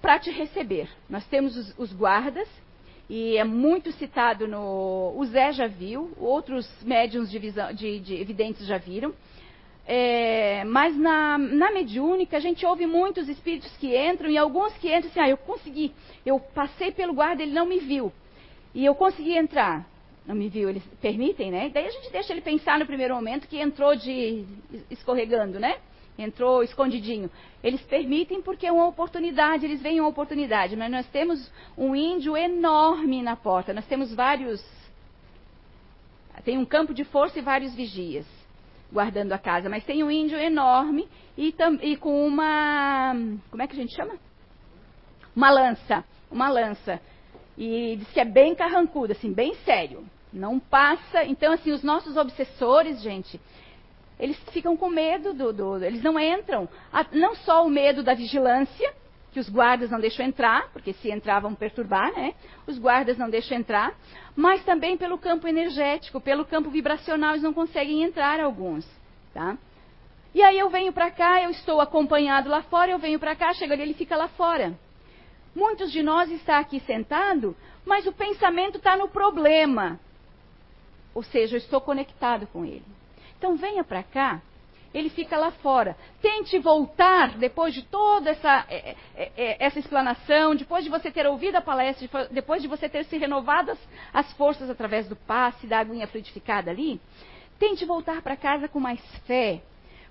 para 0.00 0.18
te 0.18 0.30
receber. 0.30 0.88
Nós 1.08 1.26
temos 1.26 1.56
os, 1.56 1.78
os, 1.78 1.92
guardas, 1.92 2.48
e 3.08 3.36
é 3.36 3.44
muito 3.44 3.92
citado 3.92 4.46
no. 4.46 5.14
O 5.16 5.24
Zé 5.26 5.52
já 5.52 5.66
viu, 5.66 6.12
outros 6.18 6.68
médiums 6.82 7.30
de, 7.30 7.38
visão, 7.38 7.72
de, 7.72 8.00
de 8.00 8.14
evidentes 8.20 8.66
já 8.66 8.78
viram. 8.78 9.14
É, 9.86 10.62
mas 10.64 10.96
na, 10.96 11.36
na 11.36 11.72
mediúnica 11.72 12.36
a 12.36 12.40
gente 12.40 12.64
ouve 12.64 12.86
muitos 12.86 13.28
espíritos 13.28 13.76
que 13.78 13.96
entram 13.96 14.30
e 14.30 14.38
alguns 14.38 14.72
que 14.74 14.94
entram 14.94 15.10
assim, 15.10 15.20
ah, 15.20 15.28
eu 15.28 15.36
consegui, 15.36 15.92
eu 16.24 16.38
passei 16.38 16.92
pelo 16.92 17.12
guarda, 17.12 17.42
ele 17.42 17.52
não 17.52 17.66
me 17.66 17.80
viu. 17.80 18.12
E 18.74 18.84
eu 18.84 18.94
consegui 18.94 19.36
entrar. 19.36 19.86
Não 20.24 20.36
me 20.36 20.48
viu, 20.48 20.70
eles 20.70 20.84
permitem, 21.00 21.50
né? 21.50 21.68
Daí 21.68 21.84
a 21.84 21.90
gente 21.90 22.12
deixa 22.12 22.32
ele 22.32 22.40
pensar 22.40 22.78
no 22.78 22.86
primeiro 22.86 23.12
momento 23.12 23.48
que 23.48 23.58
entrou 23.58 23.96
de 23.96 24.44
escorregando, 24.88 25.58
né? 25.58 25.76
entrou 26.16 26.62
escondidinho. 26.62 27.30
Eles 27.64 27.80
permitem 27.82 28.42
porque 28.42 28.66
é 28.66 28.72
uma 28.72 28.86
oportunidade, 28.86 29.64
eles 29.64 29.80
veem 29.80 29.98
uma 29.98 30.10
oportunidade. 30.10 30.76
Mas 30.76 30.90
nós 30.90 31.06
temos 31.08 31.50
um 31.76 31.96
índio 31.96 32.36
enorme 32.36 33.22
na 33.22 33.34
porta. 33.34 33.72
Nós 33.72 33.86
temos 33.86 34.14
vários. 34.14 34.62
Tem 36.44 36.58
um 36.58 36.64
campo 36.64 36.92
de 36.92 37.02
força 37.04 37.38
e 37.38 37.42
vários 37.42 37.74
vigias 37.74 38.26
guardando 38.92 39.32
a 39.32 39.38
casa. 39.38 39.68
Mas 39.68 39.84
tem 39.84 40.04
um 40.04 40.10
índio 40.10 40.38
enorme 40.38 41.08
e, 41.36 41.54
e 41.82 41.96
com 41.96 42.26
uma. 42.26 43.14
Como 43.50 43.62
é 43.62 43.66
que 43.66 43.74
a 43.74 43.78
gente 43.78 43.94
chama? 43.94 44.14
Uma 45.34 45.50
lança. 45.50 46.04
Uma 46.30 46.48
lança. 46.48 47.00
E 47.56 47.96
diz 47.96 48.10
que 48.12 48.20
é 48.20 48.24
bem 48.24 48.54
carrancudo, 48.54 49.12
assim, 49.12 49.32
bem 49.32 49.54
sério. 49.64 50.04
Não 50.32 50.58
passa. 50.58 51.24
Então, 51.24 51.52
assim, 51.52 51.72
os 51.72 51.82
nossos 51.82 52.16
obsessores, 52.16 53.02
gente, 53.02 53.40
eles 54.18 54.38
ficam 54.50 54.76
com 54.76 54.88
medo 54.88 55.34
do, 55.34 55.52
do 55.52 55.84
eles 55.84 56.02
não 56.02 56.18
entram. 56.18 56.68
não 57.12 57.34
só 57.34 57.66
o 57.66 57.70
medo 57.70 58.02
da 58.02 58.14
vigilância, 58.14 58.94
que 59.32 59.40
os 59.40 59.48
guardas 59.48 59.90
não 59.90 59.98
deixam 59.98 60.26
entrar, 60.26 60.68
porque 60.72 60.92
se 60.92 61.10
entrar 61.10 61.40
vão 61.40 61.54
perturbar, 61.54 62.12
né? 62.12 62.34
Os 62.66 62.78
guardas 62.78 63.16
não 63.16 63.30
deixam 63.30 63.56
entrar, 63.56 63.94
mas 64.36 64.62
também 64.64 64.96
pelo 64.96 65.16
campo 65.16 65.48
energético, 65.48 66.20
pelo 66.20 66.44
campo 66.44 66.70
vibracional, 66.70 67.30
eles 67.30 67.42
não 67.42 67.54
conseguem 67.54 68.02
entrar 68.02 68.40
alguns, 68.40 68.86
tá? 69.32 69.56
E 70.34 70.42
aí 70.42 70.58
eu 70.58 70.68
venho 70.68 70.92
para 70.92 71.10
cá, 71.10 71.42
eu 71.42 71.50
estou 71.50 71.80
acompanhado 71.80 72.48
lá 72.48 72.62
fora, 72.62 72.90
eu 72.90 72.98
venho 72.98 73.18
para 73.18 73.34
cá, 73.34 73.52
chega 73.54 73.72
ali, 73.72 73.82
ele 73.82 73.94
fica 73.94 74.16
lá 74.16 74.28
fora. 74.28 74.78
Muitos 75.54 75.90
de 75.90 76.02
nós 76.02 76.30
está 76.30 76.58
aqui 76.58 76.80
sentado, 76.80 77.56
mas 77.84 78.06
o 78.06 78.12
pensamento 78.12 78.78
está 78.78 78.96
no 78.96 79.08
problema. 79.08 79.98
Ou 81.14 81.22
seja, 81.22 81.56
eu 81.56 81.58
estou 81.58 81.80
conectado 81.80 82.46
com 82.46 82.64
ele. 82.64 82.84
Então 83.38 83.56
venha 83.56 83.84
para 83.84 84.02
cá, 84.02 84.40
ele 84.94 85.08
fica 85.08 85.36
lá 85.36 85.50
fora. 85.50 85.96
Tente 86.20 86.58
voltar 86.58 87.36
depois 87.38 87.72
de 87.74 87.82
toda 87.82 88.30
essa, 88.30 88.66
é, 88.68 88.96
é, 89.16 89.32
é, 89.36 89.56
essa 89.58 89.78
explanação, 89.78 90.54
depois 90.54 90.84
de 90.84 90.90
você 90.90 91.10
ter 91.10 91.26
ouvido 91.26 91.56
a 91.56 91.60
palestra, 91.60 92.28
depois 92.30 92.62
de 92.62 92.68
você 92.68 92.88
ter 92.88 93.04
se 93.04 93.16
renovado 93.16 93.70
as, 93.70 93.78
as 94.12 94.32
forças 94.34 94.68
através 94.68 95.08
do 95.08 95.16
passe, 95.16 95.66
da 95.66 95.78
aguinha 95.78 96.06
fluidificada 96.06 96.70
ali. 96.70 97.00
Tente 97.58 97.84
voltar 97.84 98.20
para 98.22 98.36
casa 98.36 98.68
com 98.68 98.80
mais 98.80 99.00
fé, 99.26 99.62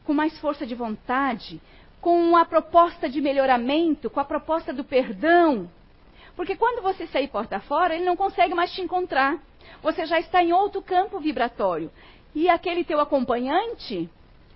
com 0.04 0.14
mais 0.14 0.38
força 0.40 0.66
de 0.66 0.74
vontade, 0.74 1.62
com 2.00 2.36
a 2.36 2.44
proposta 2.44 3.08
de 3.08 3.22
melhoramento, 3.22 4.10
com 4.10 4.20
a 4.20 4.26
proposta 4.26 4.74
do 4.74 4.84
perdão. 4.84 5.70
Porque 6.36 6.56
quando 6.56 6.82
você 6.82 7.06
sair 7.08 7.28
porta 7.28 7.60
fora, 7.60 7.94
ele 7.94 8.06
não 8.06 8.16
consegue 8.16 8.56
mais 8.56 8.74
te 8.74 8.82
encontrar. 8.82 9.38
Você 9.84 10.06
já 10.06 10.20
está 10.20 10.44
em 10.44 10.54
outro 10.54 10.82
campo 10.82 11.20
vibratório. 11.20 11.92
E 12.34 12.50
aquele 12.50 12.84
teu 12.84 13.00
acompanhante 13.00 14.10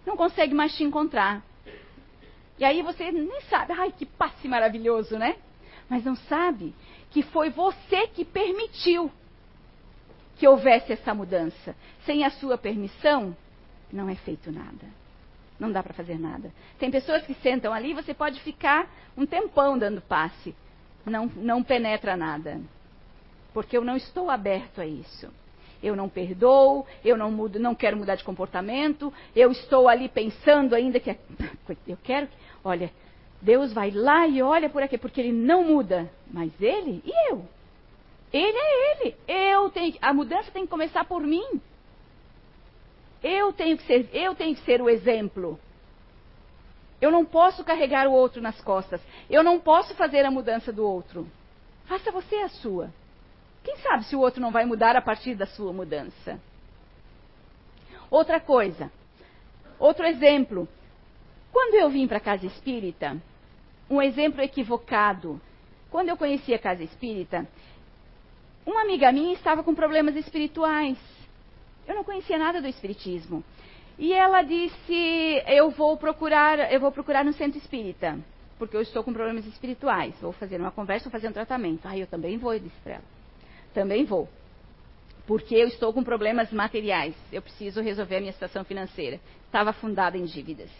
não 0.06 0.16
consegue 0.16 0.54
mais 0.54 0.76
te 0.76 0.84
encontrar. 0.84 1.44
E 2.58 2.64
aí 2.64 2.82
você 2.82 3.12
nem 3.12 3.42
sabe, 3.50 3.74
ai 3.74 3.92
que 3.92 4.06
passe 4.06 4.48
maravilhoso, 4.48 5.18
né? 5.18 5.36
Mas 5.90 6.04
não 6.04 6.16
sabe 6.16 6.74
que 7.12 7.22
foi 7.22 7.50
você 7.50 8.08
que 8.08 8.24
permitiu 8.24 9.12
que 10.38 10.48
houvesse 10.48 10.94
essa 10.94 11.14
mudança. 11.14 11.76
Sem 12.06 12.24
a 12.24 12.30
sua 12.30 12.58
permissão, 12.58 13.36
não 13.92 14.10
é 14.10 14.16
feito 14.16 14.52
nada. 14.52 14.88
Não 15.60 15.72
dá 15.72 15.82
para 15.82 15.94
fazer 15.94 16.20
nada. 16.20 16.52
Tem 16.78 16.92
pessoas 16.92 17.26
que 17.26 17.34
sentam 17.36 17.74
ali, 17.74 17.94
você 17.94 18.14
pode 18.14 18.42
ficar 18.42 18.90
um 19.16 19.26
tempão 19.26 19.78
dando 19.78 20.02
passe. 20.02 20.56
Não, 21.06 21.28
não 21.28 21.64
penetra 21.64 22.18
nada. 22.18 22.60
Porque 23.54 23.78
eu 23.78 23.84
não 23.84 23.96
estou 23.96 24.30
aberto 24.30 24.82
a 24.82 24.86
isso 24.86 25.32
eu 25.82 25.96
não 25.96 26.10
perdoo, 26.10 26.86
eu 27.04 27.18
não 27.18 27.32
mudo, 27.32 27.60
não 27.60 27.76
quero 27.76 27.98
mudar 27.98 28.16
de 28.16 28.24
comportamento, 28.24 29.14
eu 29.36 29.52
estou 29.52 29.88
ali 29.88 30.10
pensando 30.10 30.76
ainda 30.76 31.00
que 31.00 31.12
é, 31.12 31.18
eu 31.88 31.98
quero, 32.04 32.28
olha, 32.64 32.92
Deus 33.42 33.74
vai 33.74 33.92
lá 33.92 34.28
e 34.28 34.42
olha 34.42 34.70
por 34.70 34.82
aqui, 34.82 34.98
porque 34.98 35.22
ele 35.22 35.32
não 35.32 35.64
muda, 35.64 36.10
mas 36.32 36.52
ele 36.60 37.02
e 37.06 37.32
eu. 37.32 37.46
Ele 38.34 38.58
é 38.58 38.92
ele. 38.92 39.16
Eu 39.28 39.70
tenho, 39.70 39.96
a 40.02 40.14
mudança 40.14 40.52
tem 40.52 40.64
que 40.64 40.70
começar 40.70 41.06
por 41.06 41.22
mim. 41.22 41.62
Eu 43.24 43.54
tenho 43.54 43.78
que 43.78 43.84
ser, 43.86 44.10
eu 44.14 44.36
tenho 44.36 44.56
que 44.56 44.62
ser 44.66 44.82
o 44.82 44.90
exemplo. 44.90 45.60
Eu 47.00 47.12
não 47.12 47.24
posso 47.24 47.64
carregar 47.64 48.08
o 48.08 48.12
outro 48.12 48.42
nas 48.42 48.60
costas. 48.62 49.02
Eu 49.30 49.44
não 49.44 49.60
posso 49.60 49.94
fazer 49.96 50.26
a 50.26 50.32
mudança 50.32 50.74
do 50.74 50.86
outro. 50.86 51.28
Faça 51.86 52.12
você 52.12 52.36
a 52.38 52.50
sua. 52.50 52.92
Quem 53.66 53.78
sabe 53.78 54.06
se 54.06 54.16
o 54.16 54.20
outro 54.20 54.40
não 54.40 54.52
vai 54.52 54.64
mudar 54.64 54.96
a 54.96 55.02
partir 55.02 55.34
da 55.34 55.48
sua 55.48 55.74
mudança? 55.74 56.40
Outra 58.12 58.40
coisa, 58.40 58.92
outro 59.80 60.06
exemplo. 60.06 60.70
Quando 61.52 61.74
eu 61.74 61.90
vim 61.90 62.08
para 62.08 62.18
a 62.18 62.22
casa 62.22 62.46
espírita, 62.46 63.20
um 63.90 64.00
exemplo 64.00 64.40
equivocado. 64.40 65.42
Quando 65.90 66.10
eu 66.10 66.18
conheci 66.18 66.54
a 66.54 66.60
casa 66.60 66.84
espírita, 66.84 67.48
uma 68.64 68.84
amiga 68.84 69.12
minha 69.12 69.34
estava 69.34 69.64
com 69.64 69.74
problemas 69.74 70.16
espirituais. 70.16 70.98
Eu 71.88 71.96
não 71.96 72.04
conhecia 72.04 72.38
nada 72.38 72.62
do 72.62 72.68
espiritismo. 72.68 73.44
E 73.98 74.14
ela 74.14 74.44
disse: 74.44 75.44
"Eu 75.48 75.72
vou 75.72 75.98
procurar, 75.98 76.72
eu 76.72 76.80
vou 76.80 76.92
procurar 76.92 77.26
no 77.26 77.34
centro 77.34 77.58
espírita, 77.58 78.20
porque 78.60 78.78
eu 78.78 78.82
estou 78.82 79.04
com 79.04 79.12
problemas 79.12 79.48
espirituais. 79.48 80.14
Vou 80.22 80.34
fazer 80.34 80.62
uma 80.62 80.72
conversa, 80.72 81.06
vou 81.06 81.12
fazer 81.12 81.30
um 81.30 81.34
tratamento". 81.34 81.88
Ah, 81.88 81.98
eu 81.98 82.06
também 82.06 82.38
vou, 82.38 82.54
eu 82.54 82.60
disse 82.60 82.80
para 82.84 82.96
ela. 82.96 83.15
Também 83.76 84.06
vou. 84.06 84.28
Porque 85.28 85.54
eu 85.54 85.68
estou 85.68 85.92
com 85.92 86.04
problemas 86.04 86.52
materiais. 86.52 87.14
Eu 87.32 87.42
preciso 87.42 87.82
resolver 87.82 88.16
a 88.16 88.20
minha 88.22 88.32
situação 88.32 88.64
financeira. 88.64 89.20
Estava 89.46 89.74
fundada 89.74 90.18
em 90.18 90.24
dívidas. 90.24 90.72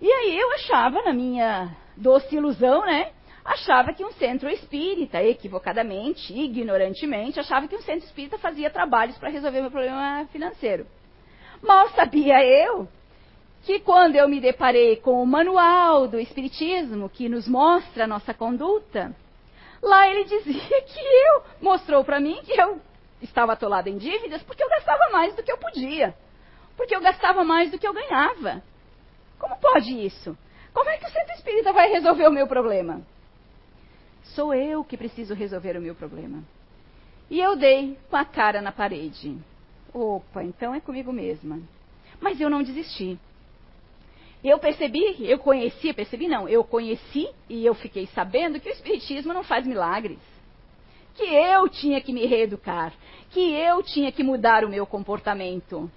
E 0.00 0.10
aí 0.10 0.36
eu 0.36 0.50
achava, 0.54 1.02
na 1.02 1.12
minha 1.12 1.76
doce 1.96 2.34
ilusão, 2.34 2.84
né? 2.86 3.12
Achava 3.44 3.92
que 3.92 4.04
um 4.04 4.12
centro 4.12 4.48
espírita, 4.48 5.22
equivocadamente, 5.22 6.32
ignorantemente, 6.32 7.38
achava 7.38 7.68
que 7.68 7.76
um 7.76 7.82
centro 7.82 8.06
espírita 8.06 8.38
fazia 8.38 8.70
trabalhos 8.70 9.18
para 9.18 9.30
resolver 9.30 9.60
meu 9.60 9.70
problema 9.70 10.26
financeiro. 10.32 10.86
Mal 11.60 11.90
sabia 11.90 12.44
eu 12.44 12.88
que 13.64 13.80
quando 13.80 14.16
eu 14.16 14.28
me 14.28 14.40
deparei 14.40 14.96
com 14.96 15.22
o 15.22 15.26
manual 15.26 16.08
do 16.08 16.18
Espiritismo, 16.18 17.08
que 17.08 17.28
nos 17.28 17.46
mostra 17.46 18.04
a 18.04 18.06
nossa 18.08 18.32
conduta, 18.32 19.14
Lá 19.82 20.08
ele 20.08 20.24
dizia 20.24 20.82
que 20.82 21.00
eu, 21.00 21.42
mostrou 21.60 22.04
para 22.04 22.20
mim 22.20 22.40
que 22.44 22.52
eu 22.52 22.80
estava 23.20 23.52
atolada 23.52 23.90
em 23.90 23.98
dívidas 23.98 24.42
porque 24.42 24.62
eu 24.62 24.68
gastava 24.68 25.10
mais 25.10 25.34
do 25.34 25.42
que 25.42 25.50
eu 25.50 25.58
podia. 25.58 26.14
porque 26.76 26.94
eu 26.94 27.00
gastava 27.00 27.44
mais 27.44 27.70
do 27.70 27.78
que 27.78 27.86
eu 27.86 27.92
ganhava. 27.92 28.62
Como 29.38 29.56
pode 29.56 29.92
isso? 30.04 30.36
Como 30.72 30.88
é 30.88 30.96
que 30.96 31.06
o 31.06 31.10
centro 31.10 31.34
espírita 31.34 31.72
vai 31.72 31.90
resolver 31.90 32.26
o 32.26 32.32
meu 32.32 32.46
problema? 32.46 33.02
Sou 34.34 34.54
eu 34.54 34.82
que 34.84 34.96
preciso 34.96 35.34
resolver 35.34 35.76
o 35.76 35.80
meu 35.80 35.94
problema. 35.94 36.42
E 37.28 37.40
eu 37.40 37.56
dei 37.56 37.98
com 38.08 38.16
a 38.16 38.24
cara 38.24 38.62
na 38.62 38.72
parede. 38.72 39.36
Opa, 39.92 40.42
então 40.42 40.74
é 40.74 40.80
comigo 40.80 41.12
mesma. 41.12 41.60
Mas 42.20 42.40
eu 42.40 42.48
não 42.48 42.62
desisti. 42.62 43.18
Eu 44.44 44.58
percebi, 44.58 45.16
eu 45.20 45.38
conheci, 45.38 45.92
percebi 45.92 46.26
não, 46.26 46.48
eu 46.48 46.64
conheci 46.64 47.28
e 47.48 47.64
eu 47.64 47.74
fiquei 47.74 48.08
sabendo 48.08 48.58
que 48.58 48.68
o 48.68 48.72
Espiritismo 48.72 49.32
não 49.32 49.44
faz 49.44 49.64
milagres. 49.64 50.18
Que 51.14 51.24
eu 51.24 51.68
tinha 51.68 52.00
que 52.00 52.12
me 52.12 52.26
reeducar, 52.26 52.92
que 53.30 53.52
eu 53.52 53.82
tinha 53.82 54.10
que 54.10 54.24
mudar 54.24 54.64
o 54.64 54.68
meu 54.68 54.84
comportamento. 54.84 55.90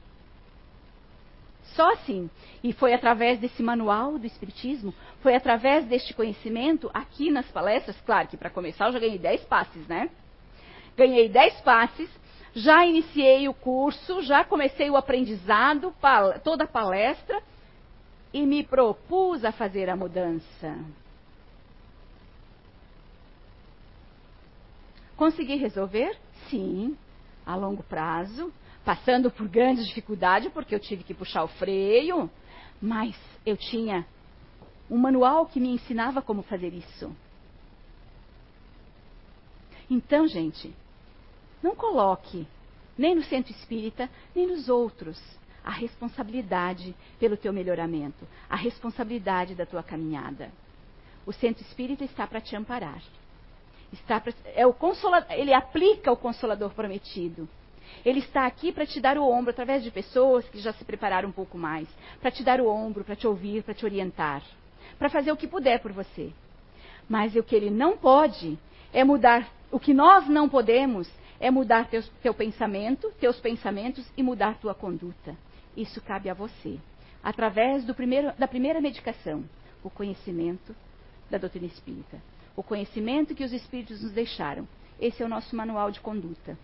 Só 1.76 1.91
assim. 1.93 2.30
E 2.64 2.72
foi 2.72 2.93
através 2.93 3.39
desse 3.39 3.64
manual 3.64 4.20
do 4.20 4.28
Espiritismo, 4.28 4.93
foi 5.22 5.36
através 5.36 5.86
deste 5.86 6.14
conhecimento, 6.14 6.89
aqui 6.93 7.32
nas 7.32 7.48
palestras, 7.48 8.00
claro 8.06 8.28
que 8.28 8.38
para 8.38 8.50
começar 8.50 8.88
eu 8.88 8.93
já 8.93 9.00
ganhei 9.00 9.18
10 9.18 9.41
passes, 9.46 9.88
né? 9.88 10.10
Ganhei 10.96 11.28
10 11.30 11.62
passes, 11.62 12.10
já 12.54 12.86
iniciei 12.86 13.50
o 13.50 13.54
curso, 13.54 14.22
já 14.22 14.43
comecei 14.43 14.89
o 14.89 14.96
aprendizado, 14.96 15.93
toda 16.43 16.64
a 16.64 16.68
palestra, 16.68 17.41
e 18.36 18.45
me 18.45 18.65
propus 18.65 19.45
a 19.45 19.53
fazer 19.53 19.89
a 19.89 19.95
mudança. 19.95 20.77
Consegui 25.15 25.55
resolver? 25.55 26.19
Sim, 26.49 26.97
a 27.45 27.55
longo 27.55 27.81
prazo, 27.81 28.51
passando 28.83 29.31
por 29.31 29.47
grandes 29.47 29.88
dificuldades, 29.88 30.51
porque 30.51 30.75
eu 30.75 30.81
tive 30.81 31.05
que 31.05 31.13
puxar 31.13 31.45
o 31.45 31.47
freio, 31.47 32.29
mas 32.81 33.17
eu 33.45 33.55
tinha 33.55 34.05
um 34.91 34.97
manual 34.97 35.45
que 35.45 35.61
me 35.61 35.69
ensinava 35.69 36.21
como 36.21 36.43
fazer 36.43 36.73
isso. 36.73 37.15
Então, 39.89 40.27
gente, 40.27 40.75
não 41.63 41.73
coloque 41.73 42.45
nem 42.97 43.15
no 43.15 43.23
centro 43.23 43.53
espírita, 43.53 44.09
nem 44.36 44.45
nos 44.45 44.67
outros 44.67 45.17
a 45.66 45.72
responsabilidade 45.72 46.95
pelo 47.20 47.36
teu 47.36 47.51
melhoramento, 47.51 48.28
a 48.47 48.55
responsabilidade 48.55 49.55
da 49.55 49.66
tua 49.66 49.82
caminhada. 49.82 50.51
O 51.26 51.34
centro 51.34 51.63
espírita 51.63 52.03
está 52.03 52.28
para 52.28 52.39
te 52.39 52.55
amparar. 52.55 53.01
Está 53.91 54.20
pra, 54.20 54.32
é 54.53 54.66
o 54.68 54.74
consolador, 54.74 55.32
ele 55.32 55.53
aplica 55.53 56.11
o 56.11 56.18
consolador 56.18 56.70
prometido. 56.72 57.49
Ele 58.05 58.20
está 58.20 58.45
aqui 58.45 58.72
para 58.72 58.86
te 58.86 58.99
dar 58.99 59.18
o 59.18 59.28
ombro 59.28 59.49
através 59.49 59.84
de 59.84 59.89
pessoas 59.89 60.47
que 60.49 60.59
já 60.59 60.72
se 60.74 60.86
prepararam 60.86 61.30
um 61.30 61.32
pouco 61.32 61.57
mais, 61.57 61.88
para 62.22 62.30
te 62.30 62.43
dar 62.43 62.61
o 62.61 62.68
ombro, 62.68 63.03
para 63.03 63.16
te 63.16 63.26
ouvir, 63.26 63.63
para 63.63 63.74
te 63.74 63.86
orientar, 63.86 64.43
para 64.99 65.09
fazer 65.09 65.32
o 65.32 65.38
que 65.38 65.47
puder 65.47 65.80
por 65.82 65.91
você. 65.91 66.32
Mas 67.09 67.36
o 67.36 67.43
que 67.43 67.55
ele 67.55 67.72
não 67.72 67.97
pode 67.97 68.57
é 68.93 69.03
mudar, 69.03 69.49
o 69.72 69.80
que 69.80 69.93
nós 69.93 70.28
não 70.28 70.47
podemos 70.47 71.09
é 71.39 71.49
mudar 71.49 71.88
teus, 71.88 72.07
teu 72.22 72.34
pensamento, 72.34 73.11
teus 73.20 73.39
pensamentos 73.39 74.05
e 74.16 74.22
mudar 74.22 74.59
tua 74.59 74.76
conduta. 74.76 75.36
Isso 75.76 76.01
cabe 76.01 76.30
a 76.30 76.34
você, 76.34 76.80
através 77.23 77.86
primeiro, 77.93 78.32
da 78.38 78.47
primeira 78.47 78.80
medicação, 78.80 79.43
o 79.84 79.89
conhecimento 79.89 80.76
da 81.30 81.38
doutrina 81.38 81.67
espírita, 81.67 82.21
o 82.55 82.63
conhecimento 82.63 83.36
que 83.36 83.43
os 83.43 83.51
espíritos 83.51 84.01
nos 84.01 84.11
deixaram. 84.11 84.67
Esse 84.99 85.21
é 85.21 85.26
o 85.26 85.30
nosso 85.30 85.55
manual 85.55 85.91
de 85.91 85.99
conduta. 85.99 86.57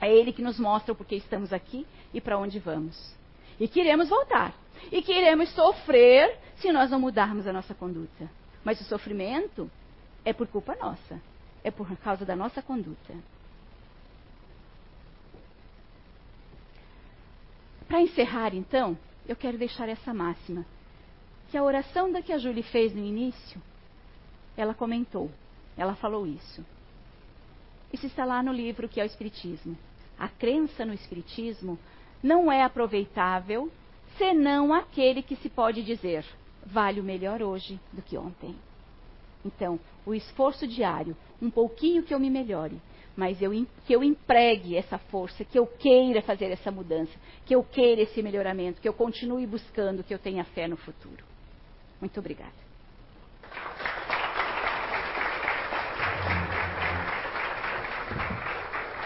É 0.00 0.12
ele 0.12 0.32
que 0.32 0.42
nos 0.42 0.58
mostra 0.58 0.92
o 0.92 0.96
porquê 0.96 1.16
estamos 1.16 1.52
aqui 1.52 1.86
e 2.12 2.20
para 2.20 2.38
onde 2.38 2.58
vamos. 2.58 3.14
E 3.58 3.66
que 3.66 3.80
iremos 3.80 4.08
voltar. 4.08 4.54
E 4.92 5.00
que 5.00 5.12
iremos 5.12 5.48
sofrer 5.54 6.38
se 6.56 6.70
nós 6.70 6.90
não 6.90 7.00
mudarmos 7.00 7.46
a 7.46 7.52
nossa 7.52 7.74
conduta. 7.74 8.28
Mas 8.62 8.80
o 8.80 8.84
sofrimento 8.84 9.70
é 10.24 10.32
por 10.32 10.46
culpa 10.46 10.76
nossa. 10.76 11.20
É 11.64 11.70
por 11.70 11.88
causa 11.96 12.26
da 12.26 12.36
nossa 12.36 12.60
conduta. 12.60 13.14
Para 17.86 18.00
encerrar, 18.00 18.54
então, 18.54 18.98
eu 19.28 19.36
quero 19.36 19.58
deixar 19.58 19.88
essa 19.88 20.12
máxima. 20.12 20.66
Que 21.50 21.56
a 21.56 21.62
oração 21.62 22.10
da 22.10 22.22
que 22.22 22.32
a 22.32 22.38
Júlia 22.38 22.64
fez 22.64 22.94
no 22.94 23.04
início, 23.04 23.60
ela 24.56 24.74
comentou, 24.74 25.30
ela 25.76 25.94
falou 25.94 26.26
isso. 26.26 26.64
Isso 27.92 28.06
está 28.06 28.24
lá 28.24 28.42
no 28.42 28.52
livro 28.52 28.88
que 28.88 29.00
é 29.00 29.04
o 29.04 29.06
Espiritismo. 29.06 29.76
A 30.18 30.28
crença 30.28 30.84
no 30.84 30.92
Espiritismo 30.92 31.78
não 32.22 32.50
é 32.50 32.62
aproveitável 32.62 33.70
senão 34.18 34.72
aquele 34.72 35.22
que 35.22 35.36
se 35.36 35.48
pode 35.48 35.82
dizer 35.82 36.24
vale 36.66 37.00
o 37.00 37.04
melhor 37.04 37.42
hoje 37.42 37.78
do 37.92 38.02
que 38.02 38.18
ontem. 38.18 38.56
Então, 39.44 39.78
o 40.04 40.12
esforço 40.12 40.66
diário, 40.66 41.16
um 41.40 41.48
pouquinho 41.48 42.02
que 42.02 42.12
eu 42.12 42.18
me 42.18 42.28
melhore, 42.28 42.80
mas 43.16 43.40
eu, 43.40 43.50
que 43.86 43.94
eu 43.94 44.04
empregue 44.04 44.76
essa 44.76 44.98
força, 44.98 45.44
que 45.44 45.58
eu 45.58 45.66
queira 45.66 46.20
fazer 46.20 46.46
essa 46.46 46.70
mudança, 46.70 47.12
que 47.46 47.54
eu 47.54 47.64
queira 47.64 48.02
esse 48.02 48.22
melhoramento, 48.22 48.80
que 48.80 48.88
eu 48.88 48.92
continue 48.92 49.46
buscando, 49.46 50.04
que 50.04 50.12
eu 50.12 50.18
tenha 50.18 50.44
fé 50.44 50.68
no 50.68 50.76
futuro. 50.76 51.24
Muito 52.00 52.20
obrigada. 52.20 52.65